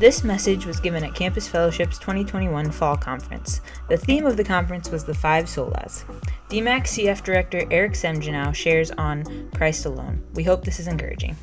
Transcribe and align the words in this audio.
This 0.00 0.24
message 0.24 0.64
was 0.64 0.80
given 0.80 1.04
at 1.04 1.14
Campus 1.14 1.46
Fellowship's 1.46 1.98
2021 1.98 2.70
Fall 2.70 2.96
Conference. 2.96 3.60
The 3.90 3.98
theme 3.98 4.24
of 4.24 4.38
the 4.38 4.42
conference 4.42 4.90
was 4.90 5.04
the 5.04 5.12
five 5.12 5.44
solas. 5.44 6.06
DMAC 6.48 6.84
CF 6.84 7.22
Director 7.22 7.66
Eric 7.70 7.92
Semjenow 7.92 8.54
shares 8.54 8.90
on 8.92 9.50
Christ 9.54 9.84
alone. 9.84 10.24
We 10.32 10.42
hope 10.42 10.64
this 10.64 10.80
is 10.80 10.88
encouraging. 10.88 11.36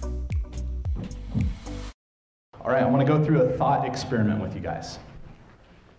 All 2.60 2.72
right, 2.72 2.82
I 2.82 2.88
want 2.88 3.06
to 3.06 3.08
go 3.08 3.24
through 3.24 3.44
a 3.44 3.50
thought 3.58 3.86
experiment 3.86 4.42
with 4.42 4.56
you 4.56 4.62
guys. 4.62 4.98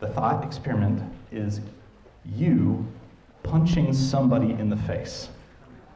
The 0.00 0.08
thought 0.08 0.42
experiment 0.42 1.00
is 1.30 1.60
you 2.24 2.84
punching 3.44 3.92
somebody 3.92 4.50
in 4.50 4.68
the 4.68 4.76
face. 4.78 5.28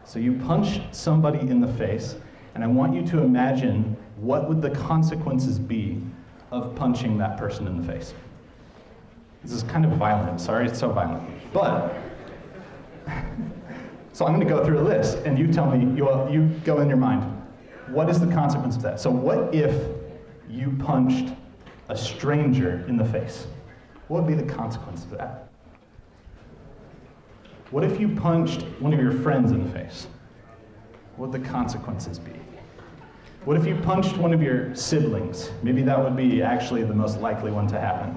So 0.05 0.21
you 0.21 0.35
punch 0.35 0.81
somebody 0.93 1.41
in 1.41 1.61
the 1.61 1.73
face, 1.73 2.15
and 2.55 2.63
I 2.63 2.69
want 2.69 2.95
you 2.95 3.05
to 3.07 3.23
imagine 3.23 3.97
what 4.17 4.49
would 4.49 4.63
the 4.63 4.71
consequences 4.71 5.59
be 5.59 6.01
of 6.53 6.75
punching 6.77 7.17
that 7.19 7.39
person 7.39 7.67
in 7.67 7.81
the 7.81 7.93
face. 7.93 8.15
This 9.43 9.53
is 9.53 9.65
kind 9.65 9.85
of 9.85 9.93
violent. 9.93 10.41
Sorry, 10.41 10.67
it's 10.67 10.79
so 10.79 10.91
violent. 10.91 11.29
But 11.53 11.97
so 14.13 14.27
I'm 14.27 14.35
going 14.35 14.47
to 14.47 14.55
go 14.55 14.65
through 14.65 14.79
a 14.79 14.87
list, 14.87 15.19
and 15.25 15.39
you 15.39 15.53
tell 15.53 15.69
me. 15.71 15.97
You 15.97 16.31
you 16.31 16.49
go 16.65 16.81
in 16.81 16.89
your 16.89 16.99
mind. 16.99 17.25
What 17.89 18.09
is 18.09 18.21
the 18.21 18.27
consequence 18.27 18.77
of 18.77 18.83
that? 18.83 19.01
So 19.01 19.11
what 19.11 19.53
if 19.55 19.75
you 20.49 20.77
punched 20.79 21.35
a 21.89 21.97
stranger 21.97 22.85
in 22.87 22.97
the 22.97 23.05
face? 23.05 23.47
What 24.09 24.23
would 24.23 24.37
be 24.37 24.41
the 24.41 24.51
consequence 24.55 25.05
of 25.05 25.11
that? 25.11 25.49
What 27.71 27.83
if 27.83 27.99
you 27.99 28.09
punched 28.15 28.63
one 28.79 28.93
of 28.93 29.01
your 29.01 29.13
friends 29.13 29.51
in 29.51 29.65
the 29.65 29.71
face? 29.71 30.07
What 31.17 31.31
would 31.31 31.43
the 31.43 31.49
consequences 31.49 32.19
be? 32.19 32.42
What 33.45 33.57
if 33.57 33.67
you 33.67 33.75
punched 33.75 34.17
one 34.19 34.33
of 34.33 34.41
your 34.41 34.73
siblings? 34.73 35.51
Maybe 35.65 35.83
that 35.83 35.99
would 35.99 36.17
be 36.17 36.43
actually 36.43 36.85
the 36.85 36.95
most 36.95 37.19
likely 37.19 37.51
one 37.51 37.67
to 37.69 37.81
happen. 37.81 38.11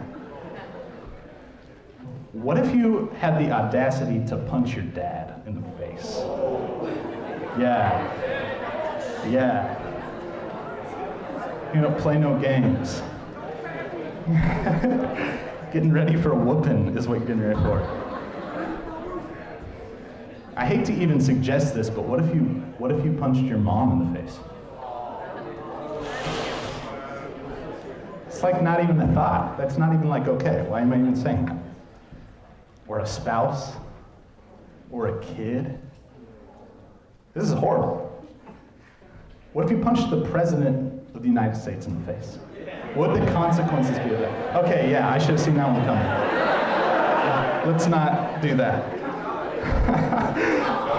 What 2.31 2.59
if 2.59 2.75
you 2.75 3.07
had 3.17 3.43
the 3.43 3.51
audacity 3.51 4.23
to 4.27 4.37
punch 4.37 4.75
your 4.75 4.83
dad 4.83 5.41
in 5.47 5.55
the 5.55 5.67
face? 5.79 6.17
Yeah. 7.57 8.03
Yeah. 9.27 9.81
You 11.73 11.81
know, 11.81 11.91
play 11.99 12.19
no 12.19 12.37
games. 12.39 13.01
getting 15.73 15.91
ready 15.91 16.15
for 16.15 16.33
a 16.33 16.35
whooping 16.35 16.95
is 16.95 17.07
what 17.07 17.17
you're 17.17 17.27
getting 17.27 17.41
ready 17.41 17.59
for. 17.61 17.81
I 20.55 20.67
hate 20.67 20.85
to 20.85 20.93
even 20.93 21.19
suggest 21.19 21.73
this, 21.73 21.89
but 21.89 22.03
what 22.03 22.19
if 22.19 22.27
you 22.33 22.41
what 22.77 22.91
if 22.91 23.03
you 23.03 23.11
punched 23.13 23.41
your 23.41 23.57
mom 23.57 23.91
in 23.93 24.13
the 24.13 24.19
face? 24.19 24.37
It's 28.35 28.43
like 28.43 28.61
not 28.61 28.83
even 28.83 28.99
a 28.99 29.07
thought. 29.13 29.57
That's 29.57 29.77
not 29.77 29.93
even 29.93 30.09
like 30.09 30.27
okay. 30.27 30.65
Why 30.67 30.81
am 30.81 30.91
I 30.91 30.99
even 30.99 31.15
saying 31.15 31.45
that? 31.45 31.55
Or 32.85 32.99
a 32.99 33.05
spouse, 33.05 33.77
or 34.91 35.07
a 35.07 35.23
kid. 35.23 35.79
This 37.33 37.45
is 37.45 37.53
horrible. 37.53 38.11
What 39.53 39.63
if 39.63 39.71
you 39.71 39.77
punched 39.77 40.09
the 40.09 40.19
president 40.25 41.01
of 41.15 41.21
the 41.21 41.29
United 41.29 41.55
States 41.55 41.85
in 41.85 41.97
the 41.97 42.13
face? 42.13 42.37
What 42.93 43.13
would 43.13 43.21
the 43.21 43.31
consequences 43.31 43.97
be 43.99 44.13
of 44.13 44.19
that? 44.19 44.65
Okay, 44.65 44.91
yeah, 44.91 45.09
I 45.09 45.17
should 45.17 45.29
have 45.29 45.39
seen 45.39 45.55
that 45.55 45.69
one 45.69 45.85
coming. 45.85 47.71
Let's 47.71 47.87
not 47.87 48.41
do 48.41 48.53
that. 48.57 48.83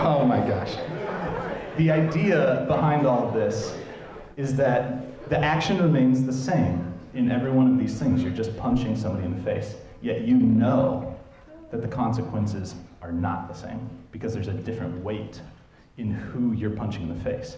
oh 0.07 0.25
my 0.25 0.39
gosh. 0.39 0.75
The 1.77 1.91
idea 1.91 2.65
behind 2.67 3.07
all 3.07 3.29
of 3.29 3.35
this 3.35 3.77
is 4.39 4.57
that 4.57 5.29
the 5.29 5.39
action 5.39 5.83
remains 5.83 6.25
the 6.25 6.33
same 6.33 6.86
in 7.17 7.31
every 7.31 7.51
one 7.51 7.67
of 7.67 7.79
these 7.79 7.99
things. 7.99 8.23
You're 8.23 8.33
just 8.33 8.57
punching 8.57 8.97
somebody 8.97 9.25
in 9.25 9.35
the 9.35 9.43
face, 9.43 9.75
yet 10.03 10.23
you 10.23 10.37
know 10.37 11.17
that 11.71 11.81
the 11.81 11.89
consequences 11.89 12.75
are 13.03 13.11
not 13.11 13.49
the 13.49 13.55
same 13.55 13.89
because 14.13 14.35
there's 14.35 14.49
a 14.49 14.53
different 14.53 15.03
weight 15.03 15.41
in 15.97 16.11
who 16.11 16.53
you're 16.53 16.71
punching 16.71 17.03
in 17.03 17.09
the 17.09 17.25
face. 17.25 17.57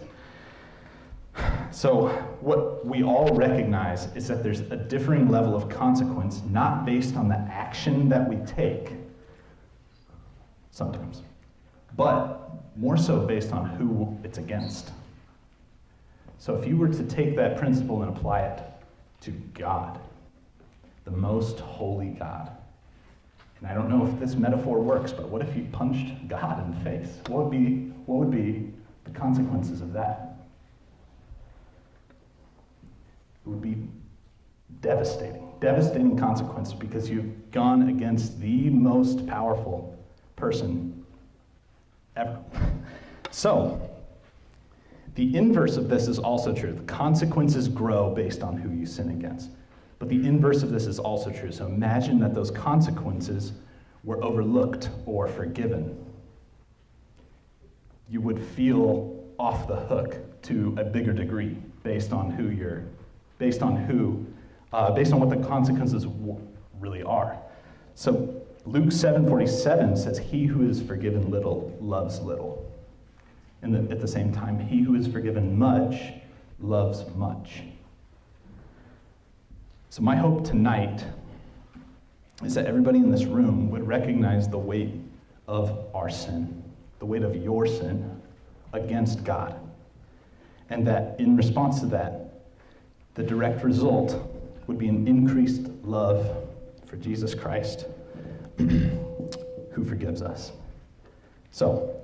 So, 1.71 2.07
what 2.41 2.85
we 2.85 3.03
all 3.03 3.35
recognize 3.35 4.07
is 4.15 4.27
that 4.27 4.43
there's 4.43 4.61
a 4.61 4.75
differing 4.75 5.29
level 5.29 5.55
of 5.55 5.69
consequence, 5.69 6.41
not 6.49 6.85
based 6.85 7.15
on 7.15 7.29
the 7.29 7.35
action 7.35 8.09
that 8.09 8.27
we 8.27 8.37
take, 8.45 8.93
sometimes, 10.71 11.21
but 11.95 12.51
more 12.75 12.97
so 12.97 13.25
based 13.25 13.53
on 13.53 13.69
who 13.69 14.17
it's 14.23 14.37
against. 14.37 14.91
So, 16.39 16.55
if 16.55 16.67
you 16.67 16.75
were 16.75 16.89
to 16.89 17.03
take 17.03 17.35
that 17.35 17.57
principle 17.57 18.01
and 18.01 18.15
apply 18.15 18.41
it 18.41 18.63
to 19.21 19.31
God, 19.53 19.99
the 21.05 21.11
most 21.11 21.59
holy 21.59 22.09
God, 22.09 22.51
and 23.59 23.69
I 23.69 23.73
don't 23.73 23.89
know 23.89 24.07
if 24.07 24.19
this 24.19 24.35
metaphor 24.35 24.79
works, 24.79 25.11
but 25.11 25.27
what 25.29 25.41
if 25.41 25.55
you 25.55 25.67
punched 25.71 26.27
God 26.27 26.63
in 26.63 26.71
the 26.71 26.79
face? 26.79 27.19
What 27.27 27.43
would 27.43 27.51
be, 27.51 27.91
what 28.05 28.19
would 28.19 28.31
be 28.31 28.71
the 29.03 29.11
consequences 29.11 29.81
of 29.81 29.91
that? 29.93 30.37
It 33.45 33.49
would 33.49 33.61
be 33.61 33.77
devastating, 34.81 35.51
devastating 35.59 36.17
consequence 36.17 36.73
because 36.73 37.09
you've 37.09 37.51
gone 37.51 37.89
against 37.89 38.39
the 38.39 38.69
most 38.69 39.27
powerful 39.27 39.97
person 40.35 41.05
ever. 42.15 42.39
So, 43.31 43.88
the 45.19 45.35
inverse 45.35 45.75
of 45.75 45.89
this 45.89 46.07
is 46.07 46.17
also 46.17 46.53
true. 46.53 46.71
The 46.71 46.83
consequences 46.83 47.67
grow 47.67 48.09
based 48.15 48.41
on 48.41 48.55
who 48.55 48.69
you 48.69 48.85
sin 48.85 49.09
against. 49.09 49.49
But 49.99 50.07
the 50.07 50.15
inverse 50.15 50.63
of 50.63 50.71
this 50.71 50.85
is 50.85 50.97
also 50.97 51.29
true. 51.29 51.51
So 51.51 51.65
imagine 51.65 52.21
that 52.21 52.33
those 52.33 52.49
consequences 52.49 53.51
were 54.05 54.23
overlooked 54.23 54.91
or 55.05 55.27
forgiven. 55.27 55.93
You 58.09 58.21
would 58.21 58.41
feel 58.41 59.21
off 59.37 59.67
the 59.67 59.75
hook 59.75 60.41
to 60.43 60.73
a 60.79 60.85
bigger 60.85 61.11
degree 61.11 61.57
based 61.83 62.13
on 62.13 62.31
who 62.31 62.47
you're 62.47 62.83
based 63.39 63.61
on 63.61 63.75
who, 63.75 64.25
uh, 64.71 64.91
based 64.91 65.11
on 65.11 65.19
what 65.19 65.29
the 65.29 65.45
consequences 65.45 66.05
w- 66.05 66.39
really 66.79 67.03
are. 67.03 67.37
So 67.95 68.41
Luke 68.65 68.93
7:47 68.93 69.97
says, 69.97 70.17
"He 70.17 70.45
who 70.45 70.65
is 70.69 70.81
forgiven 70.81 71.29
little 71.29 71.73
loves 71.81 72.21
little." 72.21 72.68
And 73.61 73.91
at 73.91 73.99
the 73.99 74.07
same 74.07 74.31
time, 74.31 74.59
he 74.59 74.81
who 74.81 74.95
is 74.95 75.07
forgiven 75.07 75.57
much 75.57 76.13
loves 76.59 77.05
much. 77.15 77.63
So 79.89 80.01
my 80.01 80.15
hope 80.15 80.45
tonight 80.45 81.03
is 82.43 82.53
that 82.53 82.65
everybody 82.65 82.99
in 82.99 83.11
this 83.11 83.25
room 83.25 83.69
would 83.71 83.85
recognize 83.85 84.47
the 84.47 84.57
weight 84.57 84.93
of 85.47 85.87
our 85.93 86.09
sin, 86.09 86.63
the 86.99 87.05
weight 87.05 87.23
of 87.23 87.35
your 87.35 87.65
sin 87.65 88.21
against 88.71 89.23
God. 89.23 89.59
And 90.69 90.85
that 90.87 91.19
in 91.19 91.35
response 91.35 91.79
to 91.81 91.87
that, 91.87 92.43
the 93.15 93.23
direct 93.23 93.63
result 93.63 94.15
would 94.67 94.77
be 94.77 94.87
an 94.87 95.07
increased 95.07 95.67
love 95.83 96.47
for 96.85 96.95
Jesus 96.97 97.33
Christ, 97.33 97.85
who 98.57 99.83
forgives 99.83 100.21
us. 100.21 100.51
So, 101.51 101.99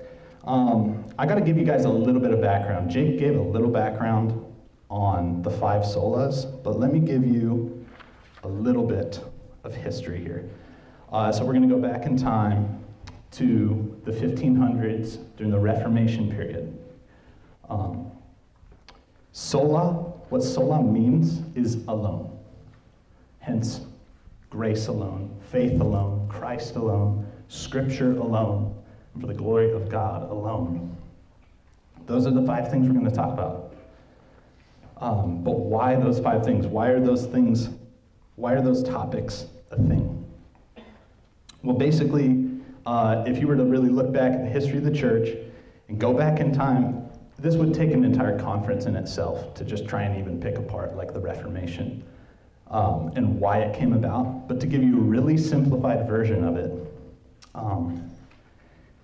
um, 0.45 1.05
I 1.17 1.25
got 1.25 1.35
to 1.35 1.41
give 1.41 1.57
you 1.57 1.65
guys 1.65 1.85
a 1.85 1.89
little 1.89 2.21
bit 2.21 2.31
of 2.31 2.41
background. 2.41 2.89
Jake 2.89 3.19
gave 3.19 3.35
a 3.35 3.41
little 3.41 3.69
background 3.69 4.41
on 4.89 5.41
the 5.41 5.49
five 5.49 5.83
solas, 5.83 6.45
but 6.63 6.79
let 6.79 6.93
me 6.93 6.99
give 6.99 7.25
you 7.25 7.85
a 8.43 8.47
little 8.47 8.85
bit 8.85 9.19
of 9.63 9.73
history 9.73 10.21
here. 10.21 10.49
Uh, 11.11 11.31
so, 11.31 11.45
we're 11.45 11.53
going 11.53 11.67
to 11.67 11.73
go 11.73 11.81
back 11.81 12.05
in 12.05 12.17
time 12.17 12.83
to 13.31 13.99
the 14.05 14.11
1500s 14.11 15.19
during 15.37 15.51
the 15.51 15.59
Reformation 15.59 16.29
period. 16.29 16.77
Um, 17.69 18.11
sola 19.31 20.15
what 20.29 20.43
sola 20.43 20.81
means 20.81 21.41
is 21.55 21.75
alone. 21.87 22.37
Hence, 23.39 23.81
grace 24.49 24.87
alone, 24.87 25.39
faith 25.51 25.79
alone, 25.79 26.27
Christ 26.27 26.75
alone, 26.75 27.25
Scripture 27.47 28.11
alone, 28.13 28.74
for 29.19 29.27
the 29.27 29.33
glory 29.33 29.71
of 29.71 29.89
God 29.89 30.29
alone. 30.29 30.95
Those 32.05 32.27
are 32.27 32.31
the 32.31 32.45
five 32.45 32.69
things 32.69 32.87
we're 32.87 32.93
going 32.93 33.09
to 33.09 33.15
talk 33.15 33.33
about. 33.33 33.73
Um, 34.97 35.43
but 35.43 35.59
why 35.59 35.95
those 35.95 36.19
five 36.19 36.43
things? 36.45 36.67
Why 36.67 36.89
are 36.89 36.99
those 36.99 37.25
things, 37.25 37.69
why 38.35 38.53
are 38.53 38.61
those 38.61 38.83
topics 38.83 39.45
a 39.71 39.77
thing? 39.77 40.25
Well, 41.63 41.75
basically, 41.75 42.47
uh, 42.85 43.23
if 43.25 43.39
you 43.39 43.47
were 43.47 43.55
to 43.55 43.65
really 43.65 43.89
look 43.89 44.13
back 44.13 44.33
at 44.33 44.43
the 44.43 44.49
history 44.49 44.77
of 44.77 44.83
the 44.83 44.93
church 44.93 45.29
and 45.87 45.99
go 45.99 46.13
back 46.13 46.39
in 46.39 46.53
time, 46.53 47.09
this 47.39 47.55
would 47.55 47.73
take 47.73 47.91
an 47.91 48.05
entire 48.05 48.39
conference 48.39 48.85
in 48.85 48.95
itself 48.95 49.53
to 49.55 49.65
just 49.65 49.87
try 49.87 50.03
and 50.03 50.17
even 50.19 50.39
pick 50.39 50.57
apart, 50.57 50.95
like 50.95 51.13
the 51.13 51.19
Reformation 51.19 52.03
um, 52.71 53.11
and 53.15 53.39
why 53.39 53.59
it 53.59 53.77
came 53.77 53.93
about. 53.93 54.47
But 54.47 54.59
to 54.61 54.67
give 54.67 54.83
you 54.83 54.97
a 54.97 55.01
really 55.01 55.37
simplified 55.37 56.07
version 56.07 56.43
of 56.43 56.55
it, 56.55 56.71
um, 57.53 58.11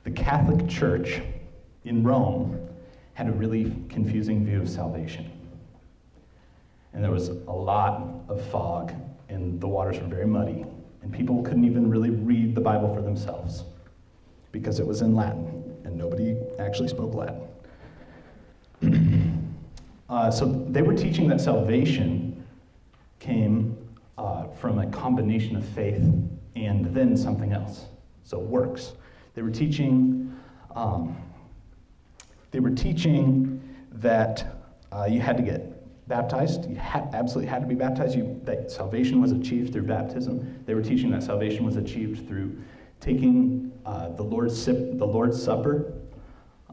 the 0.03 0.11
Catholic 0.11 0.67
Church 0.67 1.21
in 1.85 2.03
Rome 2.03 2.59
had 3.13 3.27
a 3.27 3.31
really 3.31 3.75
confusing 3.89 4.45
view 4.45 4.61
of 4.61 4.69
salvation. 4.69 5.29
and 6.93 7.03
there 7.03 7.11
was 7.11 7.29
a 7.29 7.51
lot 7.51 8.03
of 8.27 8.45
fog, 8.49 8.91
and 9.29 9.61
the 9.61 9.67
waters 9.67 9.97
were 9.99 10.07
very 10.07 10.25
muddy, 10.25 10.65
and 11.01 11.13
people 11.13 11.41
couldn't 11.41 11.63
even 11.63 11.89
really 11.89 12.09
read 12.09 12.53
the 12.53 12.59
Bible 12.61 12.93
for 12.93 13.01
themselves 13.01 13.63
because 14.51 14.79
it 14.79 14.85
was 14.85 15.01
in 15.01 15.15
Latin, 15.15 15.73
and 15.85 15.97
nobody 15.97 16.35
actually 16.59 16.89
spoke 16.89 17.13
Latin. 17.13 17.47
uh, 20.09 20.29
so 20.29 20.65
they 20.69 20.81
were 20.81 20.93
teaching 20.93 21.27
that 21.29 21.39
salvation 21.39 22.43
came 23.19 23.77
uh, 24.17 24.47
from 24.47 24.79
a 24.79 24.87
combination 24.87 25.55
of 25.55 25.63
faith 25.63 26.03
and 26.55 26.93
then 26.93 27.15
something 27.15 27.53
else, 27.53 27.85
so 28.23 28.37
works. 28.37 28.93
They 29.33 29.41
were 29.41 29.51
teaching. 29.51 30.35
Um, 30.75 31.17
they 32.51 32.59
were 32.59 32.71
teaching 32.71 33.61
that 33.93 34.45
uh, 34.91 35.07
you 35.09 35.21
had 35.21 35.37
to 35.37 35.43
get 35.43 36.07
baptized. 36.07 36.69
You 36.69 36.77
absolutely 36.77 37.49
had 37.49 37.61
to 37.61 37.67
be 37.67 37.75
baptized. 37.75 38.15
You, 38.15 38.39
that 38.43 38.69
salvation 38.69 39.21
was 39.21 39.31
achieved 39.31 39.71
through 39.71 39.83
baptism. 39.83 40.63
They 40.65 40.73
were 40.73 40.81
teaching 40.81 41.09
that 41.11 41.23
salvation 41.23 41.65
was 41.65 41.77
achieved 41.77 42.27
through 42.27 42.57
taking 42.99 43.71
uh, 43.85 44.09
the, 44.09 44.23
Lord's, 44.23 44.65
the 44.65 44.73
Lord's 44.73 45.41
Supper 45.41 45.93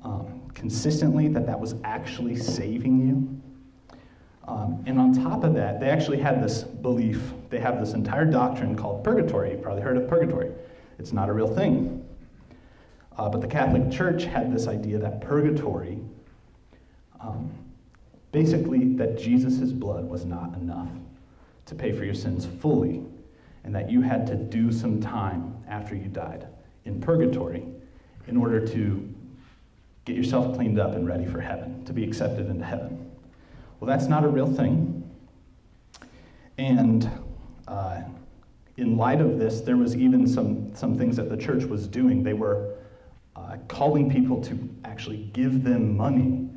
um, 0.03 0.43
consistently, 0.55 1.29
that 1.29 1.47
that 1.47 1.59
was 1.59 1.77
actually 1.85 2.37
saving 2.37 3.09
you. 3.09 3.99
Um, 4.47 4.83
and 4.87 4.99
on 4.99 5.13
top 5.13 5.45
of 5.45 5.55
that, 5.55 5.79
they 5.79 5.91
actually 5.91 6.19
had 6.19 6.43
this 6.43 6.65
belief. 6.65 7.21
They 7.51 7.59
have 7.59 7.79
this 7.79 7.93
entire 7.93 8.25
doctrine 8.25 8.75
called 8.75 9.05
purgatory. 9.05 9.53
You've 9.53 9.63
probably 9.63 9.83
heard 9.83 9.97
of 9.97 10.09
purgatory. 10.09 10.51
It's 10.99 11.13
not 11.13 11.29
a 11.29 11.33
real 11.33 11.55
thing. 11.55 12.05
Uh, 13.19 13.29
but 13.29 13.41
the 13.41 13.49
Catholic 13.49 13.91
Church 13.91 14.25
had 14.25 14.55
this 14.55 14.69
idea 14.69 14.99
that 14.99 15.21
purgatory 15.21 15.99
um, 17.21 17.51
Basically, 18.31 18.95
that 18.95 19.19
Jesus' 19.19 19.73
blood 19.73 20.09
was 20.09 20.25
not 20.25 20.55
enough 20.55 20.91
to 21.67 21.75
pay 21.75 21.93
for 21.93 22.05
your 22.05 22.15
sins 22.15 22.47
fully, 22.61 23.03
and 23.65 23.75
that 23.75 23.91
you 23.91 24.03
had 24.03 24.27
to 24.27 24.37
do 24.37 24.71
some 24.71 25.01
time 25.01 25.57
after 25.67 25.95
you 25.95 26.09
died 26.09 26.47
in 26.85 27.01
purgatory 27.01 27.65
in 28.27 28.37
order 28.37 28.67
to 28.67 29.15
get 30.05 30.15
yourself 30.15 30.55
cleaned 30.55 30.79
up 30.79 30.95
and 30.95 31.07
ready 31.07 31.25
for 31.25 31.41
heaven, 31.41 31.85
to 31.85 31.93
be 31.93 32.05
accepted 32.05 32.49
into 32.49 32.65
heaven. 32.65 33.11
Well, 33.81 33.89
that's 33.89 34.07
not 34.07 34.25
a 34.25 34.29
real 34.29 34.53
thing. 34.53 35.09
And 36.59 37.11
uh, 37.67 38.03
in 38.77 38.97
light 38.97 39.21
of 39.21 39.39
this, 39.39 39.63
there 39.63 39.77
was 39.77 39.97
even 39.97 40.27
some, 40.27 40.75
some 40.75 40.99
things 40.99 41.17
that 41.17 41.31
the 41.31 41.37
church 41.37 41.65
was 41.65 41.87
doing. 41.87 42.23
They 42.23 42.35
were 42.35 42.75
uh, 43.49 43.57
calling 43.69 44.11
people 44.11 44.43
to 44.43 44.69
actually 44.85 45.31
give 45.33 45.65
them 45.65 45.97
money 45.97 46.49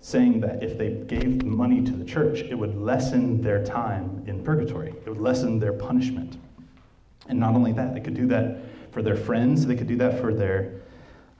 saying 0.00 0.40
that 0.40 0.62
if 0.62 0.78
they 0.78 0.92
gave 0.92 1.44
money 1.44 1.82
to 1.82 1.92
the 1.92 2.04
church, 2.04 2.40
it 2.40 2.54
would 2.54 2.74
lessen 2.76 3.42
their 3.42 3.64
time 3.64 4.22
in 4.26 4.42
purgatory, 4.42 4.90
it 4.90 5.08
would 5.08 5.20
lessen 5.20 5.58
their 5.58 5.72
punishment. 5.72 6.38
And 7.28 7.38
not 7.38 7.54
only 7.54 7.72
that, 7.72 7.94
they 7.94 8.00
could 8.00 8.14
do 8.14 8.26
that 8.28 8.58
for 8.92 9.02
their 9.02 9.16
friends, 9.16 9.66
they 9.66 9.76
could 9.76 9.86
do 9.86 9.96
that 9.96 10.20
for 10.20 10.32
their, 10.32 10.80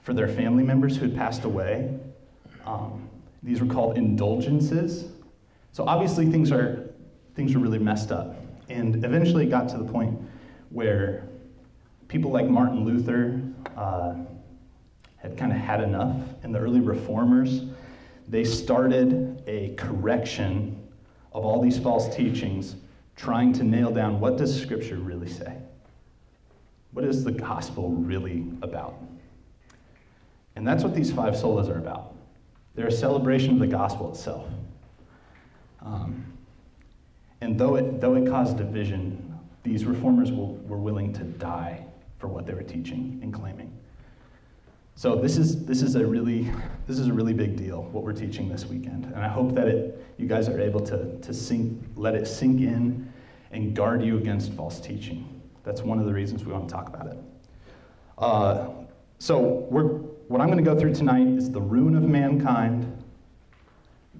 for 0.01 0.13
their 0.13 0.27
family 0.27 0.63
members 0.63 0.95
who 0.95 1.07
had 1.07 1.15
passed 1.15 1.43
away. 1.43 1.97
Um, 2.65 3.09
these 3.41 3.59
were 3.59 3.67
called 3.67 3.97
indulgences. 3.97 5.05
So 5.71 5.85
obviously 5.87 6.27
things 6.27 6.51
are, 6.51 6.91
things 7.35 7.55
are 7.55 7.59
really 7.59 7.79
messed 7.79 8.11
up. 8.11 8.35
And 8.69 9.03
eventually 9.03 9.47
it 9.47 9.49
got 9.49 9.67
to 9.69 9.77
the 9.77 9.91
point 9.91 10.19
where 10.69 11.27
people 12.07 12.29
like 12.29 12.47
Martin 12.47 12.85
Luther 12.85 13.41
uh, 13.75 14.13
had 15.21 15.37
kind 15.37 15.51
of 15.51 15.57
had 15.57 15.81
enough, 15.81 16.17
and 16.43 16.53
the 16.53 16.59
early 16.59 16.79
reformers 16.79 17.63
they 18.31 18.45
started 18.45 19.43
a 19.45 19.75
correction 19.75 20.87
of 21.33 21.43
all 21.45 21.61
these 21.61 21.77
false 21.77 22.13
teachings, 22.15 22.77
trying 23.17 23.51
to 23.51 23.63
nail 23.63 23.91
down 23.91 24.21
what 24.21 24.37
does 24.37 24.59
Scripture 24.59 24.95
really 24.95 25.27
say? 25.27 25.57
What 26.93 27.03
is 27.03 27.25
the 27.25 27.31
gospel 27.31 27.89
really 27.89 28.45
about? 28.61 28.95
And 30.55 30.65
that's 30.65 30.81
what 30.81 30.95
these 30.95 31.11
five 31.11 31.33
solas 31.33 31.69
are 31.69 31.77
about. 31.77 32.15
They're 32.73 32.87
a 32.87 32.91
celebration 32.91 33.53
of 33.53 33.59
the 33.59 33.67
gospel 33.67 34.11
itself. 34.11 34.47
Um, 35.81 36.25
and 37.41 37.59
though 37.59 37.75
it, 37.75 37.99
though 37.99 38.15
it 38.15 38.29
caused 38.29 38.57
division, 38.57 39.37
these 39.63 39.83
reformers 39.83 40.31
were, 40.31 40.45
were 40.45 40.77
willing 40.77 41.11
to 41.13 41.23
die 41.23 41.85
for 42.17 42.27
what 42.27 42.45
they 42.45 42.53
were 42.53 42.63
teaching 42.63 43.19
and 43.21 43.33
claiming. 43.33 43.70
So 44.95 45.15
this 45.15 45.37
is 45.37 45.65
this 45.65 45.81
is 45.81 45.95
a 45.95 46.05
really 46.05 46.51
this 46.85 46.99
is 46.99 47.07
a 47.07 47.13
really 47.13 47.33
big 47.33 47.55
deal 47.55 47.83
what 47.91 48.03
we're 48.03 48.13
teaching 48.13 48.49
this 48.49 48.65
weekend, 48.65 49.05
and 49.05 49.17
I 49.17 49.27
hope 49.27 49.55
that 49.55 49.67
it 49.67 50.05
you 50.17 50.27
guys 50.27 50.47
are 50.47 50.59
able 50.59 50.81
to 50.81 51.17
to 51.19 51.33
sink 51.33 51.81
let 51.95 52.15
it 52.15 52.27
sink 52.27 52.61
in 52.61 53.11
and 53.51 53.75
guard 53.75 54.03
you 54.03 54.17
against 54.17 54.53
false 54.53 54.79
teaching. 54.79 55.41
That's 55.63 55.81
one 55.81 55.99
of 55.99 56.05
the 56.05 56.13
reasons 56.13 56.45
we 56.45 56.53
want 56.53 56.67
to 56.69 56.73
talk 56.73 56.87
about 56.87 57.07
it. 57.07 57.17
Uh, 58.17 58.69
so 59.19 59.39
what 59.39 60.41
I'm 60.41 60.47
going 60.47 60.63
to 60.63 60.63
go 60.63 60.79
through 60.79 60.93
tonight 60.93 61.27
is 61.27 61.51
the 61.51 61.61
ruin 61.61 61.95
of 61.95 62.03
mankind, 62.03 63.03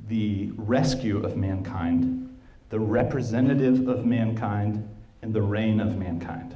the 0.07 0.51
rescue 0.55 1.23
of 1.23 1.37
mankind, 1.37 2.37
the 2.69 2.79
representative 2.79 3.87
of 3.87 4.05
mankind, 4.05 4.87
and 5.21 5.33
the 5.33 5.41
reign 5.41 5.79
of 5.79 5.97
mankind 5.97 6.55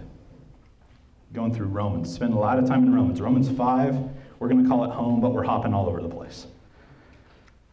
going 1.35 1.53
through 1.53 1.67
Romans. 1.67 2.11
Spend 2.11 2.33
a 2.33 2.37
lot 2.37 2.57
of 2.57 2.65
time 2.65 2.83
in 2.83 2.95
Romans. 2.95 3.19
Romans 3.19 3.49
5, 3.49 3.95
we're 4.39 4.47
going 4.47 4.63
to 4.63 4.69
call 4.69 4.85
it 4.85 4.91
home, 4.91 5.19
but 5.19 5.33
we're 5.33 5.43
hopping 5.43 5.73
all 5.73 5.87
over 5.87 6.01
the 6.01 6.09
place. 6.09 6.47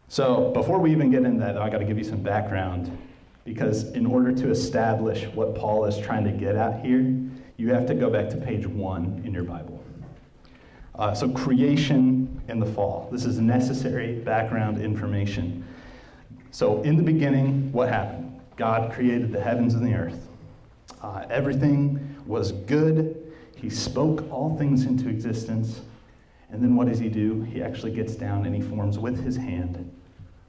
So 0.09 0.51
before 0.51 0.79
we 0.79 0.91
even 0.91 1.11
get 1.11 1.25
into 1.25 1.39
that, 1.41 1.55
though, 1.55 1.63
I 1.63 1.71
got 1.71 1.79
to 1.79 1.85
give 1.85 1.97
you 1.97 2.05
some 2.05 2.21
background 2.21 2.99
because 3.45 3.85
in 3.93 4.05
order 4.05 4.33
to 4.33 4.51
establish 4.51 5.25
what 5.29 5.55
Paul 5.55 5.85
is 5.87 5.97
trying 5.97 6.25
to 6.25 6.33
get 6.33 6.57
at 6.57 6.85
here, 6.85 7.01
you 7.57 7.73
have 7.73 7.87
to 7.87 7.95
go 7.95 8.11
back 8.11 8.29
to 8.31 8.37
page 8.37 8.67
one 8.67 9.23
in 9.25 9.33
your 9.33 9.45
Bible. 9.45 9.83
Uh, 10.97 11.15
so, 11.15 11.29
creation 11.31 12.43
and 12.49 12.61
the 12.61 12.67
fall. 12.67 13.09
This 13.11 13.25
is 13.25 13.39
necessary 13.39 14.17
background 14.17 14.83
information. 14.83 15.65
So, 16.51 16.83
in 16.83 16.97
the 16.97 17.03
beginning, 17.03 17.73
what 17.73 17.89
happened? 17.89 18.41
God 18.57 18.93
created 18.93 19.33
the 19.33 19.41
heavens 19.41 19.73
and 19.73 19.87
the 19.87 19.95
earth. 19.95 20.29
Uh, 21.01 21.25
everything 21.31 22.15
was 22.27 22.53
good 22.53 23.32
he 23.63 23.71
spoke 23.71 24.29
all 24.31 24.59
things 24.59 24.87
into 24.87 25.09
existence. 25.09 25.83
And 26.51 26.61
then 26.61 26.75
what 26.75 26.89
does 26.89 26.99
he 26.99 27.09
do? 27.09 27.43
He 27.43 27.63
actually 27.63 27.93
gets 27.93 28.17
down 28.17 28.45
and 28.45 28.55
he 28.55 28.61
forms 28.61 28.99
with 28.99 29.23
his 29.23 29.37
hand, 29.37 29.89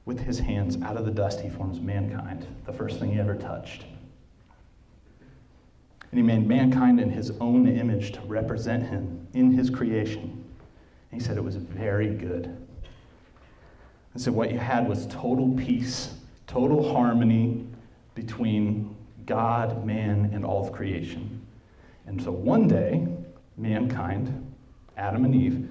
with 0.04 0.18
his 0.18 0.40
hands 0.40 0.82
out 0.82 0.96
of 0.96 1.04
the 1.04 1.12
dust, 1.12 1.40
he 1.40 1.48
forms 1.48 1.80
mankind, 1.80 2.44
the 2.66 2.72
first 2.72 2.98
thing 2.98 3.12
he 3.12 3.20
ever 3.20 3.36
touched. 3.36 3.84
And 6.10 6.18
he 6.18 6.22
made 6.22 6.46
mankind 6.46 7.00
in 7.00 7.08
his 7.08 7.30
own 7.40 7.68
image 7.68 8.10
to 8.12 8.20
represent 8.22 8.84
him 8.84 9.28
in 9.32 9.52
his 9.52 9.70
creation. 9.70 10.44
And 11.10 11.20
he 11.20 11.24
said 11.24 11.36
it 11.36 11.44
was 11.44 11.56
very 11.56 12.14
good. 12.14 12.46
And 14.12 14.20
so 14.20 14.32
what 14.32 14.50
you 14.50 14.58
had 14.58 14.88
was 14.88 15.06
total 15.06 15.54
peace, 15.56 16.14
total 16.48 16.92
harmony 16.92 17.64
between 18.16 18.94
God, 19.24 19.86
man, 19.86 20.30
and 20.32 20.44
all 20.44 20.66
of 20.66 20.72
creation. 20.72 21.43
And 22.06 22.22
so 22.22 22.30
one 22.30 22.68
day, 22.68 23.06
mankind, 23.56 24.54
Adam 24.96 25.24
and 25.24 25.34
Eve, 25.34 25.68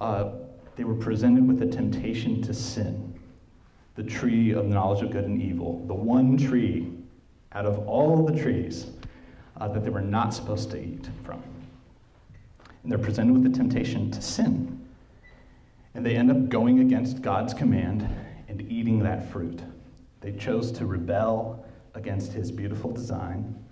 uh, 0.00 0.32
they 0.76 0.84
were 0.84 0.94
presented 0.94 1.46
with 1.46 1.62
a 1.62 1.66
temptation 1.66 2.40
to 2.42 2.54
sin. 2.54 3.18
The 3.94 4.02
tree 4.02 4.52
of 4.52 4.68
the 4.68 4.74
knowledge 4.74 5.02
of 5.02 5.10
good 5.10 5.24
and 5.24 5.40
evil, 5.40 5.84
the 5.86 5.94
one 5.94 6.36
tree 6.36 6.92
out 7.52 7.66
of 7.66 7.86
all 7.86 8.24
the 8.24 8.40
trees 8.40 8.86
uh, 9.60 9.68
that 9.68 9.84
they 9.84 9.90
were 9.90 10.00
not 10.00 10.32
supposed 10.32 10.70
to 10.70 10.82
eat 10.82 11.08
from. 11.24 11.42
And 12.82 12.90
they're 12.90 12.98
presented 12.98 13.34
with 13.34 13.44
the 13.44 13.56
temptation 13.56 14.10
to 14.10 14.22
sin. 14.22 14.86
And 15.94 16.06
they 16.06 16.16
end 16.16 16.30
up 16.30 16.48
going 16.48 16.80
against 16.80 17.20
God's 17.20 17.52
command 17.52 18.08
and 18.48 18.62
eating 18.70 18.98
that 19.00 19.30
fruit. 19.30 19.60
They 20.20 20.32
chose 20.32 20.72
to 20.72 20.86
rebel 20.86 21.66
against 21.94 22.32
his 22.32 22.50
beautiful 22.50 22.90
design 22.90 23.62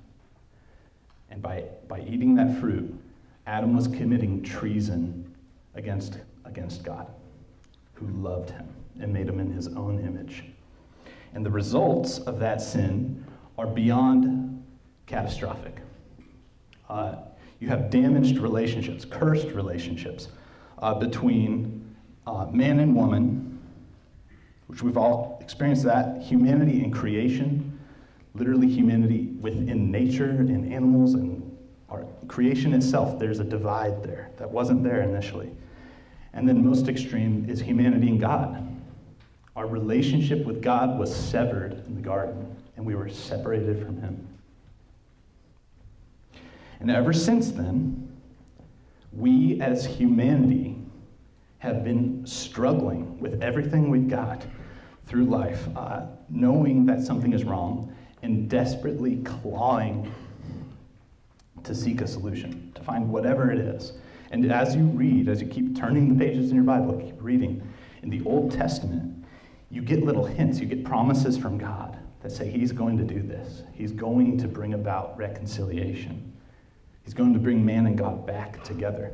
and 1.31 1.41
by, 1.41 1.65
by 1.89 2.01
eating 2.01 2.35
that 2.37 2.59
fruit, 2.61 2.93
Adam 3.47 3.75
was 3.75 3.89
committing 3.89 4.43
treason 4.43 5.35
against, 5.75 6.19
against 6.45 6.83
God, 6.83 7.07
who 7.95 8.07
loved 8.09 8.51
him 8.51 8.69
and 9.01 9.13
made 9.13 9.29
him 9.29 9.41
in 9.41 9.51
his 9.51 9.69
own 9.69 9.99
image. 10.01 10.45
And 11.35 11.47
the 11.47 11.51
results 11.51 12.19
of 12.19 12.39
that 12.41 12.61
sin 12.61 13.25
are 13.57 13.67
beyond 13.67 14.65
catastrophic. 15.07 15.77
Uh, 16.89 17.17
you 17.61 17.69
have 17.69 17.91
damaged 17.91 18.39
relationships, 18.39 19.05
cursed 19.05 19.49
relationships 19.49 20.29
uh, 20.79 20.95
between 20.95 21.95
uh, 22.27 22.47
man 22.47 22.81
and 22.81 22.95
woman, 22.95 23.59
which 24.67 24.83
we've 24.83 24.97
all 24.97 25.39
experienced 25.41 25.85
that, 25.85 26.23
humanity 26.23 26.83
and 26.83 26.93
creation, 26.93 27.70
literally 28.35 28.69
humanity 28.69 29.29
within 29.41 29.91
nature 29.91 30.31
and 30.31 30.73
animals 30.73 31.15
and 31.15 31.47
our 31.89 32.05
creation 32.29 32.73
itself, 32.73 33.19
there's 33.19 33.41
a 33.41 33.45
divide 33.45 34.03
there 34.03 34.31
that 34.37 34.51
wasn't 34.51 34.83
there 34.85 35.03
initially. 35.03 35.51
And 36.33 36.49
then, 36.49 36.65
most 36.65 36.89
extreme, 36.89 37.47
is 37.49 37.61
humanity 37.61 38.09
and 38.09 38.21
God. 38.21 38.67
Our 39.57 39.67
relationship 39.67 40.47
with 40.47 40.63
God 40.63 40.99
was 40.99 41.15
severed 41.15 41.85
in 41.87 41.97
the 41.97 42.01
garden. 42.01 42.57
and 42.77 42.87
we 42.87 42.95
were 42.95 43.11
separated 43.11 43.85
from 43.85 44.01
Him. 44.01 44.27
And 46.79 46.91
ever 46.91 47.13
since 47.13 47.51
then, 47.51 48.11
we 49.13 49.61
as 49.61 49.85
humanity 49.85 50.79
have 51.59 51.85
been 51.85 52.27
struggling 52.27 53.19
with 53.19 53.43
everything 53.43 53.91
we've 53.91 54.09
got 54.09 54.47
through 55.05 55.27
life, 55.27 55.69
uh, 55.77 56.07
knowing 56.31 56.87
that 56.87 57.03
something 57.03 57.35
is 57.35 57.45
wrong 57.45 57.95
and 58.23 58.49
desperately 58.49 59.17
clawing 59.19 60.13
to 61.65 61.75
seek 61.75 62.01
a 62.01 62.07
solution, 62.07 62.73
to 62.75 62.83
find 62.83 63.09
whatever 63.09 63.51
it 63.51 63.59
is. 63.59 63.93
And 64.31 64.51
as 64.53 64.77
you 64.77 64.85
read, 64.85 65.29
as 65.29 65.41
you 65.41 65.49
keep 65.49 65.77
turning 65.77 66.17
the 66.17 66.25
pages 66.25 66.51
in 66.51 66.57
your 66.57 66.65
Bible, 66.65 66.99
keep 66.99 67.21
reading, 67.21 67.63
in 68.03 68.11
the 68.11 68.23
Old 68.25 68.53
Testament, 68.53 69.25
you 69.71 69.83
get 69.83 70.05
little 70.05 70.25
hints, 70.25 70.59
you 70.59 70.67
get 70.67 70.85
promises 70.85 71.37
from 71.37 71.59
God 71.59 71.99
that 72.23 72.33
say 72.33 72.51
He's 72.51 72.73
going 72.73 72.97
to 72.99 73.05
do 73.05 73.23
this. 73.23 73.63
He's 73.73 73.93
going 73.93 74.39
to 74.39 74.49
bring 74.49 74.75
about 74.75 75.17
reconciliation. 75.17 76.33
He's 77.05 77.15
going 77.15 77.33
to 77.33 77.39
bring 77.39 77.65
man 77.65 77.87
and 77.87 77.97
God 77.97 78.27
back 78.27 78.63
together. 78.65 79.13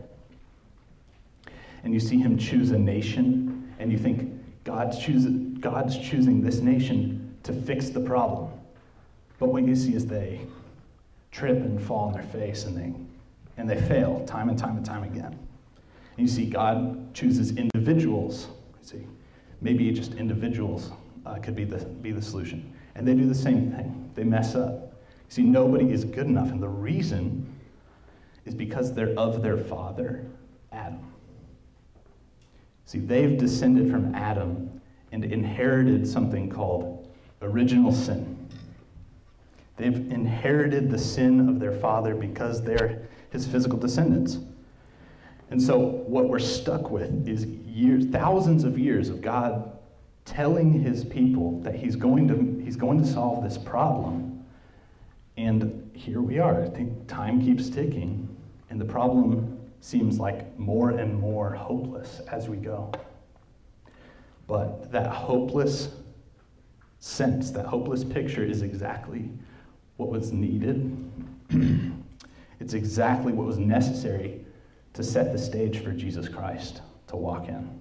And 1.84 1.94
you 1.94 2.00
see 2.00 2.18
Him 2.18 2.36
choose 2.36 2.70
a 2.70 2.78
nation, 2.78 3.72
and 3.78 3.92
you 3.92 3.98
think 3.98 4.32
God's, 4.64 4.98
choose, 4.98 5.26
God's 5.60 5.96
choosing 5.98 6.42
this 6.42 6.60
nation 6.60 7.36
to 7.44 7.52
fix 7.52 7.90
the 7.90 8.00
problem. 8.00 8.50
But 9.38 9.48
what 9.48 9.64
you 9.64 9.76
see 9.76 9.94
is 9.94 10.06
they 10.06 10.40
trip 11.30 11.56
and 11.56 11.82
fall 11.82 12.06
on 12.06 12.12
their 12.12 12.22
face 12.22 12.64
and 12.64 12.76
they, 12.76 12.92
and 13.56 13.68
they 13.68 13.80
fail 13.80 14.24
time 14.26 14.48
and 14.48 14.58
time 14.58 14.76
and 14.76 14.86
time 14.86 15.02
again. 15.02 15.38
And 16.16 16.26
you 16.26 16.28
see 16.28 16.46
God 16.46 17.14
chooses 17.14 17.56
individuals. 17.56 18.48
You 18.80 18.86
see, 18.86 19.06
maybe 19.60 19.90
just 19.92 20.14
individuals 20.14 20.90
uh, 21.26 21.34
could 21.36 21.54
be 21.54 21.64
the, 21.64 21.84
be 21.84 22.12
the 22.12 22.22
solution. 22.22 22.72
And 22.94 23.06
they 23.06 23.14
do 23.14 23.26
the 23.26 23.34
same 23.34 23.70
thing. 23.72 24.10
They 24.14 24.24
mess 24.24 24.54
up. 24.54 24.72
You 24.72 25.30
see, 25.34 25.42
nobody 25.42 25.90
is 25.90 26.04
good 26.04 26.26
enough. 26.26 26.50
And 26.50 26.62
the 26.62 26.68
reason 26.68 27.46
is 28.46 28.54
because 28.54 28.94
they're 28.94 29.14
of 29.18 29.42
their 29.42 29.58
father, 29.58 30.24
Adam. 30.72 31.12
See, 32.86 33.00
they've 33.00 33.36
descended 33.36 33.90
from 33.90 34.14
Adam 34.14 34.80
and 35.12 35.24
inherited 35.24 36.06
something 36.06 36.48
called 36.48 37.12
original 37.42 37.92
sin. 37.92 38.35
They've 39.76 40.10
inherited 40.10 40.90
the 40.90 40.98
sin 40.98 41.48
of 41.48 41.60
their 41.60 41.72
father 41.72 42.14
because 42.14 42.62
they're 42.62 43.08
his 43.30 43.46
physical 43.46 43.78
descendants. 43.78 44.38
And 45.50 45.62
so, 45.62 45.78
what 45.78 46.28
we're 46.28 46.38
stuck 46.38 46.90
with 46.90 47.28
is 47.28 47.44
years, 47.44 48.06
thousands 48.06 48.64
of 48.64 48.78
years 48.78 49.10
of 49.10 49.20
God 49.20 49.72
telling 50.24 50.72
his 50.72 51.04
people 51.04 51.60
that 51.60 51.74
he's 51.74 51.94
going 51.94 52.26
to, 52.28 52.64
he's 52.64 52.76
going 52.76 52.98
to 52.98 53.06
solve 53.06 53.44
this 53.44 53.56
problem. 53.56 54.44
And 55.36 55.90
here 55.94 56.20
we 56.20 56.38
are. 56.38 56.62
I 56.62 56.68
think 56.68 57.06
time 57.06 57.40
keeps 57.40 57.68
ticking, 57.68 58.28
and 58.70 58.80
the 58.80 58.84
problem 58.84 59.58
seems 59.80 60.18
like 60.18 60.58
more 60.58 60.90
and 60.90 61.16
more 61.20 61.54
hopeless 61.54 62.20
as 62.32 62.48
we 62.48 62.56
go. 62.56 62.90
But 64.48 64.90
that 64.90 65.08
hopeless 65.08 65.90
sense, 66.98 67.50
that 67.52 67.66
hopeless 67.66 68.02
picture 68.02 68.42
is 68.42 68.62
exactly 68.62 69.30
what 69.96 70.10
was 70.10 70.32
needed. 70.32 71.10
it's 72.60 72.74
exactly 72.74 73.32
what 73.32 73.46
was 73.46 73.58
necessary 73.58 74.44
to 74.94 75.02
set 75.02 75.32
the 75.32 75.38
stage 75.38 75.82
for 75.82 75.92
Jesus 75.92 76.28
Christ 76.28 76.82
to 77.08 77.16
walk 77.16 77.48
in. 77.48 77.80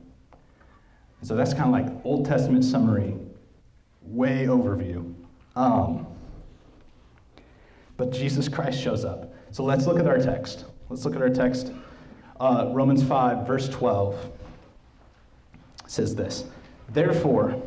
So 1.21 1.35
that's 1.35 1.53
kind 1.53 1.65
of 1.65 1.71
like 1.71 2.05
Old 2.05 2.25
Testament 2.25 2.63
summary, 2.63 3.15
way 4.01 4.45
overview. 4.45 5.13
Um, 5.55 6.05
but 7.97 8.11
Jesus 8.11 8.49
Christ 8.49 8.79
shows 8.79 9.05
up. 9.05 9.33
So 9.51 9.63
let's 9.63 9.87
look 9.87 9.99
at 9.99 10.07
our 10.07 10.19
text. 10.19 10.65
Let's 10.89 11.05
look 11.05 11.15
at 11.15 11.21
our 11.21 11.29
text. 11.29 11.71
Uh, 12.39 12.69
Romans 12.73 13.01
5, 13.01 13.47
verse 13.47 13.69
12 13.69 14.31
says 15.87 16.15
this 16.15 16.45
Therefore, 16.89 17.61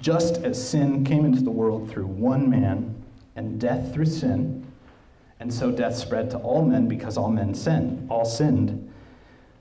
just 0.00 0.38
as 0.38 0.68
sin 0.68 1.04
came 1.04 1.24
into 1.24 1.40
the 1.40 1.50
world 1.50 1.90
through 1.90 2.06
one 2.06 2.50
man, 2.50 2.97
and 3.38 3.60
death 3.60 3.94
through 3.94 4.04
sin, 4.04 4.66
and 5.38 5.54
so 5.54 5.70
death 5.70 5.96
spread 5.96 6.28
to 6.28 6.38
all 6.38 6.64
men 6.64 6.88
because 6.88 7.16
all 7.16 7.30
men 7.30 7.54
sinned, 7.54 8.04
all 8.10 8.24
sinned. 8.24 8.92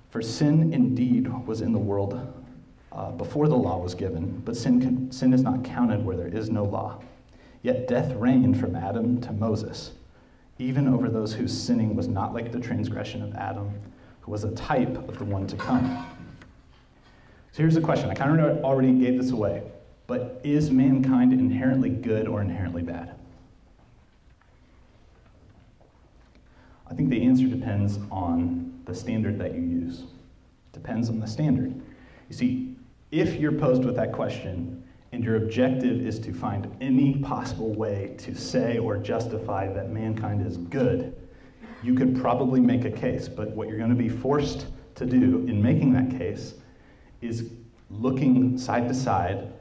For 0.10 0.20
sin 0.20 0.74
indeed 0.74 1.28
was 1.46 1.62
in 1.62 1.74
the 1.74 1.78
world 1.80 2.44
uh, 2.92 3.12
before 3.12 3.48
the 3.48 3.56
law 3.56 3.78
was 3.78 3.94
given, 3.94 4.42
but 4.44 4.58
sin, 4.58 4.82
can, 4.82 5.12
sin 5.12 5.32
is 5.32 5.44
not 5.44 5.64
counted 5.64 6.04
where 6.04 6.18
there 6.18 6.28
is 6.28 6.50
no 6.50 6.64
law. 6.64 7.00
Yet 7.62 7.88
death 7.88 8.14
reigned 8.16 8.60
from 8.60 8.76
Adam 8.76 9.22
to 9.22 9.32
Moses, 9.32 9.92
even 10.58 10.88
over 10.88 11.08
those 11.08 11.34
whose 11.34 11.56
sinning 11.56 11.96
was 11.96 12.08
not 12.08 12.34
like 12.34 12.52
the 12.52 12.60
transgression 12.60 13.22
of 13.22 13.36
Adam, 13.36 13.72
who 14.22 14.32
was 14.32 14.44
a 14.44 14.56
type 14.56 14.98
of 15.08 15.20
the 15.20 15.26
one 15.26 15.46
to 15.46 15.56
come. 15.56 16.04
So 17.52 17.62
here's 17.62 17.76
the 17.76 17.82
question. 17.82 18.10
I 18.10 18.16
kind 18.16 18.42
of 18.42 18.64
already 18.64 18.94
gave 18.94 19.22
this 19.22 19.30
away, 19.30 19.62
but 20.08 20.42
is 20.44 20.72
mankind 20.72 21.32
inherently 21.32 21.92
good 21.92 22.28
or 22.28 22.42
inherently 22.42 22.82
bad? 22.82 23.14
I 26.90 26.94
think 26.94 27.10
the 27.10 27.22
answer 27.22 27.48
depends 27.48 28.00
on 28.12 28.82
the 28.86 28.96
standard 28.96 29.38
that 29.40 29.54
you 29.54 29.62
use. 29.62 30.04
Depends 30.72 31.10
on 31.10 31.20
the 31.20 31.28
standard. 31.28 31.74
You 32.30 32.36
see, 32.36 32.76
if 33.12 33.36
you're 33.36 33.52
posed 33.52 33.84
with 33.84 33.96
that 33.98 34.12
question 34.12 34.84
and 35.12 35.24
your 35.24 35.38
objective 35.38 36.06
is 36.06 36.20
to 36.20 36.34
find 36.34 36.74
any 36.82 37.16
possible 37.20 37.74
way 37.74 38.16
to 38.20 38.36
say 38.36 38.78
or 38.78 38.98
justify 38.98 39.72
that 39.74 39.92
mankind 39.92 40.46
is 40.46 40.58
good, 40.58 41.16
you 41.84 41.94
could 41.94 42.20
probably 42.20 42.60
make 42.60 42.86
a 42.86 42.92
case. 42.92 43.28
But 43.28 43.50
what 43.52 43.68
you're 43.68 43.78
going 43.78 43.90
to 43.90 43.96
be 43.96 44.10
forced 44.10 44.68
to 44.96 45.06
do 45.06 45.46
in 45.48 45.62
making 45.62 45.94
that 45.94 46.18
case 46.18 46.56
is 47.22 47.52
looking 47.90 48.58
side 48.58 48.88
to 48.88 48.94
side 48.94 49.54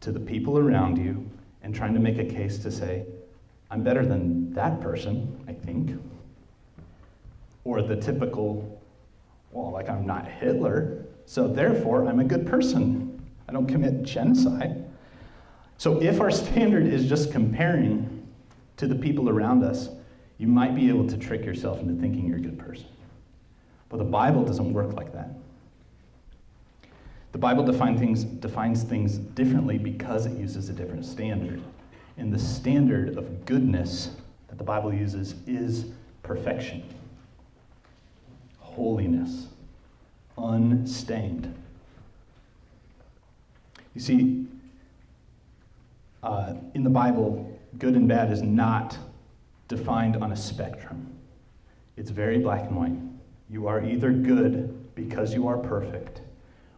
to 0.00 0.12
the 0.12 0.20
people 0.20 0.58
around 0.58 0.96
you 0.96 1.28
and 1.62 1.74
trying 1.74 1.94
to 1.94 2.00
make 2.00 2.18
a 2.18 2.24
case 2.24 2.58
to 2.58 2.70
say, 2.70 3.06
I'm 3.70 3.82
better 3.82 4.04
than 4.04 4.52
that 4.54 4.80
person, 4.80 5.42
I 5.48 5.52
think. 5.52 5.98
Or 7.74 7.82
the 7.82 7.96
typical, 7.96 8.80
well, 9.50 9.72
like 9.72 9.88
I'm 9.88 10.06
not 10.06 10.28
Hitler, 10.28 11.06
so 11.26 11.48
therefore 11.48 12.06
I'm 12.06 12.20
a 12.20 12.24
good 12.24 12.46
person. 12.46 13.20
I 13.48 13.52
don't 13.52 13.66
commit 13.66 14.04
genocide. 14.04 14.84
So 15.76 16.00
if 16.00 16.20
our 16.20 16.30
standard 16.30 16.86
is 16.86 17.08
just 17.08 17.32
comparing 17.32 18.28
to 18.76 18.86
the 18.86 18.94
people 18.94 19.28
around 19.28 19.64
us, 19.64 19.88
you 20.38 20.46
might 20.46 20.76
be 20.76 20.88
able 20.88 21.08
to 21.08 21.16
trick 21.16 21.44
yourself 21.44 21.80
into 21.80 22.00
thinking 22.00 22.28
you're 22.28 22.36
a 22.36 22.40
good 22.40 22.60
person. 22.60 22.86
But 23.88 23.96
the 23.96 24.04
Bible 24.04 24.44
doesn't 24.44 24.72
work 24.72 24.92
like 24.92 25.12
that. 25.12 25.30
The 27.32 27.38
Bible 27.38 27.64
define 27.64 27.98
things, 27.98 28.22
defines 28.22 28.84
things 28.84 29.18
differently 29.18 29.78
because 29.78 30.26
it 30.26 30.38
uses 30.38 30.68
a 30.68 30.72
different 30.72 31.04
standard. 31.04 31.60
And 32.18 32.32
the 32.32 32.38
standard 32.38 33.18
of 33.18 33.44
goodness 33.44 34.10
that 34.46 34.58
the 34.58 34.64
Bible 34.64 34.94
uses 34.94 35.34
is 35.48 35.86
perfection 36.22 36.84
holiness, 38.74 39.48
unstained. 40.36 41.54
You 43.94 44.00
see, 44.00 44.46
uh, 46.22 46.54
in 46.74 46.82
the 46.82 46.90
Bible, 46.90 47.58
good 47.78 47.94
and 47.94 48.08
bad 48.08 48.32
is 48.32 48.42
not 48.42 48.98
defined 49.68 50.16
on 50.16 50.32
a 50.32 50.36
spectrum. 50.36 51.06
It's 51.96 52.10
very 52.10 52.38
black 52.38 52.64
and 52.64 52.76
white. 52.76 52.98
You 53.48 53.68
are 53.68 53.84
either 53.84 54.10
good 54.10 54.94
because 54.94 55.32
you 55.34 55.46
are 55.46 55.58
perfect, 55.58 56.22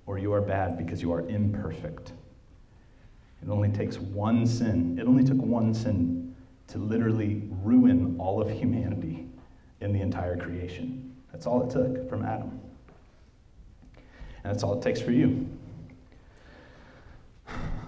or 0.06 0.18
you 0.18 0.32
are 0.32 0.42
bad 0.42 0.76
because 0.76 1.00
you 1.00 1.12
are 1.12 1.26
imperfect. 1.28 2.12
It 3.42 3.48
only 3.48 3.70
takes 3.70 3.98
one 3.98 4.46
sin. 4.46 4.98
It 4.98 5.06
only 5.06 5.24
took 5.24 5.38
one 5.38 5.72
sin 5.72 6.34
to 6.68 6.78
literally 6.78 7.42
ruin 7.62 8.16
all 8.18 8.42
of 8.42 8.50
humanity 8.50 9.26
in 9.80 9.92
the 9.92 10.00
entire 10.00 10.36
creation. 10.36 11.05
That's 11.36 11.46
all 11.46 11.68
it 11.68 11.70
took 11.70 12.08
from 12.08 12.24
Adam. 12.24 12.58
And 14.42 14.54
that's 14.54 14.62
all 14.62 14.78
it 14.78 14.82
takes 14.82 15.02
for 15.02 15.10
you. 15.10 15.46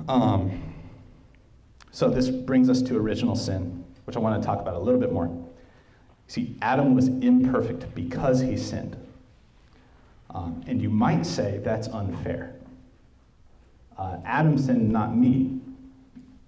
Um, 0.06 0.74
so 1.90 2.10
this 2.10 2.28
brings 2.28 2.68
us 2.68 2.82
to 2.82 2.96
original 2.98 3.34
sin, 3.34 3.86
which 4.04 4.16
I 4.16 4.18
want 4.18 4.38
to 4.38 4.46
talk 4.46 4.60
about 4.60 4.74
a 4.74 4.78
little 4.78 5.00
bit 5.00 5.12
more. 5.12 5.34
See, 6.26 6.58
Adam 6.60 6.94
was 6.94 7.08
imperfect 7.08 7.94
because 7.94 8.38
he 8.40 8.58
sinned. 8.58 8.98
Um, 10.28 10.62
and 10.66 10.82
you 10.82 10.90
might 10.90 11.24
say 11.24 11.58
that's 11.64 11.88
unfair. 11.88 12.54
Uh, 13.96 14.18
Adam 14.26 14.58
sinned, 14.58 14.92
not 14.92 15.16
me. 15.16 15.58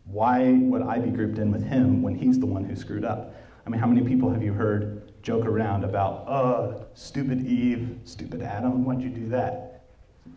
Why 0.05 0.53
would 0.53 0.83
I 0.83 0.99
be 0.99 1.09
grouped 1.09 1.39
in 1.39 1.51
with 1.51 1.65
him 1.65 2.03
when 2.03 2.15
he's 2.15 2.39
the 2.39 2.45
one 2.45 2.63
who 2.63 2.77
screwed 2.77 3.07
up? 3.07 3.35
I 3.67 3.71
mean, 3.71 3.81
how 3.81 3.87
many 3.87 4.07
people 4.07 4.29
have 4.31 4.43
you 4.43 4.53
heard 4.53 5.00
joke 5.23 5.45
around 5.45 5.85
about, 5.85 6.25
oh, 6.29 6.87
stupid 6.95 7.47
Eve, 7.47 7.99
stupid 8.05 8.43
Adam, 8.43 8.85
why'd 8.85 9.03
you 9.03 9.11
do 9.11 9.29
that? 9.29 9.83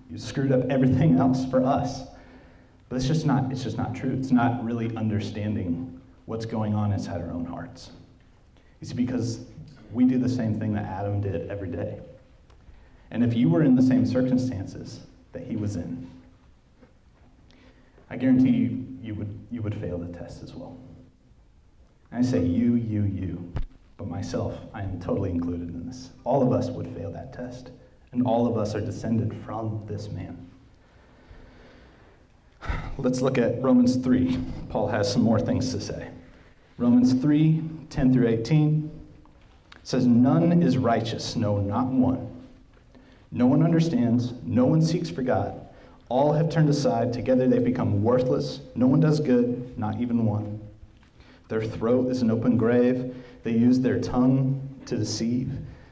You 0.09 0.17
screwed 0.17 0.51
up 0.51 0.69
everything 0.69 1.17
else 1.19 1.45
for 1.49 1.63
us. 1.63 2.03
But 2.89 2.97
it's 2.97 3.07
just 3.07 3.25
not, 3.25 3.51
it's 3.51 3.63
just 3.63 3.77
not 3.77 3.95
true. 3.95 4.11
It's 4.11 4.31
not 4.31 4.63
really 4.63 4.95
understanding 4.95 5.99
what's 6.25 6.45
going 6.45 6.75
on 6.75 6.91
inside 6.91 7.21
our 7.21 7.31
own 7.31 7.45
hearts. 7.45 7.91
You 8.81 8.87
see, 8.87 8.93
because 8.93 9.45
we 9.91 10.05
do 10.05 10.17
the 10.17 10.29
same 10.29 10.59
thing 10.59 10.73
that 10.73 10.85
Adam 10.85 11.21
did 11.21 11.49
every 11.49 11.69
day. 11.69 11.99
And 13.11 13.23
if 13.23 13.33
you 13.33 13.49
were 13.49 13.63
in 13.63 13.75
the 13.75 13.81
same 13.81 14.05
circumstances 14.05 15.01
that 15.31 15.43
he 15.43 15.55
was 15.55 15.75
in, 15.75 16.09
I 18.09 18.17
guarantee 18.17 18.51
you, 18.51 18.85
you 19.01 19.15
would, 19.15 19.39
you 19.49 19.61
would 19.61 19.75
fail 19.75 19.97
the 19.97 20.15
test 20.17 20.43
as 20.43 20.53
well. 20.53 20.77
And 22.11 22.25
I 22.25 22.29
say 22.29 22.43
you, 22.43 22.75
you, 22.75 23.03
you, 23.03 23.53
but 23.97 24.07
myself, 24.07 24.57
I 24.73 24.81
am 24.81 24.99
totally 24.99 25.29
included 25.29 25.69
in 25.69 25.87
this. 25.87 26.11
All 26.23 26.41
of 26.41 26.51
us 26.51 26.69
would 26.69 26.87
fail 26.95 27.11
that 27.11 27.33
test, 27.33 27.71
and 28.11 28.25
all 28.25 28.47
of 28.47 28.57
us 28.57 28.75
are 28.75 28.81
descended 28.81 29.35
from 29.45 29.83
this 29.87 30.09
man. 30.09 30.49
Let's 32.97 33.21
look 33.21 33.37
at 33.37 33.61
Romans 33.61 33.95
3. 33.97 34.39
Paul 34.69 34.87
has 34.87 35.11
some 35.11 35.21
more 35.21 35.39
things 35.39 35.71
to 35.71 35.81
say. 35.81 36.09
Romans 36.77 37.13
3 37.13 37.63
10 37.89 38.13
through 38.13 38.27
18 38.27 38.89
says, 39.83 40.07
None 40.07 40.63
is 40.63 40.77
righteous, 40.77 41.35
no, 41.35 41.57
not 41.57 41.87
one. 41.87 42.29
No 43.31 43.47
one 43.47 43.63
understands, 43.63 44.33
no 44.43 44.65
one 44.65 44.81
seeks 44.81 45.09
for 45.09 45.21
God. 45.21 45.59
All 46.09 46.33
have 46.33 46.49
turned 46.49 46.69
aside, 46.69 47.13
together 47.13 47.47
they've 47.47 47.63
become 47.63 48.03
worthless. 48.03 48.61
No 48.75 48.87
one 48.87 48.99
does 48.99 49.19
good, 49.19 49.77
not 49.77 49.99
even 49.99 50.25
one. 50.25 50.61
Their 51.47 51.63
throat 51.63 52.11
is 52.11 52.21
an 52.21 52.31
open 52.31 52.57
grave. 52.57 53.15
They 53.43 53.51
use 53.51 53.79
their 53.79 53.99
tongue 53.99 54.79
to 54.85 54.97
deceive. 54.97 55.51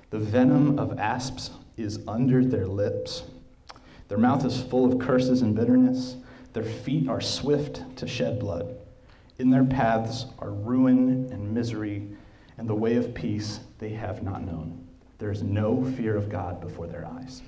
The 0.10 0.20
venom 0.20 0.80
of 0.80 0.98
asps 0.98 1.52
is 1.78 2.00
under 2.08 2.44
their 2.44 2.68
lips. 2.68 3.24
Their 4.08 4.18
mouth 4.18 4.46
is 4.46 4.62
full 4.62 4.92
of 4.92 5.00
curses 5.00 5.42
and 5.42 5.56
bitterness. 5.56 6.18
Their 6.54 6.64
feet 6.64 7.08
are 7.08 7.22
swift 7.22 7.98
to 7.98 8.08
shed 8.08 8.40
blood. 8.40 8.76
In 9.38 9.50
their 9.50 9.64
paths 9.64 10.26
are 10.40 10.52
ruin 10.52 11.30
and 11.32 11.54
misery, 11.54 12.10
and 12.58 12.70
the 12.70 12.76
way 12.76 12.96
of 12.96 13.14
peace 13.14 13.62
they 13.80 13.90
have 13.90 14.22
not 14.22 14.44
known. 14.46 14.86
There 15.18 15.32
is 15.32 15.44
no 15.44 15.84
fear 15.84 16.18
of 16.18 16.30
God 16.30 16.60
before 16.60 16.88
their 16.88 17.06
eyes. 17.06 17.42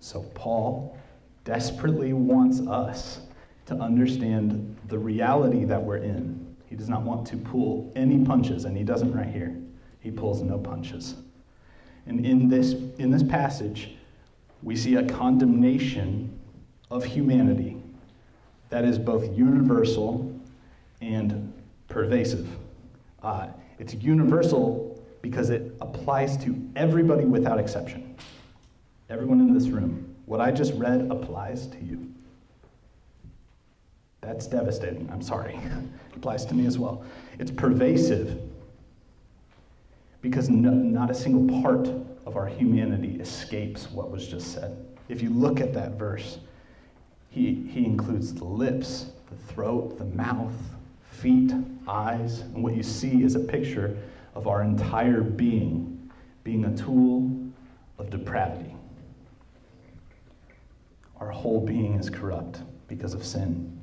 So, 0.00 0.22
Paul 0.34 0.98
desperately 1.44 2.12
wants 2.12 2.60
us 2.60 3.20
to 3.66 3.74
understand 3.76 4.76
the 4.88 4.98
reality 4.98 5.64
that 5.64 5.82
we're 5.82 5.96
in. 5.96 6.43
He 6.74 6.78
does 6.78 6.88
not 6.88 7.02
want 7.02 7.24
to 7.28 7.36
pull 7.36 7.92
any 7.94 8.24
punches, 8.24 8.64
and 8.64 8.76
he 8.76 8.82
doesn't 8.82 9.12
right 9.12 9.28
here. 9.28 9.56
He 10.00 10.10
pulls 10.10 10.42
no 10.42 10.58
punches. 10.58 11.14
And 12.06 12.26
in 12.26 12.48
this, 12.48 12.72
in 12.98 13.12
this 13.12 13.22
passage, 13.22 13.92
we 14.60 14.74
see 14.74 14.96
a 14.96 15.04
condemnation 15.04 16.36
of 16.90 17.04
humanity 17.04 17.76
that 18.70 18.84
is 18.84 18.98
both 18.98 19.38
universal 19.38 20.36
and 21.00 21.52
pervasive. 21.86 22.48
Uh, 23.22 23.50
it's 23.78 23.94
universal 23.94 25.00
because 25.22 25.50
it 25.50 25.76
applies 25.80 26.36
to 26.38 26.60
everybody 26.74 27.24
without 27.24 27.60
exception. 27.60 28.16
Everyone 29.08 29.38
in 29.38 29.54
this 29.54 29.68
room. 29.68 30.12
What 30.26 30.40
I 30.40 30.50
just 30.50 30.74
read 30.74 31.06
applies 31.08 31.68
to 31.68 31.78
you. 31.84 32.12
That's 34.24 34.46
devastating. 34.46 35.08
I'm 35.12 35.22
sorry. 35.22 35.54
It 35.54 36.16
applies 36.16 36.44
to 36.46 36.54
me 36.54 36.66
as 36.66 36.78
well. 36.78 37.04
It's 37.38 37.50
pervasive 37.50 38.40
because 40.22 40.48
no, 40.48 40.70
not 40.70 41.10
a 41.10 41.14
single 41.14 41.62
part 41.62 41.88
of 42.24 42.36
our 42.36 42.46
humanity 42.46 43.20
escapes 43.20 43.90
what 43.90 44.10
was 44.10 44.26
just 44.26 44.52
said. 44.52 44.76
If 45.08 45.22
you 45.22 45.28
look 45.28 45.60
at 45.60 45.74
that 45.74 45.92
verse, 45.92 46.38
he, 47.28 47.66
he 47.68 47.84
includes 47.84 48.32
the 48.32 48.44
lips, 48.44 49.06
the 49.28 49.52
throat, 49.52 49.98
the 49.98 50.06
mouth, 50.06 50.54
feet, 51.10 51.52
eyes, 51.86 52.40
and 52.40 52.62
what 52.62 52.74
you 52.74 52.82
see 52.82 53.22
is 53.22 53.34
a 53.34 53.40
picture 53.40 53.96
of 54.34 54.46
our 54.46 54.62
entire 54.62 55.20
being 55.20 55.90
being 56.44 56.66
a 56.66 56.76
tool 56.76 57.30
of 57.98 58.10
depravity. 58.10 58.74
Our 61.18 61.30
whole 61.30 61.64
being 61.64 61.94
is 61.94 62.10
corrupt 62.10 62.60
because 62.86 63.14
of 63.14 63.24
sin. 63.24 63.73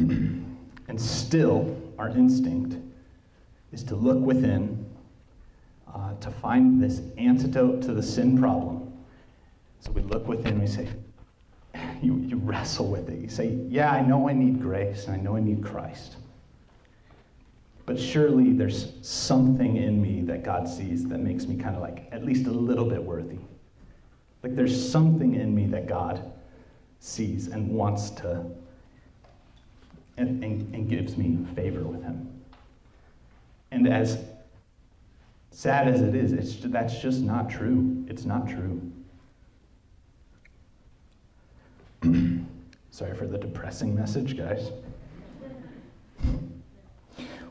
And 0.00 1.00
still, 1.00 1.76
our 1.98 2.08
instinct 2.08 2.76
is 3.72 3.82
to 3.84 3.94
look 3.94 4.18
within 4.18 4.86
uh, 5.94 6.14
to 6.20 6.30
find 6.30 6.82
this 6.82 7.02
antidote 7.18 7.82
to 7.82 7.92
the 7.92 8.02
sin 8.02 8.38
problem. 8.38 8.92
So 9.80 9.90
we 9.92 10.02
look 10.02 10.28
within, 10.28 10.60
we 10.60 10.66
say, 10.66 10.88
you, 12.02 12.16
you 12.18 12.36
wrestle 12.36 12.88
with 12.88 13.08
it. 13.08 13.18
You 13.18 13.28
say, 13.28 13.58
Yeah, 13.68 13.90
I 13.90 14.02
know 14.02 14.28
I 14.28 14.32
need 14.32 14.60
grace 14.60 15.06
and 15.06 15.16
I 15.16 15.18
know 15.18 15.36
I 15.36 15.40
need 15.40 15.64
Christ. 15.64 16.16
But 17.86 17.98
surely 17.98 18.52
there's 18.52 18.92
something 19.02 19.76
in 19.76 20.00
me 20.00 20.22
that 20.22 20.44
God 20.44 20.68
sees 20.68 21.08
that 21.08 21.18
makes 21.18 21.46
me 21.46 21.56
kind 21.56 21.74
of 21.74 21.82
like 21.82 22.08
at 22.12 22.24
least 22.24 22.46
a 22.46 22.52
little 22.52 22.84
bit 22.84 23.02
worthy. 23.02 23.38
Like 24.42 24.54
there's 24.54 24.90
something 24.90 25.34
in 25.34 25.54
me 25.54 25.66
that 25.66 25.86
God 25.88 26.32
sees 27.00 27.48
and 27.48 27.68
wants 27.68 28.10
to, 28.10 28.44
and, 30.20 30.44
and, 30.44 30.74
and 30.74 30.88
gives 30.88 31.16
me 31.16 31.38
favor 31.54 31.80
with 31.80 32.02
Him. 32.02 32.28
And 33.70 33.88
as 33.88 34.22
sad 35.50 35.88
as 35.88 36.02
it 36.02 36.14
is, 36.14 36.32
it's, 36.32 36.56
that's 36.56 37.00
just 37.00 37.22
not 37.22 37.48
true. 37.48 38.04
It's 38.06 38.24
not 38.24 38.46
true. 38.48 38.80
Sorry 42.90 43.16
for 43.16 43.26
the 43.26 43.38
depressing 43.38 43.94
message, 43.94 44.36
guys. 44.36 44.70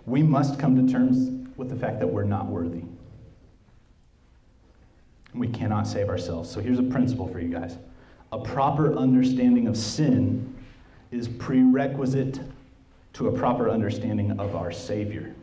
We 0.06 0.22
must 0.22 0.60
come 0.60 0.76
to 0.76 0.92
terms 0.92 1.50
with 1.58 1.70
the 1.70 1.76
fact 1.76 2.00
that 2.00 2.08
we're 2.08 2.24
not 2.24 2.46
worthy. 2.48 2.84
We 5.34 5.48
cannot 5.48 5.88
save 5.88 6.10
ourselves. 6.10 6.50
So 6.50 6.60
here's 6.60 6.80
a 6.80 6.84
principle 6.84 7.28
for 7.28 7.40
you 7.40 7.50
guys 7.50 7.78
a 8.32 8.38
proper 8.38 8.96
understanding 8.96 9.68
of 9.68 9.76
sin 9.76 10.56
is 11.12 11.28
prerequisite 11.28 12.40
to 13.14 13.28
a 13.28 13.32
proper 13.32 13.70
understanding 13.70 14.40
of 14.40 14.56
our 14.56 14.72
Savior. 14.72 15.34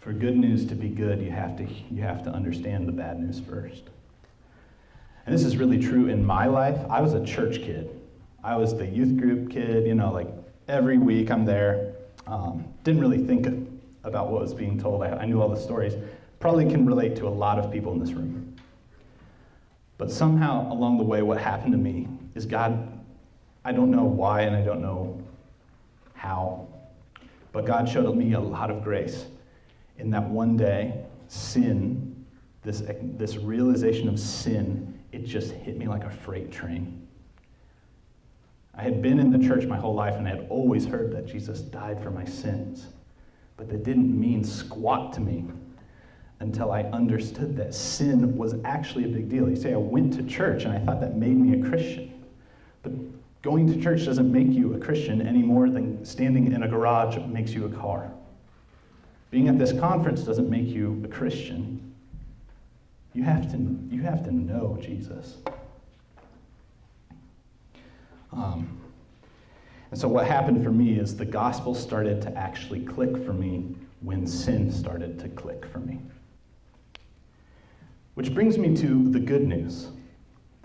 For 0.00 0.12
good 0.12 0.36
news 0.36 0.64
to 0.66 0.74
be 0.74 0.88
good, 0.88 1.20
you 1.20 1.30
have 1.32 1.56
to, 1.56 1.64
you 1.90 2.02
have 2.02 2.22
to 2.24 2.30
understand 2.30 2.86
the 2.86 2.92
bad 2.92 3.18
news 3.18 3.40
first. 3.40 3.82
And 5.26 5.34
this 5.34 5.42
is 5.42 5.56
really 5.56 5.80
true 5.80 6.06
in 6.06 6.24
my 6.24 6.46
life. 6.46 6.78
I 6.88 7.00
was 7.00 7.14
a 7.14 7.24
church 7.24 7.56
kid. 7.56 7.90
I 8.44 8.56
was 8.56 8.76
the 8.76 8.86
youth 8.86 9.16
group 9.16 9.50
kid, 9.50 9.84
you 9.84 9.96
know, 9.96 10.12
like 10.12 10.28
every 10.68 10.98
week 10.98 11.30
I'm 11.30 11.44
there. 11.44 11.94
Um, 12.28 12.64
didn't 12.84 13.00
really 13.00 13.26
think 13.26 13.48
about 14.04 14.30
what 14.30 14.40
was 14.40 14.54
being 14.54 14.78
told. 14.78 15.02
I, 15.02 15.08
I 15.08 15.26
knew 15.26 15.42
all 15.42 15.48
the 15.48 15.60
stories. 15.60 15.94
Probably 16.38 16.70
can 16.70 16.86
relate 16.86 17.16
to 17.16 17.26
a 17.26 17.30
lot 17.30 17.58
of 17.58 17.72
people 17.72 17.92
in 17.92 17.98
this 17.98 18.12
room. 18.12 18.54
But 19.98 20.12
somehow 20.12 20.72
along 20.72 20.98
the 20.98 21.04
way, 21.04 21.22
what 21.22 21.38
happened 21.38 21.72
to 21.72 21.78
me 21.78 22.06
is 22.36 22.46
God, 22.46 22.95
I 23.66 23.72
don't 23.72 23.90
know 23.90 24.04
why 24.04 24.42
and 24.42 24.54
I 24.54 24.62
don't 24.62 24.80
know 24.80 25.20
how, 26.14 26.68
but 27.50 27.66
God 27.66 27.88
showed 27.88 28.16
me 28.16 28.34
a 28.34 28.40
lot 28.40 28.70
of 28.70 28.84
grace 28.84 29.26
in 29.98 30.08
that 30.10 30.22
one 30.22 30.56
day, 30.56 31.04
sin, 31.26 32.24
this, 32.62 32.84
this 33.02 33.38
realization 33.38 34.08
of 34.08 34.20
sin 34.20 34.96
it 35.10 35.24
just 35.24 35.50
hit 35.50 35.76
me 35.78 35.88
like 35.88 36.04
a 36.04 36.10
freight 36.10 36.52
train. 36.52 37.08
I 38.72 38.82
had 38.82 39.02
been 39.02 39.18
in 39.18 39.32
the 39.32 39.48
church 39.48 39.64
my 39.66 39.76
whole 39.76 39.94
life 39.94 40.14
and 40.14 40.28
I 40.28 40.30
had 40.30 40.46
always 40.48 40.86
heard 40.86 41.10
that 41.16 41.26
Jesus 41.26 41.60
died 41.60 42.00
for 42.00 42.12
my 42.12 42.24
sins, 42.24 42.86
but 43.56 43.68
that 43.70 43.82
didn't 43.82 44.16
mean 44.16 44.44
squat 44.44 45.12
to 45.14 45.20
me 45.20 45.44
until 46.38 46.70
I 46.70 46.82
understood 46.82 47.56
that 47.56 47.74
sin 47.74 48.36
was 48.36 48.54
actually 48.64 49.06
a 49.06 49.08
big 49.08 49.28
deal. 49.28 49.50
You 49.50 49.56
say, 49.56 49.72
I 49.72 49.78
went 49.78 50.12
to 50.14 50.22
church 50.22 50.66
and 50.66 50.72
I 50.72 50.78
thought 50.78 51.00
that 51.00 51.16
made 51.16 51.36
me 51.36 51.60
a 51.60 51.68
Christian. 51.68 52.12
But 52.84 52.92
going 53.46 53.72
to 53.72 53.80
church 53.80 54.04
doesn't 54.04 54.32
make 54.32 54.48
you 54.48 54.74
a 54.74 54.78
Christian 54.78 55.24
any 55.24 55.40
more 55.40 55.70
than 55.70 56.04
standing 56.04 56.50
in 56.50 56.64
a 56.64 56.68
garage 56.68 57.16
makes 57.28 57.52
you 57.52 57.64
a 57.64 57.68
car. 57.68 58.10
Being 59.30 59.46
at 59.46 59.56
this 59.56 59.72
conference 59.78 60.22
doesn't 60.22 60.50
make 60.50 60.66
you 60.66 61.00
a 61.04 61.08
Christian. 61.08 61.94
You 63.14 63.22
have 63.22 63.48
to, 63.52 63.56
you 63.88 64.02
have 64.02 64.24
to 64.24 64.32
know 64.32 64.76
Jesus. 64.82 65.36
Um, 68.32 68.80
and 69.92 70.00
so, 70.00 70.08
what 70.08 70.26
happened 70.26 70.64
for 70.64 70.72
me 70.72 70.98
is 70.98 71.16
the 71.16 71.24
gospel 71.24 71.72
started 71.72 72.20
to 72.22 72.36
actually 72.36 72.80
click 72.80 73.24
for 73.24 73.32
me 73.32 73.76
when 74.00 74.26
sin 74.26 74.72
started 74.72 75.20
to 75.20 75.28
click 75.28 75.64
for 75.66 75.78
me. 75.78 76.00
Which 78.14 78.34
brings 78.34 78.58
me 78.58 78.76
to 78.78 79.08
the 79.08 79.20
good 79.20 79.46
news. 79.46 79.86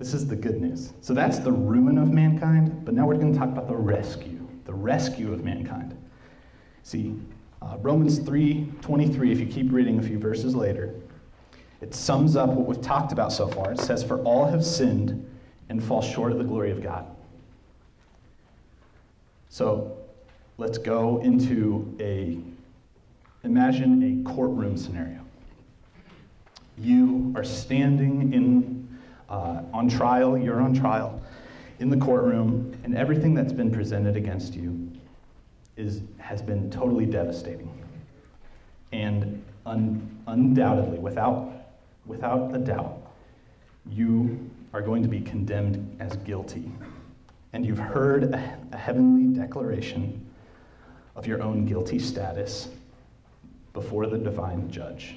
This 0.02 0.16
is 0.16 0.26
the 0.26 0.36
good 0.36 0.60
news. 0.60 0.94
So, 1.02 1.14
that's 1.14 1.38
the 1.38 1.52
ruin 1.52 2.00
of 2.00 2.12
mankind, 2.12 2.86
but 2.86 2.96
now 2.96 3.06
we're 3.06 3.18
going 3.18 3.34
to 3.34 3.38
talk 3.38 3.50
about 3.50 3.68
the 3.68 3.76
rescue, 3.76 4.50
the 4.66 4.74
rescue 4.74 5.32
of 5.32 5.44
mankind. 5.44 5.96
See, 6.82 7.20
uh, 7.62 7.78
Romans 7.82 8.18
3 8.18 8.68
23, 8.82 9.32
if 9.32 9.40
you 9.40 9.46
keep 9.46 9.72
reading 9.72 10.00
a 10.00 10.02
few 10.02 10.18
verses 10.18 10.56
later, 10.56 10.96
it 11.82 11.94
sums 11.94 12.36
up 12.36 12.50
what 12.50 12.66
we've 12.66 12.82
talked 12.82 13.12
about 13.12 13.32
so 13.32 13.48
far. 13.48 13.74
It 13.74 13.80
says, 13.80 14.04
For 14.04 14.18
all 14.24 14.48
have 14.48 14.66
sinned 14.66 15.24
and 15.70 15.84
fall 15.84 16.02
short 16.02 16.32
of 16.32 16.40
the 16.40 16.46
glory 16.46 16.72
of 16.72 16.82
God. 16.82 17.06
So 19.50 19.96
let's 20.58 20.80
go 20.80 21.20
into 21.20 21.96
a 22.00 22.40
imagine 23.44 24.24
a 24.26 24.28
courtroom 24.28 24.78
scenario. 24.78 25.24
You 26.76 27.32
are 27.36 27.44
standing 27.44 28.34
in 28.34 28.81
uh, 29.32 29.63
on 29.74 29.89
trial. 29.89 30.38
You're 30.38 30.62
on 30.62 30.74
trial 30.76 31.20
in 31.80 31.89
the 31.89 31.98
courtroom, 31.98 32.78
and 32.84 32.96
everything 32.96 33.34
that's 33.34 33.54
been 33.54 33.72
presented 33.72 34.15
against 34.15 34.54
you 34.54 34.91
is 35.78 36.02
has 36.20 36.41
been 36.41 36.70
totally 36.70 37.06
devastating, 37.06 37.72
and 38.91 39.44
un, 39.65 40.17
undoubtedly, 40.28 41.00
without 41.00 41.52
without 42.06 42.54
a 42.54 42.60
doubt, 42.60 43.00
you 43.89 44.50
are 44.74 44.82
going 44.82 45.02
to 45.02 45.10
be 45.10 45.22
condemned 45.22 45.98
as 46.00 46.15
guilty. 46.17 46.70
And 47.54 47.65
you've 47.65 47.80
heard 47.80 48.24
a, 48.26 48.58
a 48.72 48.78
heavenly 48.78 49.38
declaration 49.38 50.26
of 51.15 51.28
your 51.28 51.41
own 51.41 51.65
guilty 51.65 52.00
status 52.00 52.70
before 53.74 54.08
the 54.08 54.17
divine 54.17 54.70
judge. 54.70 55.15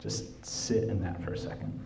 Just 0.00 0.44
sit 0.46 0.84
in 0.84 1.02
that 1.02 1.22
for 1.22 1.32
a 1.32 1.38
second. 1.38 1.78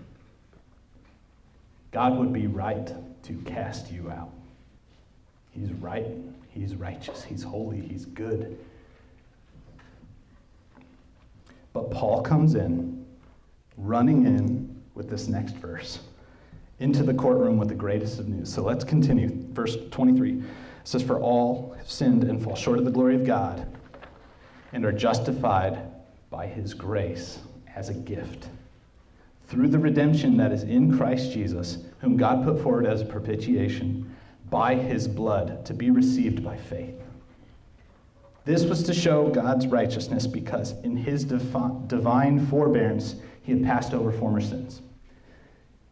God 1.91 2.19
would 2.19 2.33
be 2.33 2.47
right 2.47 2.93
to 3.23 3.33
cast 3.45 3.91
you 3.93 4.11
out. 4.11 4.31
He's 5.51 5.73
right, 5.75 6.07
He's 6.49 6.75
righteous, 6.75 7.23
He's 7.23 7.43
holy, 7.43 7.81
He's 7.81 8.07
good. 8.07 8.59
But 11.73 11.91
Paul 11.91 12.23
comes 12.23 12.55
in, 12.55 13.05
running 13.77 14.27
in 14.27 14.83
with 14.95 15.09
this 15.09 15.29
next 15.29 15.55
verse, 15.57 16.01
into 16.81 17.03
the 17.03 17.15
courtroom 17.15 17.57
with 17.57 17.69
the 17.69 17.75
greatest 17.75 18.19
of 18.19 18.29
news. 18.29 18.53
So 18.53 18.63
let's 18.63 18.85
continue. 18.85 19.31
Verse 19.53 19.77
23 19.91 20.39
it 20.39 20.45
says, 20.85 21.03
For 21.03 21.19
all 21.21 21.75
have 21.79 21.91
sinned 21.91 22.25
and 22.25 22.43
fall 22.43 22.57
short 22.57 22.79
of 22.79 22.85
the 22.85 22.91
glory 22.91 23.15
of 23.15 23.25
God 23.25 23.67
and 24.73 24.85
are 24.85 24.93
justified 24.93 25.79
by 26.31 26.47
his 26.47 26.75
grace 26.75 27.39
as 27.75 27.89
a 27.89 27.95
gift 27.95 28.49
through 29.49 29.69
the 29.69 29.79
redemption 29.79 30.37
that 30.39 30.53
is 30.53 30.63
in 30.63 30.97
Christ 30.97 31.33
Jesus, 31.33 31.79
whom 32.01 32.17
God 32.17 32.45
put 32.45 32.63
forward 32.63 32.87
as 32.87 33.03
a 33.03 33.05
propitiation 33.05 34.15
by 34.49 34.75
his 34.75 35.07
blood 35.07 35.65
to 35.67 35.75
be 35.75 35.91
received 35.91 36.43
by 36.43 36.57
faith. 36.57 36.95
This 38.45 38.65
was 38.65 38.83
to 38.85 38.95
show 38.95 39.29
God's 39.29 39.67
righteousness 39.67 40.27
because 40.27 40.73
in 40.83 40.97
his 40.97 41.25
defi- 41.25 41.87
divine 41.87 42.47
forbearance 42.47 43.17
he 43.43 43.53
had 43.53 43.63
passed 43.63 43.95
over 43.95 44.11
former 44.11 44.41
sins. 44.41 44.83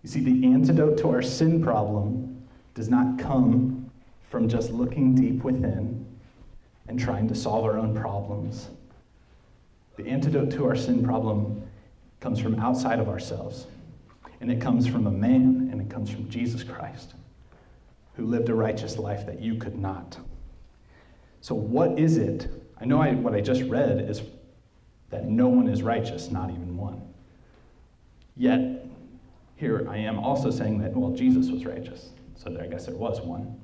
You 0.02 0.08
see, 0.08 0.20
the 0.20 0.46
antidote 0.46 0.98
to 0.98 1.10
our 1.10 1.22
sin 1.22 1.62
problem 1.62 2.42
does 2.74 2.88
not 2.88 3.18
come 3.18 3.90
from 4.30 4.48
just 4.48 4.70
looking 4.70 5.14
deep 5.14 5.44
within 5.44 6.06
and 6.88 6.98
trying 6.98 7.28
to 7.28 7.34
solve 7.34 7.64
our 7.64 7.76
own 7.76 7.94
problems. 7.94 8.70
The 9.96 10.08
antidote 10.08 10.50
to 10.52 10.66
our 10.66 10.76
sin 10.76 11.04
problem 11.04 11.62
comes 12.20 12.38
from 12.38 12.59
outside 12.61 12.98
of 12.98 13.09
ourselves, 13.09 13.66
and 14.40 14.50
it 14.50 14.61
comes 14.61 14.87
from 14.87 15.06
a 15.06 15.11
man, 15.11 15.68
and 15.72 15.80
it 15.80 15.90
comes 15.90 16.11
from 16.11 16.28
Jesus 16.28 16.62
Christ, 16.62 17.14
who 18.14 18.26
lived 18.26 18.48
a 18.48 18.54
righteous 18.54 18.98
life 18.98 19.26
that 19.26 19.40
you 19.40 19.56
could 19.56 19.78
not. 19.78 20.18
So, 21.40 21.54
what 21.54 21.98
is 21.98 22.18
it? 22.18 22.48
I 22.80 22.85
know 22.85 23.00
I, 23.00 23.12
what 23.14 23.35
I 23.35 23.40
just 23.40 23.62
read 23.62 24.09
is 24.09 24.22
that 25.11 25.26
no 25.26 25.48
one 25.48 25.68
is 25.68 25.83
righteous, 25.83 26.30
not 26.30 26.50
even 26.50 26.76
one. 26.76 27.02
Yet, 28.37 28.87
here 29.56 29.87
I 29.90 29.98
am 29.98 30.18
also 30.18 30.50
saying 30.50 30.78
that, 30.78 30.96
well, 30.96 31.11
Jesus 31.11 31.50
was 31.50 31.66
righteous. 31.66 32.11
So 32.35 32.56
I 32.59 32.66
guess 32.66 32.87
there 32.87 32.94
was 32.94 33.20
one. 33.20 33.61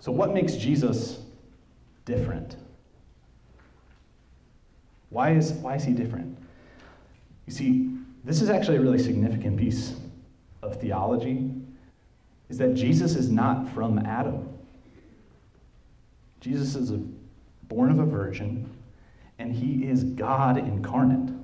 So, 0.00 0.10
what 0.10 0.34
makes 0.34 0.54
Jesus 0.54 1.20
different? 2.04 2.56
Why 5.10 5.30
is, 5.30 5.52
why 5.52 5.76
is 5.76 5.84
he 5.84 5.92
different? 5.92 6.36
You 7.46 7.52
see, 7.52 7.90
this 8.24 8.42
is 8.42 8.50
actually 8.50 8.78
a 8.78 8.80
really 8.80 8.98
significant 8.98 9.56
piece 9.56 9.94
of 10.62 10.80
theology 10.80 11.50
is 12.48 12.58
that 12.58 12.74
Jesus 12.74 13.14
is 13.14 13.30
not 13.30 13.68
from 13.72 13.98
Adam. 14.00 14.48
Jesus 16.40 16.76
is 16.76 16.90
a, 16.90 17.00
born 17.64 17.90
of 17.90 17.98
a 17.98 18.04
virgin, 18.04 18.68
and 19.38 19.52
he 19.52 19.88
is 19.88 20.04
God 20.04 20.58
incarnate. 20.58 21.34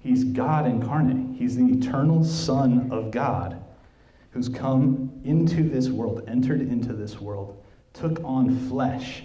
He's 0.00 0.24
God 0.24 0.66
incarnate. 0.66 1.36
He's 1.36 1.56
the 1.56 1.66
eternal 1.66 2.24
Son 2.24 2.88
of 2.90 3.10
God 3.10 3.62
who's 4.32 4.48
come 4.48 5.10
into 5.24 5.68
this 5.68 5.88
world, 5.88 6.24
entered 6.26 6.60
into 6.60 6.92
this 6.92 7.20
world, 7.20 7.62
took 7.92 8.22
on 8.24 8.68
flesh 8.68 9.24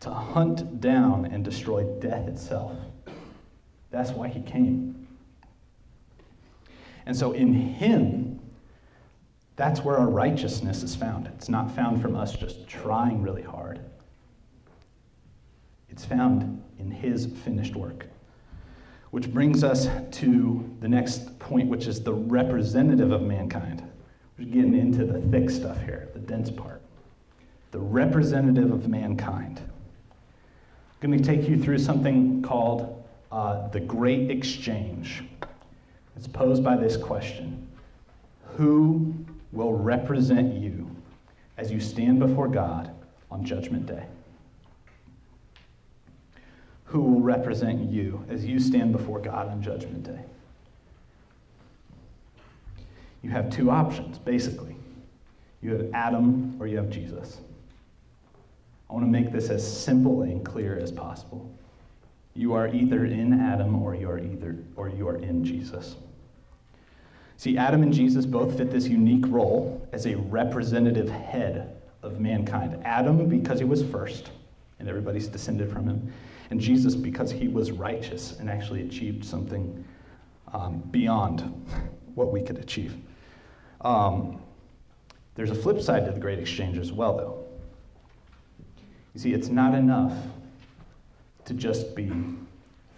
to 0.00 0.10
hunt 0.10 0.80
down 0.80 1.26
and 1.26 1.44
destroy 1.44 1.84
death 2.00 2.28
itself. 2.28 2.72
That's 3.90 4.10
why 4.10 4.28
he 4.28 4.40
came. 4.40 5.06
And 7.06 7.16
so 7.16 7.32
in 7.32 7.54
him, 7.54 8.38
that's 9.56 9.80
where 9.80 9.96
our 9.96 10.08
righteousness 10.08 10.82
is 10.82 10.94
found. 10.94 11.26
It's 11.26 11.48
not 11.48 11.74
found 11.74 12.00
from 12.00 12.14
us 12.14 12.34
just 12.34 12.68
trying 12.68 13.22
really 13.22 13.42
hard, 13.42 13.80
it's 15.88 16.04
found 16.04 16.62
in 16.78 16.90
his 16.90 17.26
finished 17.44 17.74
work. 17.74 18.06
Which 19.10 19.32
brings 19.32 19.64
us 19.64 19.88
to 20.18 20.76
the 20.80 20.88
next 20.88 21.38
point, 21.38 21.68
which 21.68 21.86
is 21.86 22.02
the 22.02 22.12
representative 22.12 23.10
of 23.10 23.22
mankind. 23.22 23.82
We're 24.38 24.44
getting 24.44 24.74
into 24.74 25.04
the 25.06 25.20
thick 25.30 25.50
stuff 25.50 25.82
here, 25.82 26.10
the 26.12 26.20
dense 26.20 26.50
part. 26.50 26.82
The 27.70 27.78
representative 27.78 28.70
of 28.70 28.86
mankind. 28.86 29.60
I'm 31.02 31.10
going 31.10 31.20
to 31.20 31.24
take 31.26 31.48
you 31.48 31.60
through 31.60 31.78
something 31.78 32.42
called 32.42 32.97
uh, 33.30 33.68
the 33.68 33.80
Great 33.80 34.30
Exchange. 34.30 35.24
It's 36.16 36.26
posed 36.26 36.64
by 36.64 36.76
this 36.76 36.96
question 36.96 37.66
Who 38.56 39.14
will 39.52 39.72
represent 39.72 40.54
you 40.54 40.90
as 41.56 41.70
you 41.70 41.80
stand 41.80 42.18
before 42.18 42.48
God 42.48 42.90
on 43.30 43.44
Judgment 43.44 43.86
Day? 43.86 44.04
Who 46.84 47.00
will 47.02 47.20
represent 47.20 47.90
you 47.90 48.24
as 48.30 48.46
you 48.46 48.58
stand 48.58 48.92
before 48.92 49.20
God 49.20 49.48
on 49.48 49.62
Judgment 49.62 50.04
Day? 50.04 50.20
You 53.22 53.30
have 53.30 53.50
two 53.50 53.70
options, 53.70 54.18
basically. 54.18 54.74
You 55.60 55.72
have 55.72 55.90
Adam 55.92 56.56
or 56.60 56.66
you 56.66 56.76
have 56.76 56.88
Jesus. 56.88 57.38
I 58.88 58.94
want 58.94 59.04
to 59.04 59.10
make 59.10 59.32
this 59.32 59.50
as 59.50 59.66
simple 59.66 60.22
and 60.22 60.44
clear 60.44 60.78
as 60.78 60.90
possible. 60.90 61.50
You 62.34 62.54
are 62.54 62.68
either 62.68 63.04
in 63.04 63.32
Adam 63.40 63.82
or 63.82 63.94
you 63.94 64.08
are 64.08 64.18
either 64.18 64.56
or 64.76 64.88
you 64.88 65.08
are 65.08 65.16
in 65.16 65.44
Jesus. 65.44 65.96
See, 67.36 67.56
Adam 67.56 67.82
and 67.82 67.92
Jesus 67.92 68.26
both 68.26 68.56
fit 68.56 68.70
this 68.70 68.88
unique 68.88 69.24
role 69.28 69.86
as 69.92 70.06
a 70.06 70.16
representative 70.16 71.08
head 71.08 71.76
of 72.02 72.20
mankind. 72.20 72.80
Adam 72.84 73.28
because 73.28 73.58
he 73.58 73.64
was 73.64 73.82
first 73.82 74.30
and 74.78 74.88
everybody's 74.88 75.28
descended 75.28 75.70
from 75.70 75.88
him, 75.88 76.12
and 76.50 76.60
Jesus 76.60 76.94
because 76.94 77.30
he 77.30 77.48
was 77.48 77.72
righteous 77.72 78.38
and 78.38 78.48
actually 78.48 78.82
achieved 78.82 79.24
something 79.24 79.84
um, 80.52 80.78
beyond 80.90 81.40
what 82.14 82.32
we 82.32 82.42
could 82.42 82.58
achieve. 82.58 82.96
Um, 83.80 84.40
there's 85.34 85.50
a 85.50 85.54
flip 85.54 85.80
side 85.80 86.04
to 86.06 86.12
the 86.12 86.20
great 86.20 86.38
exchange 86.38 86.78
as 86.78 86.92
well, 86.92 87.16
though. 87.16 87.44
You 89.14 89.20
see, 89.20 89.32
it's 89.32 89.48
not 89.48 89.74
enough 89.74 90.12
to 91.48 91.54
just 91.54 91.96
be 91.96 92.12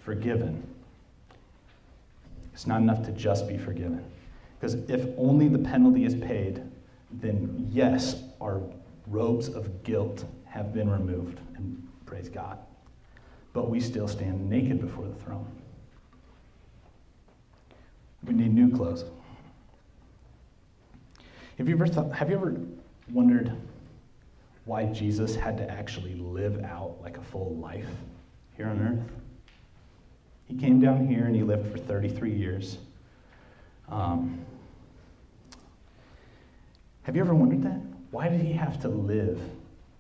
forgiven. 0.03 0.61
It's 2.53 2.67
not 2.67 2.81
enough 2.81 3.05
to 3.05 3.13
just 3.13 3.47
be 3.47 3.57
forgiven. 3.57 4.05
Because 4.59 4.75
if 4.91 5.07
only 5.17 5.47
the 5.47 5.61
penalty 5.61 6.05
is 6.05 6.17
paid, 6.17 6.61
then 7.13 7.69
yes, 7.71 8.25
our 8.41 8.61
robes 9.07 9.47
of 9.47 9.85
guilt 9.85 10.25
have 10.47 10.75
been 10.75 10.91
removed, 10.91 11.39
and 11.55 11.81
praise 12.07 12.29
God. 12.29 12.59
But 13.53 13.71
we 13.71 13.79
still 13.79 14.09
stand 14.09 14.51
naked 14.51 14.81
before 14.81 15.07
the 15.07 15.15
throne. 15.15 15.47
We 18.25 18.35
need 18.35 18.53
new 18.53 18.77
clothes. 18.77 19.05
Have 21.57 21.69
you 21.69 21.77
ever 21.77 21.87
thought, 21.87 22.13
have 22.13 22.31
you 22.31 22.35
ever 22.37 22.61
wondered 23.13 23.53
why 24.65 24.87
Jesus 24.87 25.37
had 25.37 25.57
to 25.59 25.71
actually 25.71 26.15
live 26.15 26.65
out 26.65 26.97
like 27.01 27.17
a 27.17 27.23
full 27.23 27.55
life? 27.57 27.87
Here 28.61 28.69
on 28.69 28.83
earth. 28.83 29.13
He 30.45 30.55
came 30.55 30.81
down 30.81 31.07
here 31.07 31.25
and 31.25 31.35
he 31.35 31.43
lived 31.43 31.73
for 31.73 31.79
33 31.79 32.31
years. 32.31 32.77
Um, 33.89 34.45
have 37.05 37.17
you 37.17 37.23
ever 37.23 37.35
wondered 37.35 37.63
that? 37.63 37.81
Why 38.11 38.29
did 38.29 38.43
he 38.43 38.53
have 38.53 38.79
to 38.83 38.89
live 38.89 39.41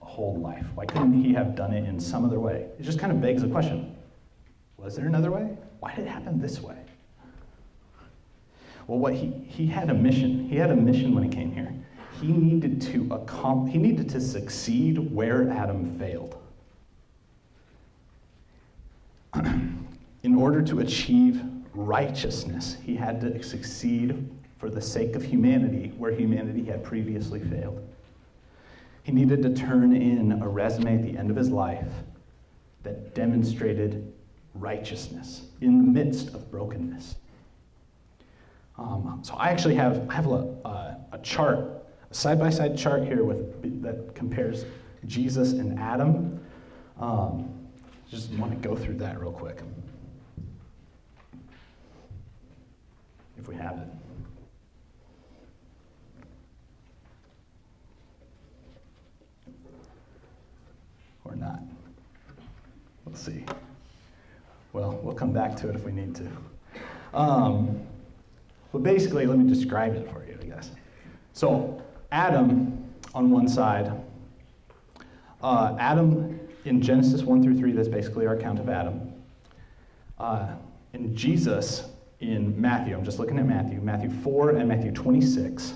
a 0.03 0.05
whole 0.05 0.39
life? 0.41 0.67
Why 0.75 0.85
couldn't 0.85 1.25
he 1.25 1.33
have 1.33 1.57
done 1.57 1.73
it 1.73 1.89
in 1.89 1.99
some 1.99 2.23
other 2.23 2.39
way? 2.39 2.67
It 2.79 2.83
just 2.83 2.99
kind 2.99 3.11
of 3.11 3.23
begs 3.23 3.41
the 3.41 3.49
question 3.49 3.97
was 4.77 4.95
there 4.95 5.07
another 5.07 5.31
way? 5.31 5.57
Why 5.81 5.95
did 5.95 6.05
it 6.05 6.09
happen 6.09 6.39
this 6.39 6.61
way? 6.61 6.77
Well, 8.87 8.99
what 8.99 9.15
he, 9.15 9.31
he 9.47 9.67
had 9.67 9.89
a 9.89 9.95
mission. 9.95 10.49
He 10.51 10.57
had 10.57 10.71
a 10.71 10.77
mission 10.77 11.15
when 11.15 11.23
he 11.23 11.31
came 11.31 11.51
here. 11.51 11.73
he 12.21 12.27
needed 12.29 12.83
to 12.83 13.05
accom- 13.05 13.71
he 13.71 13.79
needed 13.79 14.11
to 14.11 14.21
succeed 14.21 14.99
where 15.15 15.49
Adam 15.49 15.99
failed. 15.99 16.37
In 20.23 20.35
order 20.51 20.63
to 20.63 20.81
achieve 20.81 21.45
righteousness, 21.75 22.77
he 22.85 22.97
had 22.97 23.21
to 23.21 23.41
succeed 23.41 24.29
for 24.59 24.69
the 24.69 24.81
sake 24.81 25.15
of 25.15 25.23
humanity 25.23 25.93
where 25.97 26.11
humanity 26.11 26.65
had 26.65 26.83
previously 26.83 27.39
failed. 27.39 27.81
He 29.05 29.13
needed 29.13 29.45
to 29.45 29.55
turn 29.55 29.95
in 29.95 30.43
a 30.43 30.49
resume 30.49 30.97
at 30.97 31.05
the 31.05 31.17
end 31.17 31.31
of 31.31 31.37
his 31.37 31.51
life 31.51 31.87
that 32.83 33.15
demonstrated 33.15 34.13
righteousness 34.55 35.43
in 35.61 35.79
the 35.79 35.85
midst 35.85 36.35
of 36.35 36.51
brokenness. 36.51 37.15
Um, 38.77 39.21
so 39.23 39.35
I 39.35 39.51
actually 39.51 39.77
have, 39.77 40.05
I 40.11 40.15
have 40.15 40.27
a, 40.27 40.97
a 41.13 41.19
chart, 41.23 41.61
a 42.11 42.15
side-by-side 42.15 42.77
chart 42.77 43.05
here 43.05 43.23
with, 43.23 43.83
that 43.83 44.17
compares 44.17 44.65
Jesus 45.07 45.53
and 45.53 45.79
Adam. 45.79 46.41
Um, 46.99 47.55
just 48.11 48.33
want 48.33 48.51
to 48.51 48.69
go 48.69 48.75
through 48.75 48.97
that 48.97 49.21
real 49.21 49.31
quick. 49.31 49.61
If 53.41 53.49
we 53.49 53.57
have 53.57 53.79
it. 53.79 53.89
or 61.25 61.37
not. 61.37 61.61
We'll 63.05 63.15
see. 63.15 63.45
Well, 64.75 65.01
we'll 65.03 65.15
come 65.15 65.33
back 65.33 65.57
to 65.57 65.71
it 65.71 65.75
if 65.75 65.85
we 65.85 65.93
need 65.93 66.15
to. 66.17 66.29
Um, 67.15 67.81
but 68.73 68.83
basically, 68.83 69.25
let 69.25 69.39
me 69.39 69.49
describe 69.49 69.95
it 69.95 70.11
for 70.11 70.25
you, 70.27 70.37
I 70.41 70.45
guess. 70.45 70.71
So, 71.33 71.83
Adam 72.13 72.93
on 73.15 73.31
one 73.31 73.49
side, 73.49 73.91
uh, 75.43 75.77
Adam 75.79 76.39
in 76.67 76.83
Genesis 76.83 77.23
1 77.23 77.43
through 77.43 77.59
3, 77.59 77.73
that's 77.73 77.89
basically 77.89 78.27
our 78.27 78.35
account 78.35 78.59
of 78.59 78.69
Adam. 78.69 79.13
Uh, 80.19 80.49
and 80.93 81.17
Jesus 81.17 81.85
in 82.21 82.59
Matthew, 82.61 82.95
I'm 82.95 83.05
just 83.05 83.19
looking 83.19 83.39
at 83.39 83.47
Matthew, 83.47 83.81
Matthew 83.81 84.11
4 84.11 84.51
and 84.51 84.69
Matthew 84.69 84.93
26, 84.93 85.75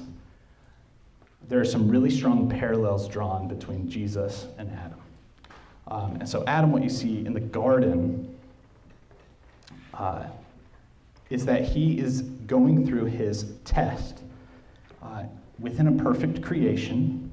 there 1.49 1.61
are 1.61 1.65
some 1.65 1.89
really 1.89 2.11
strong 2.11 2.49
parallels 2.49 3.09
drawn 3.09 3.49
between 3.49 3.89
Jesus 3.89 4.47
and 4.59 4.71
Adam. 4.71 4.99
Um, 5.89 6.17
and 6.17 6.29
so, 6.29 6.45
Adam, 6.47 6.73
what 6.73 6.83
you 6.83 6.91
see 6.91 7.25
in 7.25 7.35
the 7.35 7.41
garden 7.41 8.35
uh, 9.93 10.25
is 11.31 11.45
that 11.47 11.63
he 11.65 11.99
is 11.99 12.23
going 12.23 12.87
through 12.87 13.07
his 13.07 13.53
test 13.65 14.21
uh, 15.03 15.25
within 15.59 15.89
a 15.89 16.03
perfect 16.03 16.43
creation, 16.43 17.31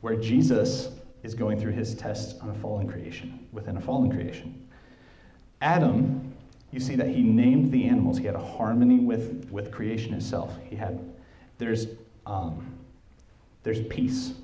where 0.00 0.16
Jesus 0.16 0.90
is 1.22 1.34
going 1.34 1.60
through 1.60 1.72
his 1.72 1.94
test 1.94 2.40
on 2.40 2.50
a 2.50 2.54
fallen 2.54 2.88
creation, 2.88 3.46
within 3.52 3.76
a 3.76 3.80
fallen 3.80 4.10
creation. 4.10 4.68
Adam, 5.60 6.32
you 6.72 6.80
see 6.80 6.96
that 6.96 7.08
he 7.08 7.22
named 7.22 7.72
the 7.72 7.84
animals. 7.84 8.18
He 8.18 8.24
had 8.24 8.34
a 8.34 8.44
harmony 8.44 8.98
with, 8.98 9.48
with 9.50 9.70
creation 9.70 10.14
itself. 10.14 10.56
He 10.68 10.76
had, 10.76 10.98
there's, 11.58 11.86
um, 12.26 12.74
there's 13.62 13.80
peace 13.86 14.34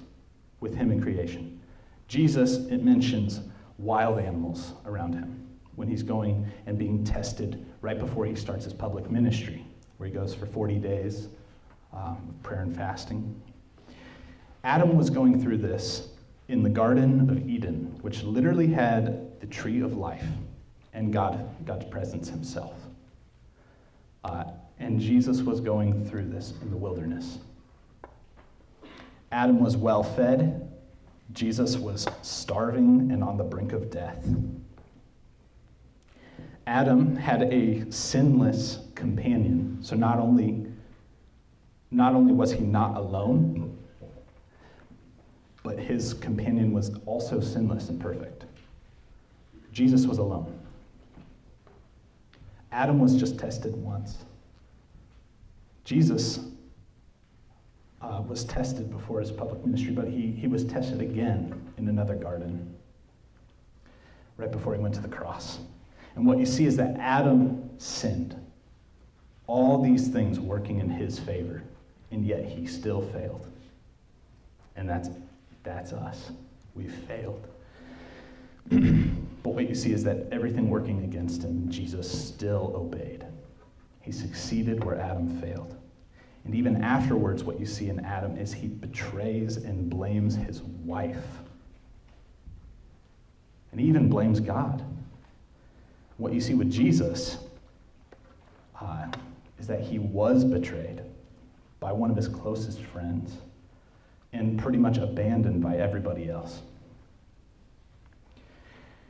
with 0.60 0.74
him 0.74 0.90
in 0.90 1.02
creation. 1.02 1.60
Jesus, 2.08 2.56
it 2.68 2.84
mentions 2.84 3.40
wild 3.78 4.18
animals 4.18 4.72
around 4.86 5.14
him 5.14 5.46
when 5.74 5.88
he's 5.88 6.02
going 6.02 6.46
and 6.66 6.78
being 6.78 7.02
tested 7.04 7.64
right 7.80 7.98
before 7.98 8.26
he 8.26 8.34
starts 8.34 8.64
his 8.64 8.72
public 8.72 9.10
ministry, 9.10 9.64
where 9.96 10.08
he 10.08 10.14
goes 10.14 10.34
for 10.34 10.46
40 10.46 10.78
days 10.78 11.28
um, 11.92 12.34
prayer 12.42 12.60
and 12.60 12.76
fasting. 12.76 13.40
Adam 14.64 14.96
was 14.96 15.10
going 15.10 15.42
through 15.42 15.58
this 15.58 16.08
in 16.48 16.62
the 16.62 16.68
Garden 16.68 17.28
of 17.28 17.48
Eden, 17.48 17.98
which 18.02 18.22
literally 18.22 18.68
had 18.68 19.40
the 19.40 19.46
tree 19.46 19.80
of 19.80 19.96
life 19.96 20.24
and 20.92 21.12
God, 21.12 21.48
God's 21.64 21.84
presence 21.86 22.28
himself. 22.28 22.74
Uh, 24.24 24.44
and 24.78 25.00
Jesus 25.00 25.42
was 25.42 25.60
going 25.60 26.04
through 26.08 26.26
this 26.26 26.54
in 26.62 26.70
the 26.70 26.76
wilderness. 26.76 27.38
Adam 29.30 29.60
was 29.60 29.76
well 29.76 30.02
fed 30.02 30.68
Jesus 31.32 31.76
was 31.76 32.06
starving 32.22 33.10
and 33.10 33.22
on 33.22 33.36
the 33.36 33.44
brink 33.44 33.72
of 33.72 33.90
death. 33.90 34.24
Adam 36.66 37.16
had 37.16 37.42
a 37.42 37.90
sinless 37.90 38.80
companion. 38.94 39.78
So 39.80 39.96
not 39.96 40.18
only, 40.18 40.66
not 41.90 42.14
only 42.14 42.32
was 42.32 42.52
he 42.52 42.60
not 42.60 42.96
alone, 42.96 43.76
but 45.62 45.78
his 45.78 46.14
companion 46.14 46.72
was 46.72 46.92
also 47.06 47.40
sinless 47.40 47.88
and 47.88 48.00
perfect. 48.00 48.44
Jesus 49.72 50.06
was 50.06 50.18
alone. 50.18 50.58
Adam 52.72 52.98
was 52.98 53.14
just 53.16 53.38
tested 53.38 53.76
once. 53.76 54.24
Jesus 55.84 56.40
uh, 58.00 58.22
was 58.26 58.44
tested 58.44 58.90
before 58.90 59.20
his 59.20 59.30
public 59.30 59.64
ministry, 59.64 59.92
but 59.92 60.08
he, 60.08 60.32
he 60.32 60.48
was 60.48 60.64
tested 60.64 61.00
again 61.00 61.72
in 61.76 61.88
another 61.88 62.14
garden 62.14 62.74
right 64.38 64.50
before 64.50 64.74
he 64.74 64.80
went 64.80 64.94
to 64.94 65.00
the 65.00 65.08
cross. 65.08 65.58
And 66.16 66.26
what 66.26 66.38
you 66.38 66.46
see 66.46 66.64
is 66.64 66.76
that 66.76 66.96
Adam 66.98 67.70
sinned. 67.78 68.36
All 69.46 69.82
these 69.82 70.08
things 70.08 70.40
working 70.40 70.80
in 70.80 70.88
his 70.88 71.18
favor, 71.18 71.62
and 72.10 72.24
yet 72.24 72.44
he 72.44 72.66
still 72.66 73.02
failed. 73.02 73.46
And 74.76 74.88
that's, 74.88 75.10
that's 75.62 75.92
us. 75.92 76.30
We've 76.74 76.92
failed. 76.92 77.46
but 79.42 79.54
what 79.54 79.68
you 79.68 79.74
see 79.74 79.92
is 79.92 80.04
that 80.04 80.26
everything 80.30 80.70
working 80.70 81.02
against 81.04 81.42
him, 81.42 81.68
Jesus 81.70 82.10
still 82.28 82.72
obeyed. 82.76 83.24
He 84.00 84.12
succeeded 84.12 84.84
where 84.84 85.00
Adam 85.00 85.40
failed. 85.40 85.76
And 86.44 86.54
even 86.54 86.82
afterwards, 86.82 87.44
what 87.44 87.58
you 87.60 87.66
see 87.66 87.88
in 87.88 88.00
Adam 88.04 88.36
is 88.36 88.52
he 88.52 88.66
betrays 88.66 89.56
and 89.56 89.88
blames 89.88 90.34
his 90.34 90.62
wife. 90.62 91.24
And 93.70 93.80
even 93.80 94.08
blames 94.08 94.40
God. 94.40 94.84
What 96.18 96.32
you 96.32 96.40
see 96.40 96.54
with 96.54 96.70
Jesus 96.70 97.38
uh, 98.80 99.06
is 99.58 99.66
that 99.66 99.80
he 99.80 99.98
was 99.98 100.44
betrayed 100.44 101.02
by 101.80 101.92
one 101.92 102.10
of 102.10 102.16
his 102.16 102.28
closest 102.28 102.80
friends 102.80 103.38
and 104.32 104.58
pretty 104.58 104.78
much 104.78 104.98
abandoned 104.98 105.62
by 105.62 105.76
everybody 105.76 106.28
else. 106.28 106.62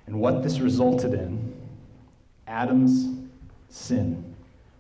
And 0.06 0.20
what 0.20 0.42
this 0.42 0.60
resulted 0.60 1.14
in, 1.14 1.54
Adam's 2.46 3.08
sin, 3.68 4.34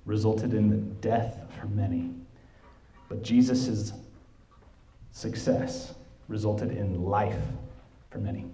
resulted 0.04 0.52
in 0.52 0.68
the 0.68 0.76
death 0.76 1.40
for 1.58 1.66
many. 1.66 2.10
But 3.08 3.22
Jesus' 3.22 3.92
success 5.12 5.94
resulted 6.28 6.72
in 6.72 7.04
life 7.04 7.40
for 8.10 8.18
many. 8.18 8.46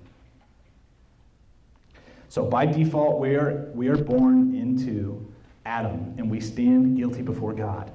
So 2.29 2.45
by 2.45 2.67
default, 2.67 3.21
we 3.21 3.35
are, 3.37 3.71
we 3.75 3.89
are 3.89 3.97
born 3.97 4.55
into 4.55 5.27
Adam 5.65 6.15
and 6.19 6.31
we 6.31 6.41
stand 6.41 6.97
guilty 6.97 7.23
before 7.23 7.55
God. 7.55 7.91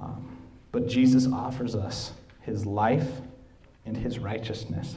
Um, 0.00 0.36
but 0.72 0.88
Jesus 0.88 1.26
offers 1.26 1.74
us 1.74 2.12
his 2.40 2.66
life 2.66 3.08
and 3.86 3.96
his 3.96 4.18
righteousness 4.18 4.96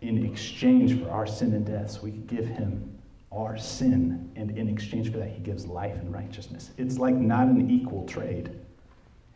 in 0.00 0.24
exchange 0.24 1.00
for 1.00 1.10
our 1.10 1.26
sin 1.26 1.52
and 1.54 1.66
death. 1.66 1.90
So 1.90 2.02
we 2.02 2.10
give 2.10 2.46
him 2.46 2.98
our 3.32 3.58
sin, 3.58 4.30
and 4.36 4.56
in 4.56 4.68
exchange 4.68 5.12
for 5.12 5.18
that, 5.18 5.28
he 5.28 5.40
gives 5.40 5.66
life 5.66 5.96
and 5.96 6.12
righteousness. 6.12 6.70
It's 6.78 6.98
like 6.98 7.14
not 7.14 7.48
an 7.48 7.70
equal 7.70 8.06
trade. 8.06 8.50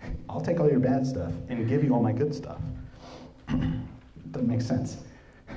I'll 0.28 0.40
take 0.40 0.60
all 0.60 0.70
your 0.70 0.80
bad 0.80 1.06
stuff 1.06 1.32
and 1.48 1.68
give 1.68 1.84
you 1.84 1.92
all 1.94 2.02
my 2.02 2.12
good 2.12 2.34
stuff. 2.34 2.60
Doesn't 3.48 4.48
make 4.48 4.62
sense. 4.62 4.98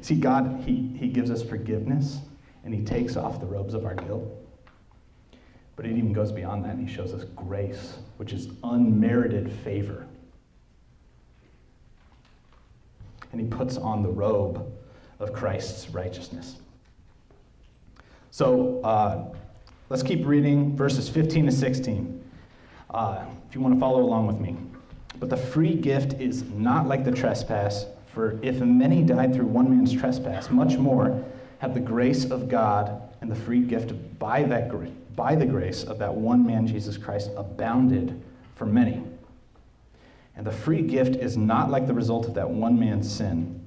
See, 0.00 0.14
God, 0.14 0.62
he, 0.64 0.94
he 0.96 1.08
gives 1.08 1.30
us 1.30 1.42
forgiveness 1.42 2.20
and 2.64 2.74
He 2.74 2.82
takes 2.82 3.16
off 3.16 3.40
the 3.40 3.46
robes 3.46 3.74
of 3.74 3.84
our 3.84 3.94
guilt. 3.94 4.24
But 5.76 5.86
it 5.86 5.92
even 5.92 6.12
goes 6.12 6.32
beyond 6.32 6.64
that 6.64 6.76
and 6.76 6.88
He 6.88 6.94
shows 6.94 7.12
us 7.12 7.24
grace, 7.36 7.98
which 8.16 8.32
is 8.32 8.48
unmerited 8.64 9.52
favor. 9.52 10.06
And 13.34 13.40
He 13.40 13.48
puts 13.48 13.76
on 13.76 14.04
the 14.04 14.08
robe 14.08 14.64
of 15.18 15.32
Christ's 15.32 15.90
righteousness. 15.90 16.54
So 18.30 18.80
uh, 18.82 19.34
let's 19.88 20.04
keep 20.04 20.24
reading 20.24 20.76
verses 20.76 21.08
15 21.08 21.46
to 21.46 21.50
16 21.50 22.30
uh, 22.90 23.24
if 23.48 23.52
you 23.56 23.60
want 23.60 23.74
to 23.74 23.80
follow 23.80 24.02
along 24.02 24.28
with 24.28 24.38
me. 24.38 24.56
But 25.18 25.30
the 25.30 25.36
free 25.36 25.74
gift 25.74 26.20
is 26.20 26.44
not 26.44 26.86
like 26.86 27.04
the 27.04 27.10
trespass, 27.10 27.86
for 28.06 28.38
if 28.40 28.60
many 28.60 29.02
died 29.02 29.34
through 29.34 29.46
one 29.46 29.68
man's 29.68 29.92
trespass, 29.92 30.48
much 30.48 30.76
more 30.78 31.24
have 31.58 31.74
the 31.74 31.80
grace 31.80 32.30
of 32.30 32.48
God 32.48 33.02
and 33.20 33.28
the 33.28 33.34
free 33.34 33.62
gift 33.62 33.94
by, 34.20 34.44
that, 34.44 34.70
by 35.16 35.34
the 35.34 35.46
grace 35.46 35.82
of 35.82 35.98
that 35.98 36.14
one 36.14 36.46
man, 36.46 36.68
Jesus 36.68 36.96
Christ, 36.96 37.32
abounded 37.36 38.22
for 38.54 38.66
many. 38.66 39.02
And 40.36 40.46
the 40.46 40.52
free 40.52 40.82
gift 40.82 41.16
is 41.16 41.36
not 41.36 41.70
like 41.70 41.86
the 41.86 41.94
result 41.94 42.26
of 42.26 42.34
that 42.34 42.48
one 42.48 42.78
man's 42.78 43.10
sin. 43.10 43.60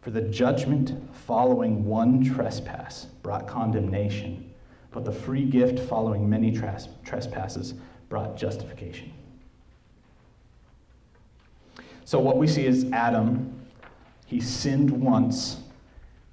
For 0.00 0.10
the 0.10 0.22
judgment 0.22 0.92
following 1.26 1.84
one 1.84 2.24
trespass 2.24 3.06
brought 3.22 3.46
condemnation, 3.46 4.52
but 4.90 5.04
the 5.04 5.12
free 5.12 5.44
gift 5.44 5.78
following 5.88 6.28
many 6.28 6.50
trespasses 7.04 7.74
brought 8.08 8.36
justification. 8.36 9.12
So, 12.04 12.18
what 12.18 12.36
we 12.36 12.48
see 12.48 12.66
is 12.66 12.90
Adam, 12.92 13.54
he 14.26 14.40
sinned 14.40 14.90
once, 14.90 15.60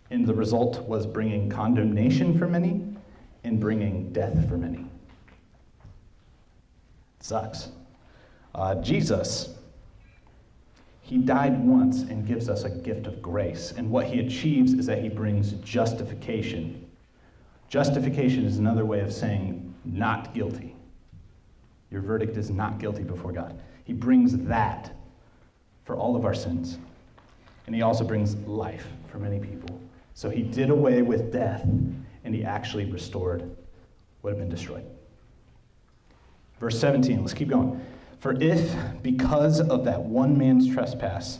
and 0.09 0.25
the 0.25 0.33
result 0.33 0.81
was 0.87 1.05
bringing 1.05 1.49
condemnation 1.49 2.37
for 2.37 2.47
many 2.47 2.83
and 3.43 3.59
bringing 3.59 4.11
death 4.11 4.49
for 4.49 4.57
many. 4.57 4.79
It 7.19 7.23
sucks. 7.23 7.69
Uh, 8.55 8.75
Jesus, 8.75 9.55
he 11.01 11.17
died 11.17 11.59
once 11.65 12.01
and 12.01 12.27
gives 12.27 12.49
us 12.49 12.63
a 12.63 12.69
gift 12.69 13.07
of 13.07 13.21
grace. 13.21 13.73
And 13.75 13.89
what 13.89 14.05
he 14.05 14.19
achieves 14.19 14.73
is 14.73 14.85
that 14.85 15.01
he 15.01 15.09
brings 15.09 15.53
justification. 15.53 16.87
Justification 17.67 18.45
is 18.45 18.57
another 18.57 18.85
way 18.85 18.99
of 18.99 19.13
saying 19.13 19.73
not 19.85 20.33
guilty. 20.33 20.75
Your 21.91 22.01
verdict 22.01 22.37
is 22.37 22.49
not 22.49 22.79
guilty 22.79 23.03
before 23.03 23.31
God. 23.31 23.59
He 23.85 23.93
brings 23.93 24.37
that 24.37 24.91
for 25.85 25.95
all 25.95 26.15
of 26.15 26.25
our 26.25 26.35
sins. 26.35 26.77
And 27.65 27.75
he 27.75 27.81
also 27.81 28.03
brings 28.03 28.35
life 28.47 28.87
for 29.07 29.17
many 29.17 29.39
people. 29.39 29.79
So 30.13 30.29
he 30.29 30.43
did 30.43 30.69
away 30.69 31.01
with 31.01 31.31
death 31.31 31.63
and 31.63 32.35
he 32.35 32.43
actually 32.43 32.85
restored 32.85 33.49
what 34.21 34.31
had 34.31 34.37
been 34.37 34.49
destroyed. 34.49 34.85
Verse 36.59 36.79
17, 36.79 37.21
let's 37.21 37.33
keep 37.33 37.47
going. 37.47 37.83
For 38.19 38.33
if, 38.41 38.75
because 39.01 39.61
of 39.61 39.85
that 39.85 40.01
one 40.01 40.37
man's 40.37 40.71
trespass, 40.71 41.39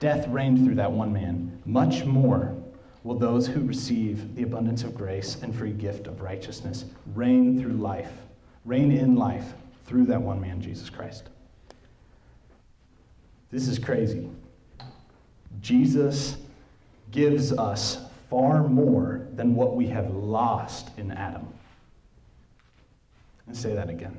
death 0.00 0.26
reigned 0.28 0.64
through 0.64 0.74
that 0.76 0.90
one 0.90 1.12
man, 1.12 1.62
much 1.64 2.04
more 2.04 2.56
will 3.04 3.18
those 3.18 3.46
who 3.46 3.60
receive 3.60 4.34
the 4.34 4.42
abundance 4.42 4.82
of 4.82 4.94
grace 4.94 5.36
and 5.42 5.54
free 5.54 5.72
gift 5.72 6.06
of 6.06 6.20
righteousness 6.20 6.84
reign 7.14 7.60
through 7.60 7.74
life, 7.74 8.12
reign 8.64 8.90
in 8.90 9.14
life 9.14 9.54
through 9.86 10.04
that 10.06 10.20
one 10.20 10.40
man, 10.40 10.60
Jesus 10.60 10.90
Christ. 10.90 11.28
This 13.50 13.68
is 13.68 13.78
crazy. 13.78 14.30
Jesus 15.60 16.36
gives 17.10 17.52
us 17.52 17.98
far 18.28 18.68
more 18.68 19.26
than 19.34 19.54
what 19.54 19.76
we 19.76 19.86
have 19.88 20.14
lost 20.14 20.90
in 20.96 21.10
Adam. 21.10 21.46
And 23.46 23.56
say 23.56 23.74
that 23.74 23.88
again. 23.90 24.16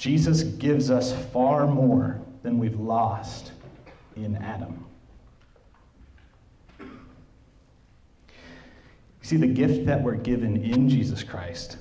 Jesus 0.00 0.42
gives 0.44 0.90
us 0.90 1.12
far 1.26 1.66
more 1.66 2.18
than 2.42 2.58
we've 2.58 2.80
lost 2.80 3.52
in 4.16 4.34
Adam. 4.36 4.82
You 6.78 6.86
see, 9.20 9.36
the 9.36 9.46
gift 9.46 9.84
that 9.84 10.02
we're 10.02 10.14
given 10.14 10.64
in 10.64 10.88
Jesus 10.88 11.22
Christ 11.22 11.76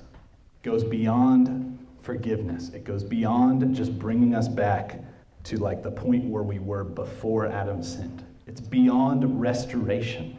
goes 0.64 0.84
beyond 0.84 1.80
forgiveness. 2.02 2.68
It 2.74 2.84
goes 2.84 3.06
beyond 3.06 3.74
just 3.74 3.98
bringing 3.98 4.36
us 4.36 4.50
back 4.50 5.00
to 5.46 5.56
like 5.56 5.82
the 5.82 5.92
point 5.92 6.26
where 6.26 6.44
we 6.44 6.60
were 6.60 6.84
before 6.84 7.48
Adam 7.48 7.82
sinned. 7.82 8.26
It's 8.48 8.60
beyond 8.60 9.40
restoration. 9.40 10.36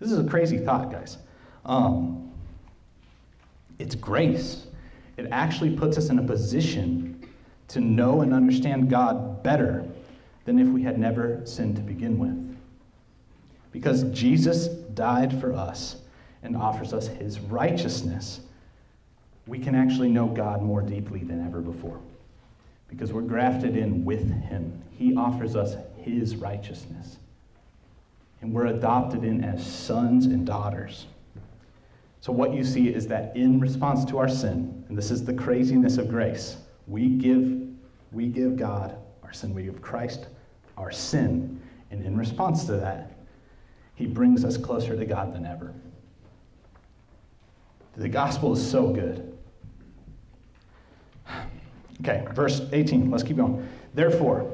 This 0.00 0.12
is 0.12 0.18
a 0.18 0.28
crazy 0.28 0.58
thought, 0.58 0.92
guys. 0.92 1.16
Um, 1.64 2.30
it's 3.78 3.94
grace 3.94 4.66
it 5.20 5.28
actually 5.30 5.76
puts 5.76 5.98
us 5.98 6.08
in 6.08 6.18
a 6.18 6.22
position 6.22 7.28
to 7.68 7.78
know 7.78 8.22
and 8.22 8.32
understand 8.32 8.88
God 8.88 9.42
better 9.42 9.86
than 10.46 10.58
if 10.58 10.66
we 10.68 10.82
had 10.82 10.98
never 10.98 11.42
sinned 11.44 11.76
to 11.76 11.82
begin 11.82 12.18
with. 12.18 12.56
Because 13.70 14.04
Jesus 14.04 14.68
died 14.68 15.38
for 15.38 15.52
us 15.52 15.96
and 16.42 16.56
offers 16.56 16.94
us 16.94 17.06
his 17.06 17.38
righteousness, 17.38 18.40
we 19.46 19.58
can 19.58 19.74
actually 19.74 20.08
know 20.08 20.26
God 20.26 20.62
more 20.62 20.80
deeply 20.80 21.20
than 21.22 21.46
ever 21.46 21.60
before. 21.60 22.00
Because 22.88 23.12
we're 23.12 23.20
grafted 23.20 23.76
in 23.76 24.06
with 24.06 24.26
him. 24.44 24.82
He 24.90 25.14
offers 25.14 25.54
us 25.54 25.76
his 25.98 26.34
righteousness. 26.36 27.18
And 28.40 28.54
we're 28.54 28.66
adopted 28.66 29.22
in 29.22 29.44
as 29.44 29.64
sons 29.64 30.24
and 30.24 30.46
daughters. 30.46 31.04
So, 32.20 32.32
what 32.32 32.52
you 32.52 32.64
see 32.64 32.88
is 32.88 33.06
that 33.06 33.34
in 33.34 33.60
response 33.60 34.04
to 34.06 34.18
our 34.18 34.28
sin, 34.28 34.84
and 34.88 34.96
this 34.96 35.10
is 35.10 35.24
the 35.24 35.32
craziness 35.32 35.96
of 35.96 36.08
grace, 36.08 36.58
we 36.86 37.08
give, 37.08 37.66
we 38.12 38.26
give 38.26 38.56
God 38.56 38.96
our 39.22 39.32
sin, 39.32 39.54
we 39.54 39.62
give 39.62 39.80
Christ 39.80 40.26
our 40.76 40.90
sin, 40.90 41.60
and 41.90 42.04
in 42.04 42.16
response 42.16 42.64
to 42.66 42.72
that, 42.72 43.18
he 43.94 44.06
brings 44.06 44.44
us 44.44 44.56
closer 44.58 44.96
to 44.96 45.04
God 45.06 45.34
than 45.34 45.46
ever. 45.46 45.72
The 47.96 48.08
gospel 48.08 48.52
is 48.52 48.70
so 48.70 48.88
good. 48.88 49.36
Okay, 52.00 52.24
verse 52.32 52.62
18, 52.72 53.10
let's 53.10 53.22
keep 53.22 53.36
going. 53.36 53.66
Therefore, 53.94 54.50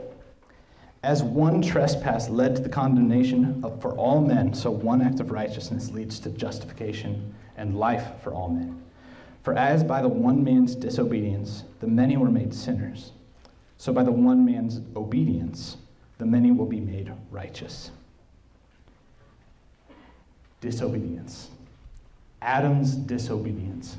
as 1.03 1.23
one 1.23 1.63
trespass 1.63 2.29
led 2.29 2.57
to 2.57 2.63
the 2.63 2.69
condemnation 2.69 3.61
of, 3.65 3.81
for 3.81 3.93
all 3.93 4.21
men, 4.21 4.53
so 4.53 4.71
one 4.71 5.03
act 5.03 5.21
of 5.21 5.31
righteousness 5.31 5.91
leads 5.91 6.19
to 6.21 6.31
justification 6.31 7.35
and 7.57 7.79
life 7.79 8.21
for 8.23 8.33
all 8.33 8.49
men. 8.49 8.83
For 9.42 9.55
as 9.55 9.85
by 9.85 10.03
the 10.03 10.09
one 10.09 10.42
man's 10.42 10.75
disobedience 10.75 11.64
the 11.81 11.87
many 11.87 12.16
were 12.16 12.31
made 12.31 12.53
sinners, 12.53 13.12
so 13.79 13.92
by 13.92 14.03
the 14.03 14.12
one 14.12 14.45
man's 14.45 14.81
obedience 14.97 15.77
the 16.19 16.27
many 16.27 16.51
will 16.51 16.66
be 16.66 16.81
made 16.81 17.12
righteous. 17.31 17.90
Disobedience. 20.61 21.51
Adam's 22.42 22.95
disobedience 22.95 23.97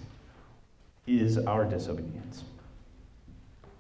is 1.06 1.38
our 1.38 1.66
disobedience. 1.66 2.44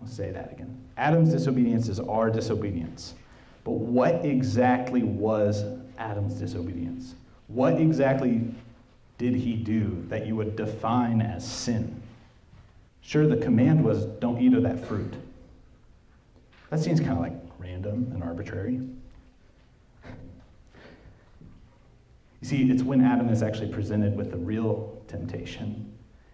I'll 0.01 0.07
say 0.07 0.31
that 0.31 0.51
again. 0.51 0.77
Adam's 0.97 1.31
disobedience 1.31 1.89
is 1.89 1.99
our 1.99 2.29
disobedience. 2.29 3.15
But 3.63 3.71
what 3.73 4.23
exactly 4.23 5.03
was 5.03 5.65
Adam's 5.97 6.35
disobedience? 6.35 7.15
What 7.47 7.79
exactly 7.79 8.41
did 9.17 9.35
he 9.35 9.55
do 9.55 10.05
that 10.09 10.27
you 10.27 10.35
would 10.35 10.55
define 10.55 11.21
as 11.21 11.49
sin? 11.49 12.01
Sure, 13.01 13.25
the 13.25 13.37
command 13.37 13.83
was 13.83 14.05
don't 14.05 14.39
eat 14.39 14.53
of 14.53 14.63
that 14.63 14.85
fruit. 14.85 15.13
That 16.69 16.79
seems 16.79 16.99
kind 16.99 17.13
of 17.13 17.19
like 17.19 17.33
random 17.57 18.11
and 18.13 18.21
arbitrary. 18.21 18.81
You 22.41 22.47
see, 22.47 22.69
it's 22.69 22.83
when 22.83 23.01
Adam 23.01 23.29
is 23.29 23.41
actually 23.41 23.71
presented 23.71 24.15
with 24.15 24.31
the 24.31 24.37
real 24.37 25.01
temptation. 25.07 25.91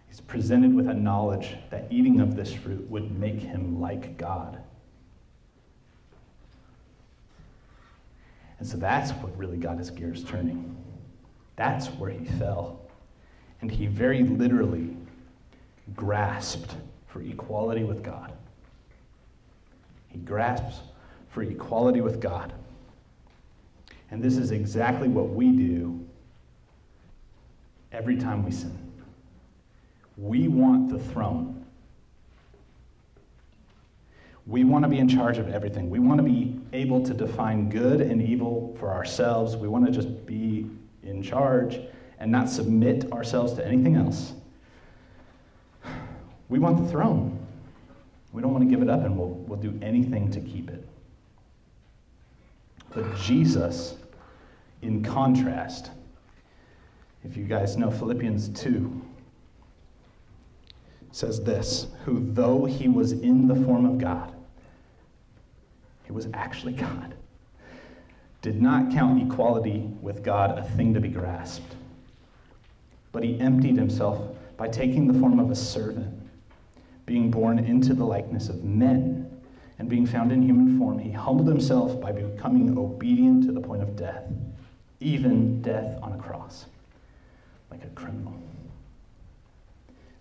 He's 0.08 0.20
presented 0.20 0.74
with 0.74 0.88
a 0.88 0.94
knowledge 0.94 1.56
that 1.70 1.86
eating 1.90 2.20
of 2.20 2.36
this 2.36 2.52
fruit 2.52 2.88
would 2.90 3.18
make 3.18 3.40
him 3.40 3.80
like 3.80 4.18
God. 4.18 4.58
And 8.58 8.68
so 8.68 8.76
that's 8.76 9.10
what 9.12 9.36
really 9.36 9.56
got 9.56 9.78
his 9.78 9.90
gears 9.90 10.24
turning. 10.24 10.83
That's 11.56 11.86
where 11.88 12.10
he 12.10 12.24
fell. 12.24 12.80
And 13.60 13.70
he 13.70 13.86
very 13.86 14.22
literally 14.22 14.96
grasped 15.94 16.76
for 17.06 17.22
equality 17.22 17.84
with 17.84 18.02
God. 18.02 18.32
He 20.08 20.18
grasps 20.18 20.80
for 21.30 21.42
equality 21.42 22.00
with 22.00 22.20
God. 22.20 22.52
And 24.10 24.22
this 24.22 24.36
is 24.36 24.50
exactly 24.50 25.08
what 25.08 25.30
we 25.30 25.50
do 25.50 26.04
every 27.92 28.16
time 28.16 28.44
we 28.44 28.50
sin. 28.50 28.76
We 30.16 30.48
want 30.48 30.90
the 30.90 30.98
throne. 30.98 31.64
We 34.46 34.62
want 34.62 34.84
to 34.84 34.88
be 34.88 34.98
in 34.98 35.08
charge 35.08 35.38
of 35.38 35.48
everything. 35.48 35.88
We 35.88 35.98
want 35.98 36.18
to 36.18 36.22
be 36.22 36.60
able 36.72 37.02
to 37.04 37.14
define 37.14 37.70
good 37.70 38.00
and 38.00 38.20
evil 38.20 38.76
for 38.78 38.92
ourselves. 38.92 39.56
We 39.56 39.68
want 39.68 39.86
to 39.86 39.92
just 39.92 40.26
be 40.26 40.68
in 41.04 41.22
charge 41.22 41.80
and 42.18 42.30
not 42.30 42.48
submit 42.48 43.10
ourselves 43.12 43.52
to 43.54 43.66
anything 43.66 43.96
else. 43.96 44.32
We 46.48 46.58
want 46.58 46.82
the 46.82 46.88
throne. 46.90 47.38
We 48.32 48.42
don't 48.42 48.52
want 48.52 48.64
to 48.64 48.70
give 48.70 48.82
it 48.82 48.90
up, 48.90 49.04
and 49.04 49.16
we'll, 49.16 49.28
we'll 49.28 49.60
do 49.60 49.78
anything 49.82 50.30
to 50.32 50.40
keep 50.40 50.70
it. 50.70 50.86
But 52.90 53.16
Jesus, 53.16 53.96
in 54.82 55.02
contrast, 55.02 55.90
if 57.24 57.36
you 57.36 57.44
guys 57.44 57.76
know 57.76 57.90
Philippians 57.90 58.48
2, 58.60 59.02
says 61.10 61.42
this 61.42 61.86
who, 62.04 62.20
though 62.32 62.64
he 62.64 62.88
was 62.88 63.12
in 63.12 63.46
the 63.46 63.54
form 63.54 63.86
of 63.86 63.98
God, 63.98 64.32
he 66.04 66.12
was 66.12 66.28
actually 66.34 66.72
God 66.72 67.14
did 68.44 68.60
not 68.60 68.92
count 68.92 69.22
equality 69.22 69.88
with 70.02 70.22
God 70.22 70.58
a 70.58 70.62
thing 70.76 70.92
to 70.92 71.00
be 71.00 71.08
grasped, 71.08 71.76
but 73.10 73.24
he 73.24 73.40
emptied 73.40 73.78
himself 73.78 74.36
by 74.58 74.68
taking 74.68 75.06
the 75.06 75.18
form 75.18 75.40
of 75.40 75.50
a 75.50 75.54
servant, 75.54 76.14
being 77.06 77.30
born 77.30 77.58
into 77.58 77.94
the 77.94 78.04
likeness 78.04 78.50
of 78.50 78.62
men, 78.62 79.40
and 79.78 79.88
being 79.88 80.04
found 80.04 80.30
in 80.30 80.42
human 80.42 80.78
form, 80.78 80.98
he 80.98 81.10
humbled 81.10 81.48
himself 81.48 81.98
by 82.02 82.12
becoming 82.12 82.76
obedient 82.76 83.44
to 83.46 83.52
the 83.52 83.62
point 83.62 83.82
of 83.82 83.96
death, 83.96 84.24
even 85.00 85.62
death 85.62 85.98
on 86.02 86.12
a 86.12 86.18
cross, 86.18 86.66
like 87.70 87.82
a 87.82 87.88
criminal. 87.94 88.34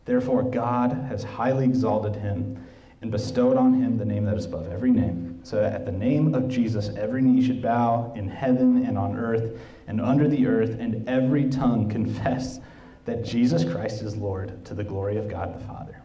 Therefore, 0.05 0.43
God 0.43 0.93
has 1.09 1.25
highly 1.25 1.65
exalted 1.65 2.15
him 2.15 2.65
and 3.01 3.11
bestowed 3.11 3.57
on 3.57 3.73
him 3.73 3.97
the 3.97 4.05
name 4.05 4.23
that 4.23 4.37
is 4.37 4.45
above 4.45 4.71
every 4.71 4.91
name, 4.91 5.32
so 5.43 5.57
that 5.57 5.73
at 5.73 5.85
the 5.85 5.91
name 5.91 6.33
of 6.33 6.47
Jesus 6.47 6.89
every 6.97 7.21
knee 7.21 7.45
should 7.45 7.61
bow 7.61 8.13
in 8.15 8.27
heaven 8.29 8.85
and 8.85 8.97
on 8.97 9.17
earth 9.17 9.59
and 9.87 10.01
under 10.01 10.27
the 10.27 10.47
earth, 10.47 10.77
and 10.79 11.07
every 11.07 11.49
tongue 11.49 11.89
confess 11.91 12.59
that 13.05 13.23
Jesus 13.23 13.63
Christ 13.65 14.01
is 14.01 14.15
Lord 14.15 14.63
to 14.65 14.73
the 14.73 14.83
glory 14.83 15.17
of 15.17 15.27
God 15.27 15.59
the 15.59 15.65
Father. 15.65 16.01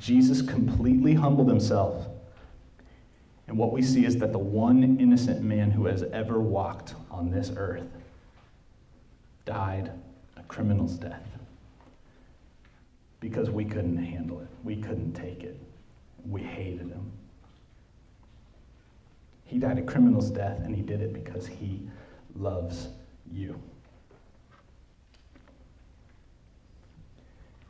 Jesus 0.00 0.42
completely 0.42 1.14
humbled 1.14 1.48
himself. 1.48 2.06
And 3.46 3.56
what 3.56 3.72
we 3.72 3.82
see 3.82 4.04
is 4.04 4.18
that 4.18 4.32
the 4.32 4.38
one 4.38 4.98
innocent 4.98 5.42
man 5.42 5.70
who 5.70 5.86
has 5.86 6.02
ever 6.02 6.40
walked 6.40 6.94
on 7.10 7.30
this 7.30 7.52
earth 7.56 7.86
died 9.44 9.92
a 10.36 10.42
criminal's 10.42 10.94
death 10.94 11.26
because 13.20 13.50
we 13.50 13.64
couldn't 13.64 13.96
handle 13.96 14.40
it. 14.40 14.48
We 14.62 14.76
couldn't 14.76 15.14
take 15.14 15.42
it. 15.42 15.58
We 16.26 16.42
hated 16.42 16.88
him. 16.88 17.12
He 19.54 19.60
died 19.60 19.78
a 19.78 19.82
criminal's 19.82 20.30
death, 20.30 20.58
and 20.64 20.74
he 20.74 20.82
did 20.82 21.00
it 21.00 21.12
because 21.12 21.46
he 21.46 21.80
loves 22.34 22.88
you. 23.30 23.56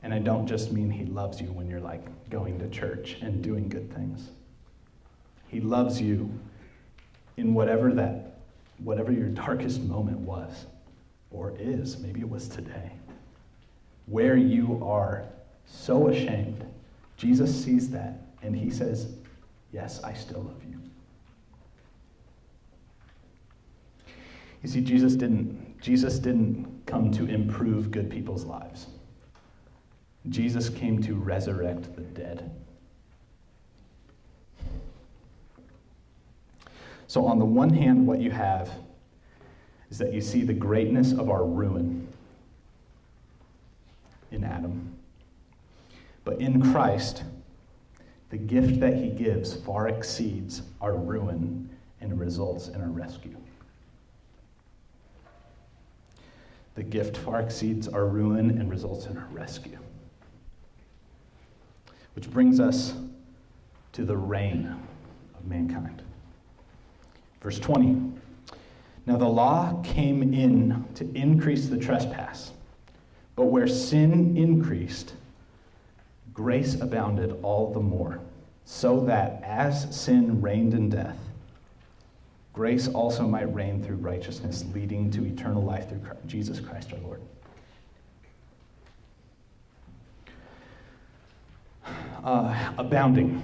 And 0.02 0.14
I 0.14 0.18
don't 0.18 0.46
just 0.46 0.72
mean 0.72 0.90
he 0.90 1.04
loves 1.04 1.42
you 1.42 1.48
when 1.48 1.68
you're 1.68 1.80
like 1.80 2.00
going 2.30 2.58
to 2.60 2.70
church 2.70 3.18
and 3.20 3.42
doing 3.42 3.68
good 3.68 3.94
things. 3.94 4.30
He 5.48 5.60
loves 5.60 6.00
you 6.00 6.32
in 7.36 7.52
whatever 7.52 7.92
that 7.92 8.38
whatever 8.78 9.12
your 9.12 9.28
darkest 9.44 9.82
moment 9.82 10.20
was 10.20 10.64
or 11.30 11.52
is, 11.58 11.98
maybe 11.98 12.20
it 12.20 12.30
was 12.30 12.48
today. 12.48 12.92
Where 14.06 14.38
you 14.38 14.82
are 14.82 15.26
so 15.66 16.08
ashamed. 16.08 16.64
Jesus 17.18 17.62
sees 17.62 17.90
that 17.90 18.22
and 18.40 18.56
he 18.56 18.70
says, 18.70 19.12
"Yes, 19.70 20.02
I 20.02 20.14
still 20.14 20.40
love 20.40 20.63
you." 20.63 20.63
You 24.64 24.70
see 24.70 24.80
Jesus 24.80 25.14
didn't 25.14 25.78
Jesus 25.82 26.18
didn't 26.18 26.86
come 26.86 27.12
to 27.12 27.26
improve 27.26 27.90
good 27.90 28.08
people's 28.08 28.46
lives. 28.46 28.86
Jesus 30.30 30.70
came 30.70 31.02
to 31.02 31.14
resurrect 31.14 31.94
the 31.94 32.00
dead. 32.00 32.50
So, 37.08 37.26
on 37.26 37.38
the 37.38 37.44
one 37.44 37.68
hand, 37.68 38.06
what 38.06 38.20
you 38.20 38.30
have 38.30 38.70
is 39.90 39.98
that 39.98 40.14
you 40.14 40.22
see 40.22 40.44
the 40.44 40.54
greatness 40.54 41.12
of 41.12 41.28
our 41.28 41.44
ruin 41.44 42.08
in 44.30 44.44
Adam. 44.44 44.96
But 46.24 46.40
in 46.40 46.72
Christ, 46.72 47.22
the 48.30 48.38
gift 48.38 48.80
that 48.80 48.96
he 48.96 49.10
gives 49.10 49.54
far 49.54 49.88
exceeds 49.88 50.62
our 50.80 50.96
ruin 50.96 51.68
and 52.00 52.18
results 52.18 52.68
in 52.68 52.80
our 52.80 52.88
rescue. 52.88 53.36
The 56.74 56.82
gift 56.82 57.16
far 57.16 57.40
exceeds 57.40 57.86
our 57.86 58.06
ruin 58.06 58.58
and 58.58 58.68
results 58.68 59.06
in 59.06 59.16
our 59.16 59.28
rescue. 59.30 59.78
Which 62.14 62.30
brings 62.30 62.60
us 62.60 62.94
to 63.92 64.04
the 64.04 64.16
reign 64.16 64.76
of 65.36 65.46
mankind. 65.46 66.02
Verse 67.40 67.58
20. 67.58 68.12
Now 69.06 69.16
the 69.16 69.28
law 69.28 69.82
came 69.82 70.22
in 70.34 70.84
to 70.94 71.04
increase 71.14 71.68
the 71.68 71.76
trespass, 71.76 72.52
but 73.36 73.46
where 73.46 73.68
sin 73.68 74.36
increased, 74.36 75.12
grace 76.32 76.80
abounded 76.80 77.38
all 77.42 77.72
the 77.72 77.80
more, 77.80 78.20
so 78.64 79.00
that 79.00 79.42
as 79.44 79.94
sin 79.94 80.40
reigned 80.40 80.74
in 80.74 80.88
death, 80.88 81.18
grace 82.54 82.88
also 82.88 83.26
might 83.26 83.52
reign 83.52 83.82
through 83.82 83.96
righteousness, 83.96 84.64
leading 84.72 85.10
to 85.10 85.26
eternal 85.26 85.62
life 85.62 85.88
through 85.88 86.00
Jesus 86.26 86.60
Christ 86.60 86.92
our 86.92 87.00
Lord. 87.00 87.20
Uh, 92.24 92.72
abounding. 92.78 93.42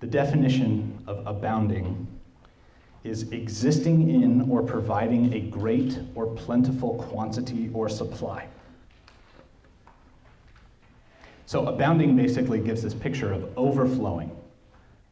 The 0.00 0.06
definition 0.06 1.02
of 1.06 1.26
abounding 1.26 2.06
is 3.04 3.30
existing 3.30 4.10
in 4.10 4.50
or 4.50 4.62
providing 4.62 5.32
a 5.32 5.40
great 5.40 5.98
or 6.14 6.26
plentiful 6.26 6.96
quantity 6.96 7.70
or 7.72 7.88
supply. 7.88 8.46
So, 11.46 11.66
abounding 11.66 12.14
basically 12.14 12.60
gives 12.60 12.82
this 12.82 12.94
picture 12.94 13.32
of 13.32 13.50
overflowing, 13.56 14.30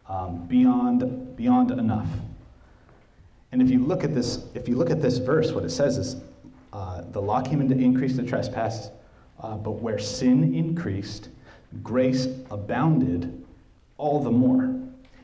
um, 0.09 0.47
beyond, 0.47 1.37
beyond 1.37 1.71
enough. 1.71 2.09
And 3.53 3.63
if 3.63 3.71
you 3.71 3.79
look 3.85 4.05
at 4.05 4.15
this, 4.15 4.45
if 4.55 4.69
you 4.69 4.77
look 4.77 4.91
at 4.91 5.01
this 5.01 5.19
verse, 5.19 5.53
what 5.53 5.65
it 5.65 5.71
says 5.71 5.97
is, 5.97 6.17
uh, 6.73 7.03
the 7.13 7.21
law 7.21 7.41
came 7.41 7.61
in 7.61 7.69
to 7.69 7.79
increase 7.79 8.17
the 8.17 8.23
trespass, 8.23 8.91
uh, 9.41 9.57
but 9.57 9.73
where 9.73 9.99
sin 9.99 10.55
increased, 10.55 11.29
grace 11.83 12.27
abounded 12.51 13.45
all 13.97 14.23
the 14.23 14.31
more. 14.31 14.65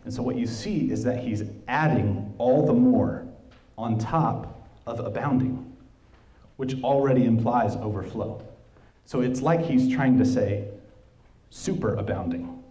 And 0.05 0.13
so 0.13 0.23
what 0.23 0.37
you 0.37 0.47
see 0.47 0.91
is 0.91 1.05
that 1.05 1.23
he's 1.23 1.45
adding 1.69 2.35
all 2.39 2.67
the 2.67 2.73
more 2.73 3.27
on 3.77 3.99
top 3.99 4.69
of 4.87 5.01
abounding, 5.01 5.73
which 6.57 6.83
already 6.83 7.25
implies 7.25 7.77
overflow. 7.77 8.43
So 9.07 9.21
it's 9.21 9.43
like 9.43 9.61
he's 9.61 9.93
trying 9.93 10.19
to 10.19 10.25
say 10.25 10.69
super 11.51 11.95
abounding. 11.97 12.63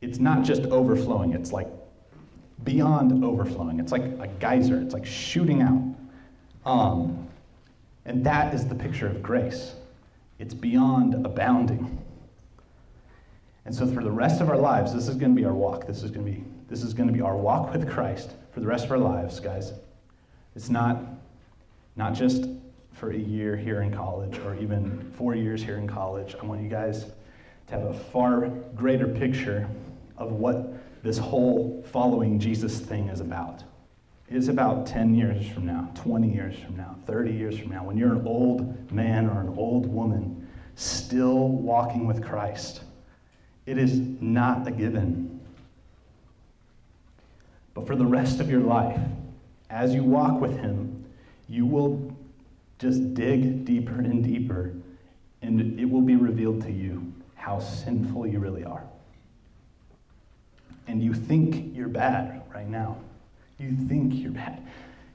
It's 0.00 0.18
not 0.18 0.44
just 0.44 0.62
overflowing, 0.62 1.32
it's 1.32 1.52
like 1.52 1.68
beyond 2.64 3.24
overflowing. 3.24 3.78
It's 3.78 3.92
like 3.92 4.02
a 4.02 4.28
geyser, 4.38 4.80
it's 4.80 4.94
like 4.94 5.06
shooting 5.06 5.62
out. 5.62 5.82
Um, 6.64 7.28
and 8.04 8.24
that 8.24 8.54
is 8.54 8.66
the 8.66 8.74
picture 8.74 9.06
of 9.06 9.22
grace. 9.22 9.74
It's 10.38 10.54
beyond 10.54 11.26
abounding. 11.26 12.02
And 13.64 13.74
so 13.74 13.86
for 13.86 14.02
the 14.02 14.10
rest 14.10 14.40
of 14.40 14.48
our 14.48 14.56
lives, 14.56 14.94
this 14.94 15.08
is 15.08 15.16
going 15.16 15.34
to 15.34 15.40
be 15.40 15.44
our 15.44 15.54
walk. 15.54 15.86
This 15.86 16.02
is 16.02 16.10
going 16.10 16.24
to 16.24 16.32
be 16.32 16.44
this 16.68 16.82
is 16.82 16.94
going 16.94 17.06
to 17.06 17.12
be 17.12 17.20
our 17.20 17.36
walk 17.36 17.72
with 17.72 17.88
Christ 17.88 18.32
for 18.52 18.58
the 18.58 18.66
rest 18.66 18.86
of 18.86 18.92
our 18.92 18.98
lives, 18.98 19.38
guys. 19.38 19.72
It's 20.54 20.68
not 20.68 21.02
not 21.94 22.14
just 22.14 22.48
for 22.92 23.10
a 23.10 23.16
year 23.16 23.56
here 23.56 23.82
in 23.82 23.92
college 23.92 24.38
or 24.38 24.56
even 24.56 25.12
4 25.16 25.34
years 25.34 25.62
here 25.62 25.76
in 25.76 25.86
college. 25.86 26.34
I 26.40 26.46
want 26.46 26.62
you 26.62 26.68
guys 26.68 27.04
to 27.66 27.74
have 27.74 27.84
a 27.84 27.94
far 27.94 28.48
greater 28.74 29.06
picture 29.06 29.68
of 30.16 30.32
what 30.32 30.72
this 31.06 31.18
whole 31.18 31.84
following 31.92 32.38
Jesus 32.38 32.80
thing 32.80 33.08
is 33.08 33.20
about. 33.20 33.62
It 34.28 34.36
is 34.36 34.48
about 34.48 34.86
10 34.86 35.14
years 35.14 35.46
from 35.48 35.66
now, 35.66 35.90
20 35.94 36.28
years 36.28 36.58
from 36.58 36.76
now, 36.76 36.96
30 37.06 37.32
years 37.32 37.58
from 37.58 37.70
now, 37.70 37.84
when 37.84 37.96
you're 37.96 38.12
an 38.12 38.26
old 38.26 38.90
man 38.90 39.28
or 39.28 39.40
an 39.40 39.54
old 39.56 39.86
woman 39.86 40.48
still 40.74 41.48
walking 41.48 42.06
with 42.06 42.22
Christ 42.22 42.82
it 43.66 43.78
is 43.78 43.98
not 44.20 44.66
a 44.66 44.70
given. 44.70 45.40
But 47.74 47.86
for 47.86 47.96
the 47.96 48.06
rest 48.06 48.40
of 48.40 48.48
your 48.48 48.60
life, 48.60 49.00
as 49.68 49.92
you 49.92 50.04
walk 50.04 50.40
with 50.40 50.56
Him, 50.56 51.04
you 51.48 51.66
will 51.66 52.16
just 52.78 53.14
dig 53.14 53.64
deeper 53.64 54.00
and 54.00 54.22
deeper, 54.22 54.72
and 55.42 55.78
it 55.78 55.84
will 55.84 56.00
be 56.00 56.16
revealed 56.16 56.62
to 56.62 56.70
you 56.70 57.12
how 57.34 57.58
sinful 57.58 58.26
you 58.28 58.38
really 58.38 58.64
are. 58.64 58.84
And 60.86 61.02
you 61.02 61.14
think 61.14 61.74
you're 61.74 61.88
bad 61.88 62.42
right 62.54 62.68
now. 62.68 62.98
You 63.58 63.76
think 63.88 64.14
you're 64.14 64.32
bad. 64.32 64.62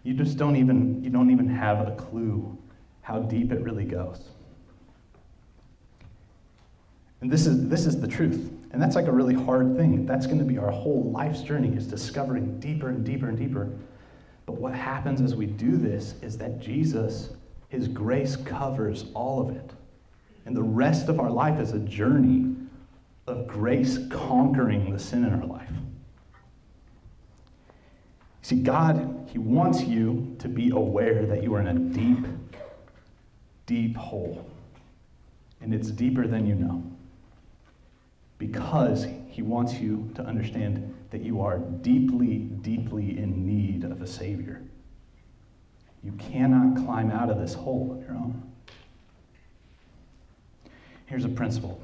You 0.03 0.13
just 0.13 0.37
don't 0.37 0.55
even 0.55 1.03
you 1.03 1.09
don't 1.09 1.31
even 1.31 1.47
have 1.47 1.87
a 1.87 1.91
clue 1.91 2.57
how 3.01 3.19
deep 3.19 3.51
it 3.51 3.61
really 3.61 3.85
goes. 3.85 4.21
And 7.21 7.31
this 7.31 7.45
is, 7.45 7.69
this 7.69 7.85
is 7.85 7.99
the 7.99 8.07
truth. 8.07 8.51
And 8.71 8.81
that's 8.81 8.95
like 8.95 9.07
a 9.07 9.11
really 9.11 9.35
hard 9.35 9.77
thing. 9.77 10.05
That's 10.05 10.25
going 10.25 10.39
to 10.39 10.45
be 10.45 10.57
our 10.57 10.71
whole 10.71 11.11
life's 11.11 11.41
journey 11.41 11.75
is 11.75 11.85
discovering 11.85 12.59
deeper 12.59 12.89
and 12.89 13.05
deeper 13.05 13.29
and 13.29 13.37
deeper. 13.37 13.69
But 14.45 14.53
what 14.53 14.73
happens 14.73 15.21
as 15.21 15.35
we 15.35 15.45
do 15.45 15.77
this 15.77 16.15
is 16.21 16.37
that 16.39 16.59
Jesus, 16.59 17.29
his 17.69 17.87
grace 17.87 18.35
covers 18.35 19.05
all 19.13 19.39
of 19.39 19.55
it. 19.55 19.71
And 20.45 20.57
the 20.57 20.63
rest 20.63 21.09
of 21.09 21.19
our 21.19 21.29
life 21.29 21.59
is 21.59 21.73
a 21.73 21.79
journey 21.79 22.50
of 23.27 23.47
grace 23.47 23.97
conquering 24.09 24.91
the 24.91 24.99
sin 24.99 25.23
in 25.23 25.33
our 25.33 25.45
life. 25.45 25.69
See, 28.41 28.61
God, 28.61 29.29
He 29.31 29.37
wants 29.37 29.83
you 29.83 30.35
to 30.39 30.47
be 30.47 30.71
aware 30.71 31.25
that 31.25 31.43
you 31.43 31.53
are 31.55 31.61
in 31.61 31.67
a 31.67 31.73
deep, 31.73 32.25
deep 33.65 33.95
hole. 33.95 34.49
And 35.61 35.73
it's 35.73 35.91
deeper 35.91 36.27
than 36.27 36.47
you 36.47 36.55
know 36.55 36.83
because 38.41 39.05
he 39.29 39.43
wants 39.43 39.75
you 39.75 40.09
to 40.15 40.23
understand 40.23 40.91
that 41.11 41.21
you 41.21 41.41
are 41.41 41.59
deeply, 41.59 42.39
deeply 42.39 43.19
in 43.19 43.45
need 43.45 43.83
of 43.83 44.01
a 44.01 44.07
Savior. 44.07 44.63
You 46.03 46.13
cannot 46.13 46.75
climb 46.75 47.11
out 47.11 47.29
of 47.29 47.37
this 47.37 47.53
hole 47.53 47.91
on 47.91 48.01
your 48.01 48.15
own. 48.15 48.51
Here's 51.05 51.23
a 51.23 51.29
principle 51.29 51.83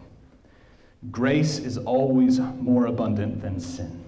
grace 1.11 1.59
is 1.59 1.77
always 1.77 2.39
more 2.39 2.87
abundant 2.87 3.41
than 3.41 3.59
sin. 3.59 4.03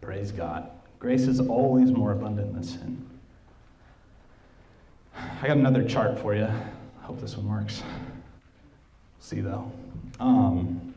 Praise 0.00 0.32
God. 0.32 0.70
Grace 0.98 1.22
is 1.22 1.40
always 1.40 1.90
more 1.92 2.12
abundant 2.12 2.54
than 2.54 2.62
sin. 2.62 3.06
I 5.14 5.46
got 5.46 5.56
another 5.56 5.84
chart 5.84 6.18
for 6.18 6.34
you. 6.34 6.44
I 6.44 7.04
hope 7.04 7.20
this 7.20 7.36
one 7.36 7.48
works. 7.48 7.82
See 9.20 9.40
though. 9.40 9.70
Um, 10.20 10.94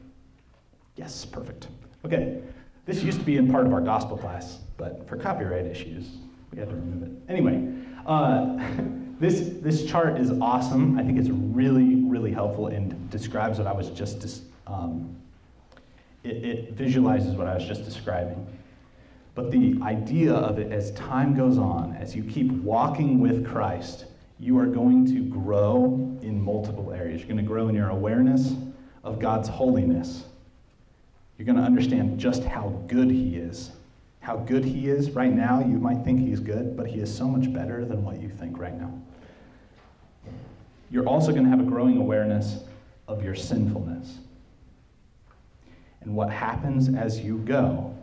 yes, 0.96 1.26
perfect. 1.26 1.68
Okay, 2.06 2.42
this 2.86 3.04
used 3.04 3.20
to 3.20 3.26
be 3.26 3.38
in 3.38 3.52
part 3.52 3.66
of 3.66 3.74
our 3.74 3.82
gospel 3.82 4.18
class, 4.18 4.60
but 4.78 5.08
for 5.08 5.18
copyright 5.18 5.66
issues, 5.66 6.18
we 6.52 6.60
had 6.60 6.70
to 6.70 6.76
remove 6.76 7.04
it. 7.04 7.12
Anyway, 7.30 7.68
uh, 8.06 8.58
this, 9.22 9.52
this 9.62 9.86
chart 9.86 10.18
is 10.18 10.32
awesome. 10.42 10.98
I 10.98 11.04
think 11.04 11.20
it's 11.20 11.30
really, 11.30 11.96
really 11.96 12.32
helpful 12.32 12.68
and 12.68 13.10
describes 13.12 13.60
what 13.60 13.68
I 13.68 13.72
was 13.72 13.92
just, 13.92 14.42
um, 14.66 15.16
it, 16.24 16.44
it 16.44 16.72
visualizes 16.74 17.36
what 17.36 17.46
I 17.46 17.54
was 17.54 17.64
just 17.64 17.86
describing. 17.86 18.48
But 19.36 19.52
the 19.52 19.78
idea 19.84 20.34
of 20.34 20.58
it 20.58 20.72
as 20.72 20.92
time 20.94 21.36
goes 21.36 21.60
on, 21.60 21.96
as 22.00 22.16
you 22.16 22.24
keep 22.24 22.52
walking 22.52 23.20
with 23.20 23.48
Christ, 23.48 24.06
you 24.40 24.58
are 24.58 24.66
going 24.66 25.06
to 25.14 25.22
grow 25.22 26.18
in 26.24 26.42
multiple 26.42 26.92
areas. 26.92 27.20
You're 27.20 27.30
going 27.30 27.38
to 27.38 27.44
grow 27.44 27.68
in 27.68 27.76
your 27.76 27.90
awareness 27.90 28.56
of 29.04 29.20
God's 29.20 29.48
holiness. 29.48 30.24
You're 31.38 31.46
going 31.46 31.60
to 31.60 31.64
understand 31.64 32.20
just 32.20 32.44
how 32.44 32.70
good 32.88 33.12
He 33.12 33.36
is. 33.36 33.70
How 34.20 34.38
good 34.38 34.66
He 34.66 34.90
is 34.90 35.12
right 35.12 35.32
now, 35.32 35.60
you 35.60 35.78
might 35.78 36.04
think 36.04 36.20
He's 36.20 36.40
good, 36.40 36.76
but 36.76 36.88
He 36.88 37.00
is 37.00 37.16
so 37.16 37.28
much 37.28 37.54
better 37.54 37.86
than 37.86 38.04
what 38.04 38.20
you 38.20 38.30
think 38.30 38.58
right 38.58 38.76
now. 38.76 38.92
You're 40.92 41.08
also 41.08 41.32
going 41.32 41.46
to 41.46 41.50
have 41.50 41.62
a 41.62 41.64
growing 41.64 41.98
awareness 41.98 42.60
of 43.08 43.24
your 43.24 43.34
sinfulness. 43.34 44.20
And 46.02 46.14
what 46.14 46.30
happens 46.30 46.94
as 46.94 47.20
you 47.20 47.38
go 47.38 47.96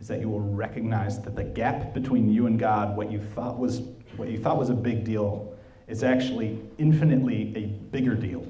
is 0.00 0.08
that 0.08 0.20
you 0.20 0.28
will 0.28 0.40
recognize 0.40 1.20
that 1.22 1.34
the 1.34 1.44
gap 1.44 1.94
between 1.94 2.30
you 2.30 2.46
and 2.46 2.58
God, 2.58 2.96
what 2.96 3.10
you 3.10 3.18
thought 3.18 3.58
was, 3.58 3.80
what 4.16 4.28
you 4.28 4.38
thought 4.38 4.58
was 4.58 4.68
a 4.68 4.74
big 4.74 5.04
deal, 5.04 5.54
is 5.88 6.02
actually 6.02 6.60
infinitely 6.78 7.52
a 7.56 7.66
bigger 7.66 8.14
deal 8.14 8.46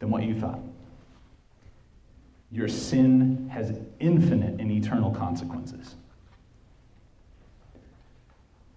than 0.00 0.10
what 0.10 0.24
you 0.24 0.34
thought. 0.34 0.60
Your 2.50 2.66
sin 2.66 3.48
has 3.52 3.78
infinite 4.00 4.60
and 4.60 4.70
eternal 4.72 5.12
consequences. 5.12 5.94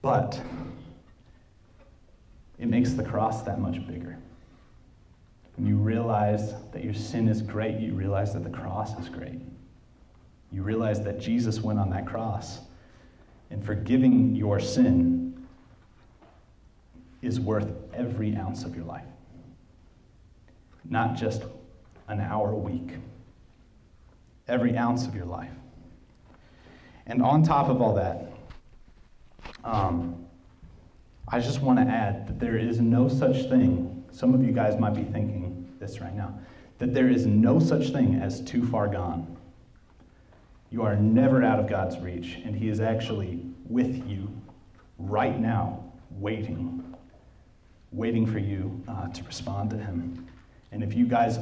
But 0.01 0.39
it 2.59 2.67
makes 2.67 2.93
the 2.93 3.03
cross 3.03 3.43
that 3.43 3.59
much 3.59 3.85
bigger. 3.87 4.17
When 5.55 5.67
you 5.67 5.77
realize 5.77 6.53
that 6.71 6.83
your 6.83 6.93
sin 6.93 7.27
is 7.27 7.41
great, 7.41 7.79
you 7.79 7.93
realize 7.93 8.33
that 8.33 8.43
the 8.43 8.49
cross 8.49 8.97
is 8.99 9.09
great. 9.09 9.39
You 10.51 10.63
realize 10.63 11.03
that 11.03 11.19
Jesus 11.19 11.61
went 11.61 11.79
on 11.79 11.89
that 11.91 12.05
cross, 12.05 12.59
and 13.49 13.63
forgiving 13.63 14.35
your 14.35 14.59
sin 14.59 15.45
is 17.21 17.39
worth 17.39 17.71
every 17.93 18.35
ounce 18.35 18.63
of 18.63 18.75
your 18.75 18.85
life, 18.85 19.05
not 20.89 21.15
just 21.15 21.43
an 22.07 22.19
hour 22.19 22.51
a 22.51 22.57
week, 22.57 22.97
every 24.47 24.77
ounce 24.77 25.07
of 25.07 25.15
your 25.15 25.25
life. 25.25 25.51
And 27.05 27.21
on 27.21 27.43
top 27.43 27.69
of 27.69 27.81
all 27.81 27.95
that, 27.95 28.31
um, 29.63 30.25
I 31.27 31.39
just 31.39 31.61
want 31.61 31.79
to 31.79 31.85
add 31.85 32.27
that 32.27 32.39
there 32.39 32.57
is 32.57 32.79
no 32.79 33.07
such 33.07 33.49
thing. 33.49 34.03
Some 34.11 34.33
of 34.33 34.43
you 34.43 34.51
guys 34.51 34.79
might 34.79 34.93
be 34.93 35.03
thinking 35.03 35.73
this 35.79 35.99
right 35.99 36.15
now 36.15 36.37
that 36.79 36.93
there 36.93 37.09
is 37.09 37.25
no 37.25 37.59
such 37.59 37.91
thing 37.91 38.15
as 38.15 38.41
too 38.41 38.65
far 38.67 38.87
gone. 38.87 39.37
You 40.69 40.81
are 40.81 40.95
never 40.95 41.43
out 41.43 41.59
of 41.59 41.69
God's 41.69 41.97
reach, 41.99 42.39
and 42.43 42.55
He 42.55 42.67
is 42.67 42.79
actually 42.79 43.39
with 43.69 44.07
you 44.09 44.29
right 44.97 45.39
now, 45.39 45.83
waiting, 46.11 46.95
waiting 47.91 48.25
for 48.25 48.39
you 48.39 48.83
uh, 48.87 49.07
to 49.09 49.23
respond 49.23 49.69
to 49.69 49.77
Him. 49.77 50.27
And 50.71 50.83
if 50.83 50.93
you 50.93 51.05
guys 51.05 51.37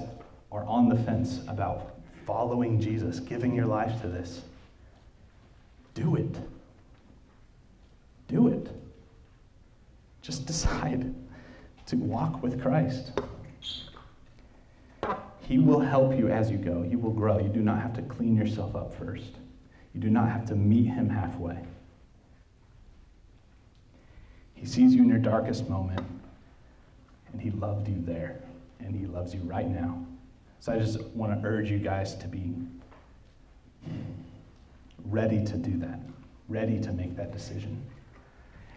are 0.52 0.66
on 0.66 0.90
the 0.90 0.98
fence 0.98 1.40
about 1.48 1.96
following 2.28 2.80
Jesus, 2.80 3.20
giving 3.20 3.56
your 3.56 3.66
life 3.66 4.02
to 4.02 4.08
this, 4.08 4.42
do 5.94 6.18
it. 6.18 6.36
Do 8.28 8.50
it. 8.50 8.70
Just 10.22 10.46
decide 10.48 11.14
to 11.88 11.96
walk 11.98 12.42
with 12.42 12.62
Christ. 12.62 13.12
He 15.42 15.58
will 15.58 15.80
help 15.80 16.18
you 16.18 16.30
as 16.30 16.50
you 16.50 16.58
go. 16.58 16.84
You 16.84 16.98
will 16.98 17.12
grow. 17.12 17.40
You 17.40 17.50
do 17.50 17.62
not 17.62 17.82
have 17.82 17.94
to 17.96 18.02
clean 18.04 18.38
yourself 18.38 18.76
up 18.76 18.94
first. 18.98 19.32
You 19.94 20.00
do 20.00 20.10
not 20.10 20.30
have 20.30 20.46
to 20.46 20.56
meet 20.56 20.86
him 20.86 21.10
halfway. 21.10 21.58
He 24.54 24.66
sees 24.66 24.94
you 24.94 25.02
in 25.02 25.10
your 25.10 25.18
darkest 25.18 25.68
moment, 25.68 26.06
and 27.34 27.42
he 27.42 27.50
loved 27.52 27.88
you 27.88 28.02
there, 28.06 28.40
and 28.80 28.96
he 28.96 29.08
loves 29.08 29.34
you 29.34 29.42
right 29.42 29.68
now. 29.68 30.06
So 30.60 30.72
I 30.72 30.78
just 30.78 31.02
want 31.08 31.34
to 31.42 31.48
urge 31.48 31.70
you 31.70 31.80
guys 31.80 32.16
to 32.16 32.28
be 32.28 32.54
ready 35.06 35.44
to 35.44 35.58
do 35.58 35.78
that, 35.80 36.00
ready 36.48 36.80
to 36.80 36.92
make 36.92 37.18
that 37.18 37.32
decision. 37.32 37.84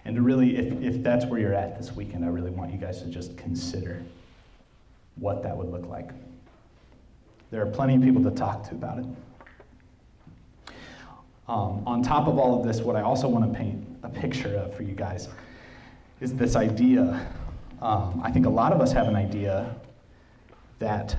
And 0.05 0.17
to 0.17 0.23
really, 0.23 0.57
if, 0.57 0.83
if 0.83 1.03
that's 1.03 1.25
where 1.27 1.41
you're 1.41 1.55
at 1.55 1.79
this 1.79 1.93
weekend, 1.93 2.25
I 2.25 2.29
really 2.29 2.51
want 2.51 2.73
you 2.73 2.79
guys 2.79 3.01
to 3.03 3.09
just 3.09 3.37
consider 3.37 4.03
what 5.17 5.43
that 5.43 5.57
would 5.57 5.71
look 5.71 5.87
like. 5.87 6.11
There 7.51 7.63
are 7.63 7.71
plenty 7.71 7.97
of 7.97 8.03
people 8.03 8.23
to 8.25 8.31
talk 8.31 8.69
to 8.69 8.75
about 8.75 8.99
it. 8.99 9.07
Um, 11.47 11.83
on 11.87 12.03
top 12.03 12.27
of 12.27 12.39
all 12.39 12.59
of 12.59 12.67
this, 12.67 12.81
what 12.81 12.97
I 12.97 13.03
also 13.03 13.29
want 13.29 13.51
to 13.51 13.59
paint 13.59 13.87
a 14.03 14.09
picture 14.09 14.57
of 14.57 14.75
for 14.75 14.83
you 14.83 14.95
guys 14.95 15.29
is 16.21 16.35
this 16.35 16.57
idea. 16.57 17.27
Um, 17.83 18.21
I 18.25 18.31
think 18.31 18.47
a 18.47 18.51
lot 18.51 18.73
of 18.73 18.81
us 18.81 18.93
have 18.93 19.09
an 19.09 19.17
idea 19.17 19.75
that 20.79 21.17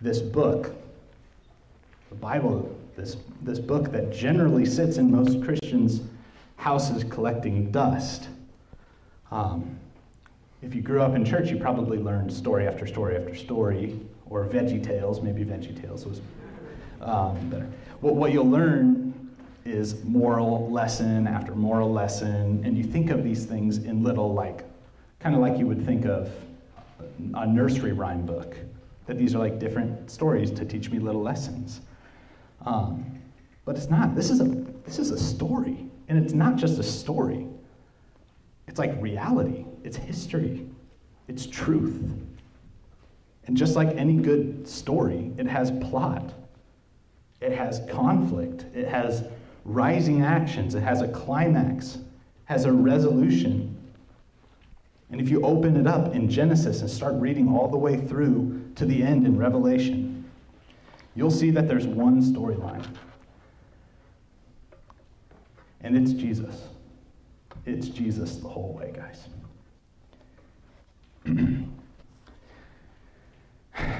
this 0.00 0.20
book, 0.20 0.74
the 2.10 2.14
Bible, 2.14 2.76
this, 2.96 3.16
this 3.42 3.58
book 3.58 3.90
that 3.92 4.12
generally 4.12 4.66
sits 4.66 4.98
in 4.98 5.10
most 5.10 5.42
Christians' 5.42 6.00
houses 6.58 7.04
collecting 7.04 7.70
dust. 7.70 8.28
Um, 9.30 9.78
if 10.60 10.74
you 10.74 10.82
grew 10.82 11.00
up 11.00 11.14
in 11.14 11.24
church, 11.24 11.50
you 11.50 11.56
probably 11.56 11.98
learned 11.98 12.32
story 12.32 12.66
after 12.66 12.86
story 12.86 13.16
after 13.16 13.34
story, 13.34 13.98
or 14.28 14.44
Veggie 14.44 14.82
Tales, 14.82 15.22
maybe 15.22 15.44
Veggie 15.44 15.80
Tales 15.80 16.04
was 16.04 16.20
um, 17.00 17.48
better. 17.48 17.68
What, 18.00 18.16
what 18.16 18.32
you'll 18.32 18.50
learn 18.50 19.14
is 19.64 20.02
moral 20.04 20.70
lesson 20.70 21.26
after 21.26 21.54
moral 21.54 21.92
lesson, 21.92 22.62
and 22.64 22.76
you 22.76 22.84
think 22.84 23.10
of 23.10 23.22
these 23.22 23.44
things 23.44 23.78
in 23.78 24.02
little, 24.02 24.34
like, 24.34 24.64
kind 25.20 25.34
of 25.34 25.40
like 25.40 25.58
you 25.58 25.66
would 25.66 25.84
think 25.86 26.06
of 26.06 26.30
a 27.34 27.46
nursery 27.46 27.92
rhyme 27.92 28.26
book, 28.26 28.56
that 29.06 29.16
these 29.16 29.34
are 29.34 29.38
like 29.38 29.58
different 29.58 30.10
stories 30.10 30.50
to 30.50 30.64
teach 30.64 30.90
me 30.90 30.98
little 30.98 31.22
lessons. 31.22 31.80
Um, 32.66 33.04
but 33.64 33.76
it's 33.76 33.88
not. 33.88 34.14
This 34.14 34.30
is 34.30 34.40
a 34.40 34.44
this 34.84 34.98
is 34.98 35.10
a 35.10 35.18
story. 35.18 35.87
And 36.08 36.18
it's 36.22 36.32
not 36.32 36.56
just 36.56 36.78
a 36.78 36.82
story, 36.82 37.46
it's 38.66 38.78
like 38.78 39.00
reality, 39.00 39.64
it's 39.84 39.96
history, 39.96 40.66
it's 41.28 41.46
truth. 41.46 42.02
And 43.46 43.56
just 43.56 43.76
like 43.76 43.88
any 43.96 44.14
good 44.14 44.66
story, 44.68 45.32
it 45.38 45.46
has 45.46 45.70
plot, 45.70 46.32
it 47.40 47.52
has 47.52 47.80
conflict, 47.90 48.64
it 48.74 48.88
has 48.88 49.24
rising 49.64 50.22
actions, 50.22 50.74
it 50.74 50.82
has 50.82 51.02
a 51.02 51.08
climax, 51.08 51.98
has 52.46 52.64
a 52.64 52.72
resolution. 52.72 53.74
And 55.10 55.20
if 55.20 55.30
you 55.30 55.42
open 55.42 55.76
it 55.76 55.86
up 55.86 56.14
in 56.14 56.28
Genesis 56.28 56.80
and 56.80 56.90
start 56.90 57.14
reading 57.14 57.48
all 57.48 57.68
the 57.68 57.78
way 57.78 57.96
through 57.98 58.70
to 58.76 58.84
the 58.84 59.02
end 59.02 59.26
in 59.26 59.38
Revelation, 59.38 60.24
you'll 61.14 61.30
see 61.30 61.50
that 61.50 61.68
there's 61.68 61.86
one 61.86 62.22
storyline 62.22 62.86
and 65.80 65.96
it's 65.96 66.12
Jesus. 66.12 66.64
It's 67.66 67.88
Jesus 67.88 68.36
the 68.36 68.48
whole 68.48 68.72
way, 68.74 68.92
guys. 68.94 69.28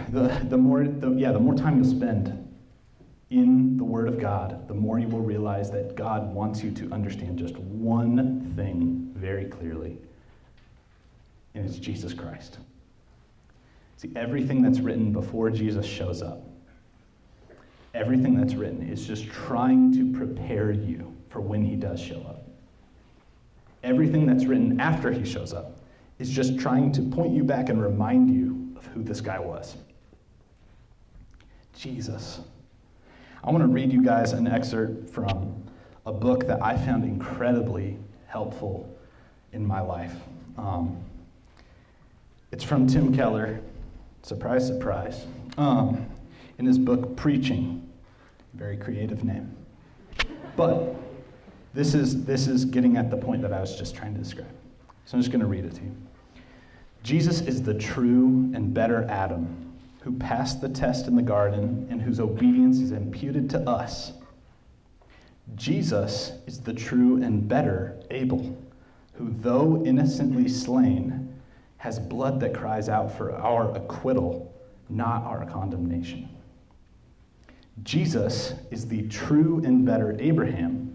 the, 0.09 0.47
the 0.49 0.57
more 0.57 0.85
the, 0.85 1.11
yeah, 1.13 1.33
the 1.33 1.39
more 1.39 1.55
time 1.55 1.79
you 1.79 1.85
spend 1.85 2.45
in 3.31 3.77
the 3.77 3.85
Word 3.85 4.09
of 4.09 4.19
God, 4.19 4.67
the 4.69 4.75
more 4.75 4.99
you 4.99 5.09
will 5.09 5.21
realize 5.21 5.71
that 5.71 5.95
God 5.95 6.33
wants 6.33 6.63
you 6.63 6.71
to 6.73 6.91
understand 6.93 7.39
just 7.39 7.57
one 7.59 8.55
thing 8.57 9.13
very 9.15 9.45
clearly, 9.45 9.99
and 11.55 11.69
it's 11.69 11.79
Jesus 11.79 12.15
Christ. 12.15 12.59
See, 13.99 14.11
everything 14.17 14.63
that's 14.63 14.81
written 14.81 15.13
before 15.13 15.51
Jesus 15.51 15.85
shows 15.85 16.23
up 16.23 16.49
everything 17.95 18.37
that's 18.37 18.55
written 18.55 18.89
is 18.89 19.07
just 19.07 19.27
trying 19.27 19.93
to 19.93 20.13
prepare 20.17 20.71
you 20.71 21.15
for 21.29 21.41
when 21.41 21.65
he 21.65 21.77
does 21.77 22.01
show 22.01 22.21
up. 22.23 22.49
Everything 23.83 24.27
that's 24.27 24.45
written 24.45 24.81
after 24.81 25.11
he 25.11 25.25
shows 25.25 25.53
up 25.53 25.79
is 26.19 26.29
just 26.29 26.59
trying 26.59 26.91
to 26.93 27.03
point 27.03 27.33
you 27.33 27.45
back 27.45 27.69
and 27.69 27.81
remind 27.81 28.31
you 28.31 28.77
of 28.77 28.87
who 28.87 29.03
this 29.03 29.21
guy 29.21 29.39
was. 29.39 29.77
Jesus. 31.75 32.41
I 33.45 33.51
want 33.51 33.63
to 33.63 33.69
read 33.69 33.93
you 33.93 34.03
guys 34.03 34.33
an 34.33 34.49
excerpt 34.49 35.09
from 35.11 35.63
a 36.07 36.13
book 36.13 36.47
that 36.47 36.63
I 36.63 36.77
found 36.77 37.05
incredibly 37.05 37.99
helpful 38.27 38.99
in 39.53 39.65
my 39.65 39.81
life. 39.81 40.15
Um, 40.57 41.01
it's 42.51 42.65
from 42.65 42.87
Tim 42.87 43.15
Keller. 43.15 43.61
Surprise, 44.23 44.67
surprise. 44.67 45.27
Um, 45.57 46.07
in 46.59 46.67
his 46.67 46.79
book, 46.79 47.17
Preaching. 47.17 47.89
Very 48.55 48.77
creative 48.77 49.23
name. 49.23 49.55
But 50.57 50.97
this 51.79 51.95
is, 51.95 52.25
this 52.25 52.49
is 52.49 52.65
getting 52.65 52.97
at 52.97 53.09
the 53.09 53.17
point 53.17 53.41
that 53.41 53.53
I 53.53 53.61
was 53.61 53.79
just 53.79 53.95
trying 53.95 54.13
to 54.13 54.19
describe. 54.19 54.51
So 55.05 55.17
I'm 55.17 55.21
just 55.21 55.31
going 55.31 55.43
to 55.43 55.47
read 55.47 55.65
it 55.65 55.77
to 55.77 55.83
you. 55.83 55.95
Jesus 57.05 57.41
is 57.43 57.63
the 57.63 57.73
true 57.73 58.51
and 58.53 58.75
better 58.75 59.05
Adam 59.09 59.77
who 60.01 60.11
passed 60.19 60.61
the 60.61 60.69
test 60.69 61.07
in 61.07 61.15
the 61.15 61.23
garden 61.23 61.87
and 61.89 62.03
whose 62.03 62.19
obedience 62.19 62.81
is 62.81 62.91
imputed 62.91 63.49
to 63.51 63.61
us. 63.61 64.11
Jesus 65.55 66.33
is 66.49 66.59
the 66.59 66.75
true 66.75 67.23
and 67.23 67.47
better 67.47 68.01
Abel, 68.11 68.59
who, 69.13 69.33
though 69.39 69.85
innocently 69.85 70.49
slain, 70.49 71.33
has 71.77 72.01
blood 72.01 72.41
that 72.41 72.55
cries 72.55 72.89
out 72.89 73.17
for 73.17 73.37
our 73.37 73.71
acquittal, 73.77 74.53
not 74.89 75.23
our 75.23 75.47
condemnation. 75.47 76.29
Jesus 77.85 78.55
is 78.73 78.89
the 78.89 79.07
true 79.07 79.63
and 79.65 79.87
better 79.87 80.17
Abraham, 80.19 80.88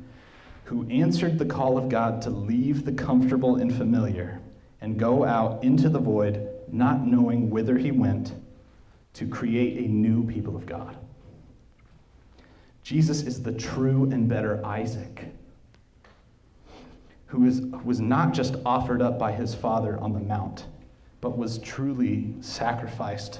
who 0.65 0.87
answered 0.89 1.37
the 1.37 1.45
call 1.45 1.77
of 1.77 1.89
God 1.89 2.21
to 2.23 2.29
leave 2.29 2.85
the 2.85 2.91
comfortable 2.91 3.57
and 3.57 3.73
familiar 3.73 4.39
and 4.81 4.97
go 4.97 5.23
out 5.23 5.63
into 5.63 5.89
the 5.89 5.99
void, 5.99 6.49
not 6.71 7.05
knowing 7.05 7.49
whither 7.49 7.77
he 7.77 7.91
went, 7.91 8.33
to 9.13 9.27
create 9.27 9.85
a 9.85 9.87
new 9.87 10.25
people 10.25 10.55
of 10.55 10.65
God. 10.65 10.97
Jesus 12.83 13.21
is 13.21 13.41
the 13.41 13.51
true 13.51 14.09
and 14.11 14.27
better 14.27 14.63
Isaac, 14.65 15.25
who 17.27 17.45
is, 17.45 17.61
was 17.83 17.99
not 17.99 18.33
just 18.33 18.55
offered 18.65 19.01
up 19.01 19.17
by 19.17 19.31
his 19.31 19.55
father 19.55 19.97
on 19.99 20.13
the 20.13 20.19
mount, 20.19 20.65
but 21.21 21.37
was 21.37 21.59
truly 21.59 22.33
sacrificed 22.41 23.39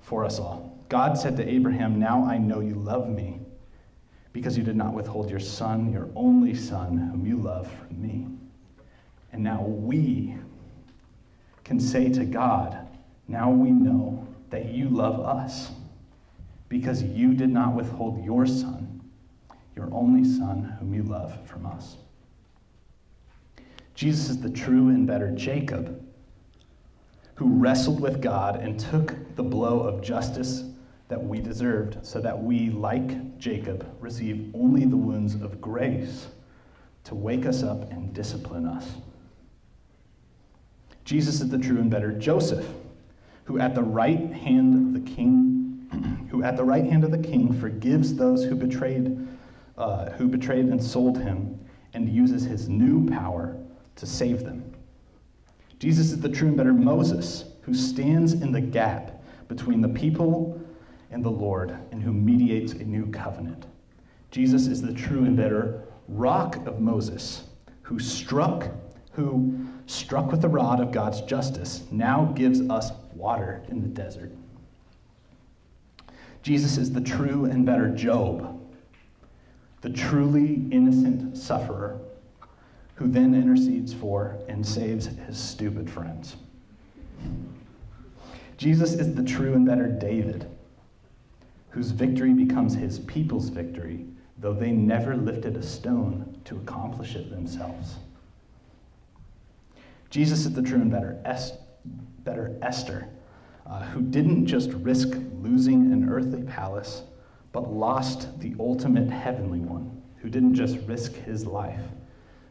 for 0.00 0.24
us 0.24 0.38
all. 0.38 0.78
God 0.88 1.18
said 1.18 1.36
to 1.36 1.46
Abraham, 1.46 1.98
Now 1.98 2.24
I 2.24 2.38
know 2.38 2.60
you 2.60 2.74
love 2.74 3.10
me, 3.10 3.37
because 4.38 4.56
you 4.56 4.62
did 4.62 4.76
not 4.76 4.94
withhold 4.94 5.28
your 5.28 5.40
son, 5.40 5.92
your 5.92 6.08
only 6.14 6.54
son, 6.54 6.96
whom 6.96 7.26
you 7.26 7.38
love, 7.38 7.68
from 7.72 8.00
me. 8.00 8.28
And 9.32 9.42
now 9.42 9.62
we 9.62 10.36
can 11.64 11.80
say 11.80 12.08
to 12.10 12.24
God, 12.24 12.86
Now 13.26 13.50
we 13.50 13.72
know 13.72 14.24
that 14.50 14.66
you 14.66 14.90
love 14.90 15.18
us, 15.18 15.72
because 16.68 17.02
you 17.02 17.34
did 17.34 17.50
not 17.50 17.74
withhold 17.74 18.24
your 18.24 18.46
son, 18.46 19.02
your 19.74 19.88
only 19.92 20.22
son, 20.22 20.76
whom 20.78 20.94
you 20.94 21.02
love, 21.02 21.36
from 21.44 21.66
us. 21.66 21.96
Jesus 23.96 24.30
is 24.30 24.38
the 24.38 24.50
true 24.50 24.90
and 24.90 25.04
better 25.04 25.32
Jacob 25.32 26.00
who 27.34 27.48
wrestled 27.48 27.98
with 27.98 28.22
God 28.22 28.60
and 28.60 28.78
took 28.78 29.16
the 29.34 29.42
blow 29.42 29.80
of 29.80 30.00
justice 30.00 30.62
that 31.08 31.20
we 31.20 31.40
deserved, 31.40 32.06
so 32.06 32.20
that 32.20 32.40
we, 32.40 32.70
like 32.70 33.16
Jacob, 33.38 33.86
receive 34.00 34.54
only 34.54 34.84
the 34.84 34.96
wounds 34.96 35.34
of 35.34 35.60
grace 35.60 36.28
to 37.04 37.14
wake 37.14 37.46
us 37.46 37.62
up 37.62 37.90
and 37.90 38.12
discipline 38.12 38.66
us. 38.66 38.86
Jesus 41.04 41.40
is 41.40 41.48
the 41.48 41.58
true 41.58 41.78
and 41.78 41.90
better 41.90 42.12
Joseph, 42.12 42.66
who 43.44 43.58
at 43.58 43.74
the 43.74 43.82
right 43.82 44.30
hand 44.32 44.74
of 44.74 44.92
the 44.92 45.10
king, 45.10 46.26
who 46.30 46.42
at 46.42 46.56
the 46.56 46.64
right 46.64 46.84
hand 46.84 47.04
of 47.04 47.10
the 47.10 47.18
king 47.18 47.58
forgives 47.58 48.14
those 48.14 48.44
who 48.44 48.54
betrayed, 48.54 49.26
uh, 49.78 50.10
who 50.10 50.28
betrayed 50.28 50.66
and 50.66 50.82
sold 50.82 51.18
him, 51.18 51.58
and 51.94 52.08
uses 52.10 52.44
his 52.44 52.68
new 52.68 53.08
power 53.08 53.56
to 53.96 54.04
save 54.04 54.44
them. 54.44 54.70
Jesus 55.78 56.10
is 56.10 56.20
the 56.20 56.28
true 56.28 56.48
and 56.48 56.56
better 56.56 56.74
Moses, 56.74 57.44
who 57.62 57.72
stands 57.72 58.34
in 58.34 58.52
the 58.52 58.60
gap 58.60 59.22
between 59.48 59.80
the 59.80 59.88
people 59.88 60.60
and 61.10 61.24
the 61.24 61.30
Lord, 61.30 61.76
and 61.90 62.02
who 62.02 62.12
mediates 62.12 62.72
a 62.72 62.84
new 62.84 63.06
covenant. 63.10 63.66
Jesus 64.30 64.66
is 64.66 64.82
the 64.82 64.92
true 64.92 65.24
and 65.24 65.36
better 65.36 65.82
rock 66.08 66.56
of 66.66 66.80
Moses, 66.80 67.44
who 67.82 67.98
struck, 67.98 68.68
who 69.12 69.66
struck 69.86 70.30
with 70.30 70.42
the 70.42 70.48
rod 70.48 70.80
of 70.80 70.92
God's 70.92 71.20
justice, 71.22 71.84
now 71.90 72.26
gives 72.34 72.60
us 72.68 72.90
water 73.14 73.62
in 73.68 73.80
the 73.80 73.88
desert. 73.88 74.32
Jesus 76.42 76.76
is 76.76 76.92
the 76.92 77.00
true 77.00 77.46
and 77.46 77.64
better 77.64 77.88
Job, 77.88 78.60
the 79.80 79.90
truly 79.90 80.66
innocent 80.70 81.36
sufferer 81.36 82.00
who 82.98 83.06
then 83.06 83.32
intercedes 83.32 83.94
for 83.94 84.36
and 84.48 84.66
saves 84.66 85.06
his 85.06 85.38
stupid 85.38 85.88
friends. 85.88 86.34
Jesus 88.56 88.94
is 88.94 89.14
the 89.14 89.22
true 89.22 89.54
and 89.54 89.64
better 89.64 89.86
David, 89.86 90.50
whose 91.78 91.92
victory 91.92 92.32
becomes 92.32 92.74
his 92.74 92.98
people's 92.98 93.50
victory, 93.50 94.04
though 94.38 94.52
they 94.52 94.72
never 94.72 95.16
lifted 95.16 95.56
a 95.56 95.62
stone 95.62 96.36
to 96.44 96.56
accomplish 96.56 97.14
it 97.14 97.30
themselves. 97.30 97.98
Jesus 100.10 100.40
is 100.40 100.52
the 100.52 100.60
true 100.60 100.80
and 100.80 100.90
better, 100.90 101.22
es- 101.24 101.52
better 102.24 102.58
Esther, 102.62 103.08
uh, 103.64 103.84
who 103.84 104.02
didn't 104.02 104.44
just 104.44 104.72
risk 104.72 105.10
losing 105.40 105.92
an 105.92 106.08
earthly 106.08 106.42
palace, 106.42 107.02
but 107.52 107.72
lost 107.72 108.40
the 108.40 108.56
ultimate 108.58 109.08
heavenly 109.08 109.60
one, 109.60 110.02
who 110.16 110.28
didn't 110.28 110.56
just 110.56 110.78
risk 110.88 111.12
his 111.12 111.46
life 111.46 111.84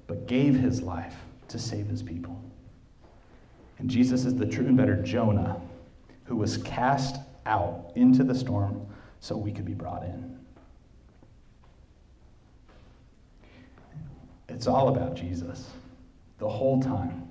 but 0.08 0.26
gave 0.26 0.56
his 0.56 0.82
life 0.82 1.18
to 1.50 1.60
save 1.60 1.88
his 1.88 2.02
people. 2.02 2.42
And 3.78 3.90
Jesus 3.90 4.24
is 4.24 4.36
the 4.36 4.46
true 4.46 4.68
and 4.68 4.78
better 4.78 4.96
Jonah, 5.04 5.60
who 6.24 6.38
was 6.38 6.56
cast 6.60 7.18
out 7.46 7.92
into 7.96 8.24
the 8.24 8.34
storm 8.34 8.88
so 9.20 9.36
we 9.36 9.52
could 9.52 9.66
be 9.66 9.74
brought 9.74 10.04
in. 10.04 10.38
It's 14.50 14.68
all 14.68 14.90
about 14.90 15.16
Jesus 15.16 15.70
the 16.40 16.48
whole 16.48 16.82
time. 16.82 17.28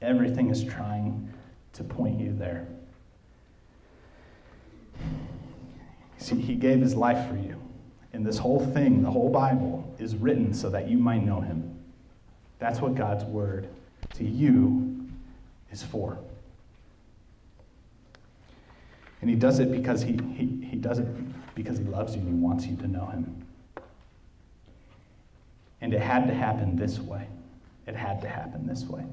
Everything 0.00 0.50
is 0.50 0.64
trying 0.64 1.32
to 1.74 1.84
point 1.84 2.20
you 2.20 2.34
there. 2.34 2.66
See, 6.18 6.40
he 6.40 6.54
gave 6.54 6.80
his 6.80 6.94
life 6.94 7.28
for 7.28 7.36
you. 7.36 7.60
And 8.12 8.24
this 8.26 8.38
whole 8.38 8.64
thing, 8.72 9.02
the 9.02 9.10
whole 9.10 9.30
Bible, 9.30 9.94
is 9.98 10.14
written 10.16 10.52
so 10.52 10.70
that 10.70 10.88
you 10.88 10.98
might 10.98 11.24
know 11.24 11.40
him. 11.40 11.76
That's 12.58 12.80
what 12.80 12.94
God's 12.94 13.24
word 13.24 13.68
to 14.14 14.24
you 14.24 15.08
is 15.70 15.82
for. 15.82 16.18
And 19.22 19.30
he 19.30 19.36
does 19.36 19.60
it 19.60 19.72
because 19.72 20.02
he, 20.02 20.18
he, 20.34 20.66
he 20.68 20.76
does 20.76 20.98
it 20.98 21.06
because 21.54 21.78
he 21.78 21.84
loves 21.84 22.14
you 22.14 22.20
and 22.20 22.28
he 22.28 22.34
wants 22.34 22.66
you 22.66 22.76
to 22.76 22.88
know 22.88 23.06
him. 23.06 23.46
And 25.80 25.94
it 25.94 26.00
had 26.00 26.26
to 26.26 26.34
happen 26.34 26.76
this 26.76 26.98
way. 26.98 27.26
It 27.86 27.96
had 27.96 28.20
to 28.22 28.28
happen 28.28 28.66
this 28.66 28.84
way. 28.84 29.04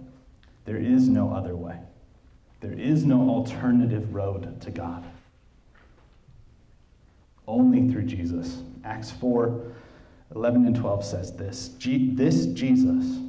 There 0.65 0.77
is 0.77 1.07
no 1.07 1.31
other 1.31 1.55
way. 1.55 1.77
There 2.59 2.73
is 2.73 3.05
no 3.05 3.29
alternative 3.29 4.13
road 4.13 4.59
to 4.61 4.71
God. 4.71 5.03
Only 7.47 7.91
through 7.91 8.03
Jesus. 8.03 8.61
Acts 8.83 9.11
4 9.11 9.71
11 10.35 10.67
and 10.67 10.75
12 10.75 11.03
says 11.03 11.35
this 11.35 11.71
This 11.79 12.45
Jesus 12.47 13.19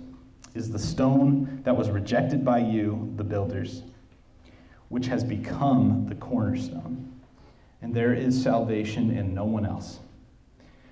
is 0.54 0.70
the 0.70 0.78
stone 0.78 1.62
that 1.64 1.76
was 1.76 1.88
rejected 1.90 2.44
by 2.44 2.58
you, 2.58 3.12
the 3.16 3.24
builders, 3.24 3.82
which 4.90 5.06
has 5.06 5.24
become 5.24 6.04
the 6.08 6.14
cornerstone. 6.16 7.10
And 7.80 7.94
there 7.94 8.12
is 8.12 8.40
salvation 8.40 9.16
in 9.16 9.32
no 9.32 9.44
one 9.44 9.64
else. 9.64 10.00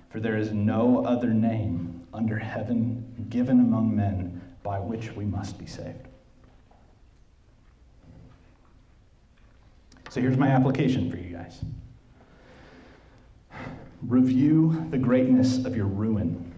For 0.09 0.19
there 0.19 0.37
is 0.37 0.51
no 0.51 1.05
other 1.05 1.29
name 1.33 2.07
under 2.13 2.39
heaven 2.39 3.27
given 3.29 3.59
among 3.59 3.95
men 3.95 4.41
by 4.63 4.79
which 4.79 5.11
we 5.11 5.25
must 5.25 5.59
be 5.59 5.67
saved. 5.67 6.07
So 10.09 10.21
here's 10.21 10.37
my 10.37 10.47
application 10.47 11.11
for 11.11 11.17
you 11.17 11.35
guys 11.35 11.61
review 14.07 14.87
the 14.91 14.97
greatness 14.97 15.65
of 15.65 15.75
your 15.75 15.85
ruin 15.85 16.48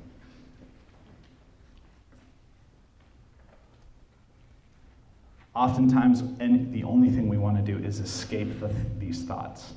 Oftentimes, 5.53 6.23
the 6.37 6.83
only 6.83 7.09
thing 7.09 7.27
we 7.27 7.37
want 7.37 7.57
to 7.57 7.63
do 7.63 7.83
is 7.83 7.99
escape 7.99 8.59
the, 8.59 8.73
these 8.99 9.23
thoughts. 9.23 9.73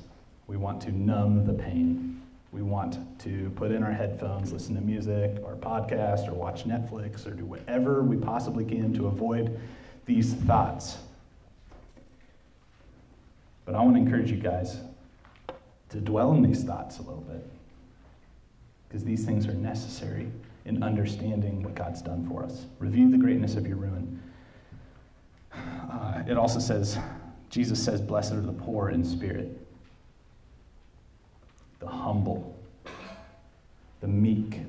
We 0.47 0.57
want 0.57 0.81
to 0.83 0.91
numb 0.91 1.45
the 1.45 1.53
pain. 1.53 2.21
We 2.51 2.61
want 2.61 2.97
to 3.19 3.51
put 3.57 3.71
in 3.71 3.83
our 3.83 3.91
headphones, 3.91 4.53
listen 4.53 4.75
to 4.75 4.81
music 4.81 5.39
or 5.43 5.55
podcast 5.55 6.29
or 6.29 6.33
watch 6.33 6.65
Netflix 6.65 7.27
or 7.27 7.31
do 7.31 7.43
whatever 7.43 8.01
we 8.01 8.15
possibly 8.15 8.63
can 8.63 8.93
to 8.93 9.07
avoid 9.07 9.59
these 10.05 10.33
thoughts. 10.33 10.99
But 13.65 13.75
I 13.75 13.81
want 13.81 13.95
to 13.95 14.01
encourage 14.01 14.31
you 14.31 14.37
guys 14.37 14.77
to 15.89 15.99
dwell 15.99 16.31
in 16.33 16.41
these 16.41 16.63
thoughts 16.63 16.99
a 16.99 17.01
little 17.01 17.21
bit 17.21 17.45
because 18.87 19.03
these 19.03 19.25
things 19.25 19.47
are 19.47 19.53
necessary 19.53 20.31
in 20.63 20.81
understanding 20.81 21.61
what 21.61 21.75
God's 21.75 22.01
done 22.01 22.25
for 22.29 22.43
us. 22.43 22.65
Review 22.79 23.11
the 23.11 23.17
greatness 23.17 23.55
of 23.55 23.67
your 23.67 23.77
ruin. 23.77 24.21
It 26.27 26.37
also 26.37 26.59
says, 26.59 26.97
Jesus 27.49 27.83
says, 27.83 28.01
Blessed 28.01 28.33
are 28.33 28.41
the 28.41 28.51
poor 28.51 28.89
in 28.89 29.03
spirit 29.03 29.61
the 31.79 31.87
humble, 31.87 32.57
the 34.01 34.07
meek, 34.07 34.61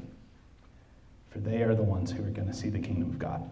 for 1.30 1.38
they 1.38 1.62
are 1.62 1.74
the 1.74 1.82
ones 1.82 2.10
who 2.10 2.22
are 2.22 2.30
going 2.30 2.48
to 2.48 2.54
see 2.54 2.68
the 2.68 2.78
kingdom 2.78 3.08
of 3.08 3.18
God. 3.18 3.48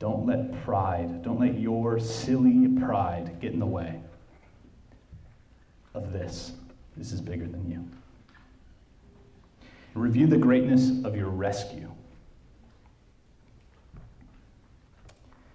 Don't 0.00 0.26
let 0.26 0.64
pride, 0.64 1.22
don't 1.22 1.38
let 1.38 1.58
your 1.58 2.00
silly 2.00 2.68
pride 2.68 3.38
get 3.40 3.52
in 3.52 3.60
the 3.60 3.66
way 3.66 4.00
of 5.94 6.12
this. 6.12 6.52
This 6.96 7.12
is 7.12 7.20
bigger 7.20 7.46
than 7.46 7.70
you. 7.70 7.88
Review 9.94 10.26
the 10.26 10.36
greatness 10.36 10.90
of 11.04 11.16
your 11.16 11.28
rescue. 11.28 11.93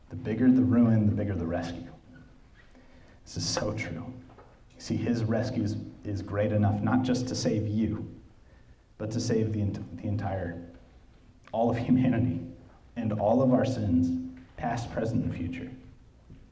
The 0.09 0.15
bigger 0.15 0.51
the 0.51 0.61
ruin, 0.61 1.05
the 1.05 1.11
bigger 1.11 1.35
the 1.35 1.45
rescue. 1.45 1.87
This 3.25 3.37
is 3.37 3.45
so 3.47 3.73
true. 3.73 4.11
You 4.75 4.79
see, 4.79 4.95
his 4.95 5.23
rescue 5.23 5.63
is, 5.63 5.75
is 6.03 6.21
great 6.21 6.51
enough 6.51 6.81
not 6.81 7.03
just 7.03 7.27
to 7.27 7.35
save 7.35 7.67
you, 7.67 8.09
but 8.97 9.11
to 9.11 9.19
save 9.19 9.53
the, 9.53 9.63
the 10.01 10.07
entire, 10.07 10.61
all 11.51 11.69
of 11.69 11.77
humanity 11.85 12.41
and 12.95 13.13
all 13.13 13.41
of 13.41 13.53
our 13.53 13.65
sins, 13.65 14.33
past, 14.57 14.91
present, 14.91 15.23
and 15.23 15.35
future. 15.35 15.69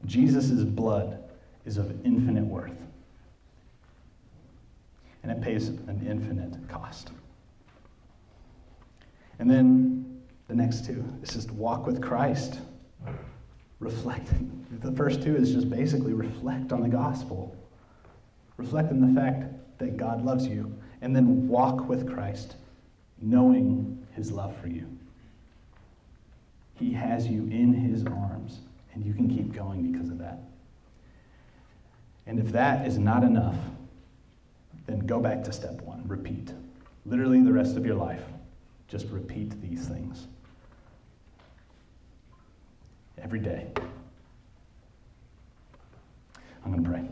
Jesus' 0.06 0.62
blood 0.62 1.24
is 1.66 1.76
of 1.76 1.90
infinite 2.04 2.44
worth, 2.44 2.80
and 5.22 5.32
it 5.32 5.42
pays 5.42 5.68
an 5.68 6.06
infinite 6.08 6.56
cost. 6.68 7.10
And 9.38 9.50
then 9.50 10.22
the 10.48 10.54
next 10.54 10.86
two 10.86 11.04
is 11.22 11.30
just 11.30 11.50
walk 11.50 11.86
with 11.86 12.00
Christ. 12.00 12.60
Reflect. 13.80 14.28
The 14.80 14.92
first 14.92 15.22
two 15.22 15.36
is 15.36 15.52
just 15.52 15.70
basically 15.70 16.12
reflect 16.12 16.72
on 16.72 16.82
the 16.82 16.88
gospel. 16.88 17.56
Reflect 18.56 18.90
on 18.90 19.14
the 19.14 19.20
fact 19.20 19.44
that 19.78 19.96
God 19.96 20.24
loves 20.24 20.46
you, 20.46 20.76
and 21.00 21.14
then 21.14 21.46
walk 21.46 21.88
with 21.88 22.12
Christ, 22.12 22.56
knowing 23.20 24.04
his 24.14 24.32
love 24.32 24.56
for 24.60 24.68
you. 24.68 24.86
He 26.74 26.92
has 26.92 27.28
you 27.28 27.42
in 27.44 27.72
his 27.72 28.04
arms, 28.04 28.58
and 28.94 29.04
you 29.04 29.14
can 29.14 29.28
keep 29.28 29.52
going 29.52 29.92
because 29.92 30.10
of 30.10 30.18
that. 30.18 30.40
And 32.26 32.40
if 32.40 32.50
that 32.52 32.86
is 32.86 32.98
not 32.98 33.22
enough, 33.22 33.56
then 34.86 35.00
go 35.00 35.20
back 35.20 35.44
to 35.44 35.52
step 35.52 35.80
one 35.82 36.02
repeat. 36.06 36.52
Literally, 37.06 37.42
the 37.42 37.52
rest 37.52 37.76
of 37.76 37.86
your 37.86 37.94
life, 37.94 38.22
just 38.88 39.06
repeat 39.08 39.60
these 39.62 39.86
things 39.86 40.26
every 43.22 43.40
day. 43.40 43.66
I'm 46.64 46.72
going 46.72 46.84
to 46.84 46.90
pray. 46.90 47.08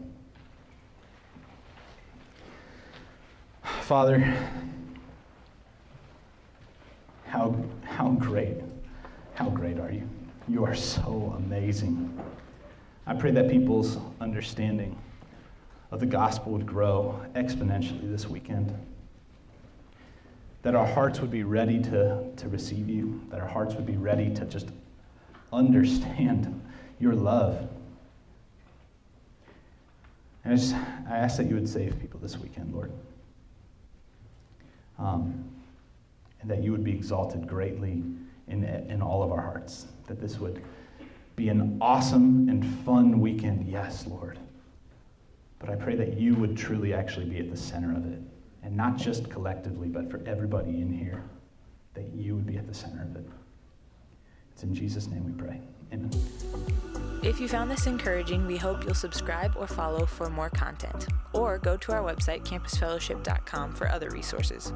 Father, 3.83 4.19
how, 7.27 7.57
how 7.85 8.11
great, 8.11 8.57
how 9.35 9.49
great 9.49 9.79
are 9.79 9.93
you? 9.93 10.09
You 10.49 10.65
are 10.65 10.75
so 10.75 11.35
amazing. 11.39 12.21
I 13.07 13.15
pray 13.15 13.31
that 13.31 13.49
people's 13.49 13.99
understanding 14.21 14.99
of 15.91 16.01
the 16.01 16.07
gospel 16.07 16.53
would 16.53 16.67
grow 16.67 17.21
exponentially 17.35 18.11
this 18.11 18.27
weekend. 18.27 18.75
That 20.63 20.75
our 20.75 20.87
hearts 20.87 21.21
would 21.21 21.31
be 21.31 21.45
ready 21.45 21.81
to, 21.83 22.25
to 22.37 22.49
receive 22.49 22.89
you, 22.89 23.23
that 23.31 23.41
our 23.41 23.47
hearts 23.47 23.75
would 23.77 23.87
be 23.87 23.97
ready 23.97 24.35
to 24.35 24.45
just 24.45 24.69
understand 25.53 26.61
your 26.99 27.15
love. 27.15 27.69
And 30.45 30.53
I, 30.53 30.57
just, 30.57 30.75
I 30.75 31.17
ask 31.17 31.37
that 31.39 31.47
you 31.47 31.55
would 31.55 31.69
save 31.69 31.99
people 32.01 32.21
this 32.21 32.39
weekend, 32.39 32.73
Lord 32.75 32.93
um, 34.99 35.45
and 36.41 36.51
that 36.51 36.63
you 36.63 36.73
would 36.73 36.85
be 36.85 36.93
exalted 36.93 37.47
greatly 37.47 38.03
in, 38.49 38.65
in 38.65 39.03
all 39.03 39.23
of 39.23 39.33
our 39.33 39.41
hearts. 39.41 39.87
That 40.07 40.21
this 40.21 40.39
would 40.39 40.63
be 41.35 41.49
an 41.49 41.79
awesome 41.81 42.49
and 42.49 42.65
fun 42.85 43.21
weekend, 43.21 43.69
yes, 43.69 44.07
Lord. 44.07 44.39
But 45.59 45.71
I 45.71 45.75
pray 45.75 45.97
that 45.97 46.19
you 46.19 46.35
would 46.35 46.57
truly 46.57 46.95
actually 46.95 47.27
be 47.27 47.39
at 47.39 47.51
the 47.51 47.57
center 47.57 47.93
of 47.93 48.07
it, 48.07 48.21
and 48.63 48.77
not 48.77 48.97
just 48.97 49.31
collectively, 49.31 49.89
but 49.89 50.11
for 50.11 50.21
everybody 50.27 50.81
in 50.81 50.93
here, 50.93 51.23
that 51.95 52.07
you 52.15 52.35
would 52.35 52.47
be 52.47 52.57
at 52.57 52.67
the 52.67 52.75
center 52.75 53.03
of 53.03 53.17
it. 53.17 53.27
It's 54.57 54.63
in 54.63 54.75
Jesus' 54.75 55.07
name 55.09 55.23
we 55.27 55.33
pray. 55.33 55.61
Amen. 55.93 56.11
If 57.23 57.39
you 57.39 57.47
found 57.47 57.71
this 57.71 57.87
encouraging, 57.87 58.47
we 58.47 58.57
hope 58.57 58.85
you'll 58.85 58.95
subscribe 58.95 59.55
or 59.55 59.67
follow 59.67 60.07
for 60.07 60.31
more 60.31 60.49
content, 60.49 61.09
or 61.35 61.59
go 61.59 61.77
to 61.77 61.93
our 61.93 62.01
website, 62.01 62.43
campusfellowship.com, 62.47 63.75
for 63.75 63.87
other 63.87 64.09
resources. 64.09 64.73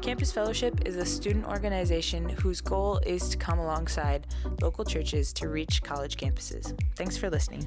Campus 0.00 0.30
Fellowship 0.30 0.86
is 0.86 0.94
a 0.94 1.04
student 1.04 1.44
organization 1.44 2.28
whose 2.28 2.60
goal 2.60 2.98
is 2.98 3.28
to 3.30 3.36
come 3.36 3.58
alongside 3.58 4.28
local 4.62 4.84
churches 4.84 5.32
to 5.32 5.48
reach 5.48 5.82
college 5.82 6.16
campuses. 6.16 6.78
Thanks 6.94 7.16
for 7.16 7.28
listening. 7.28 7.66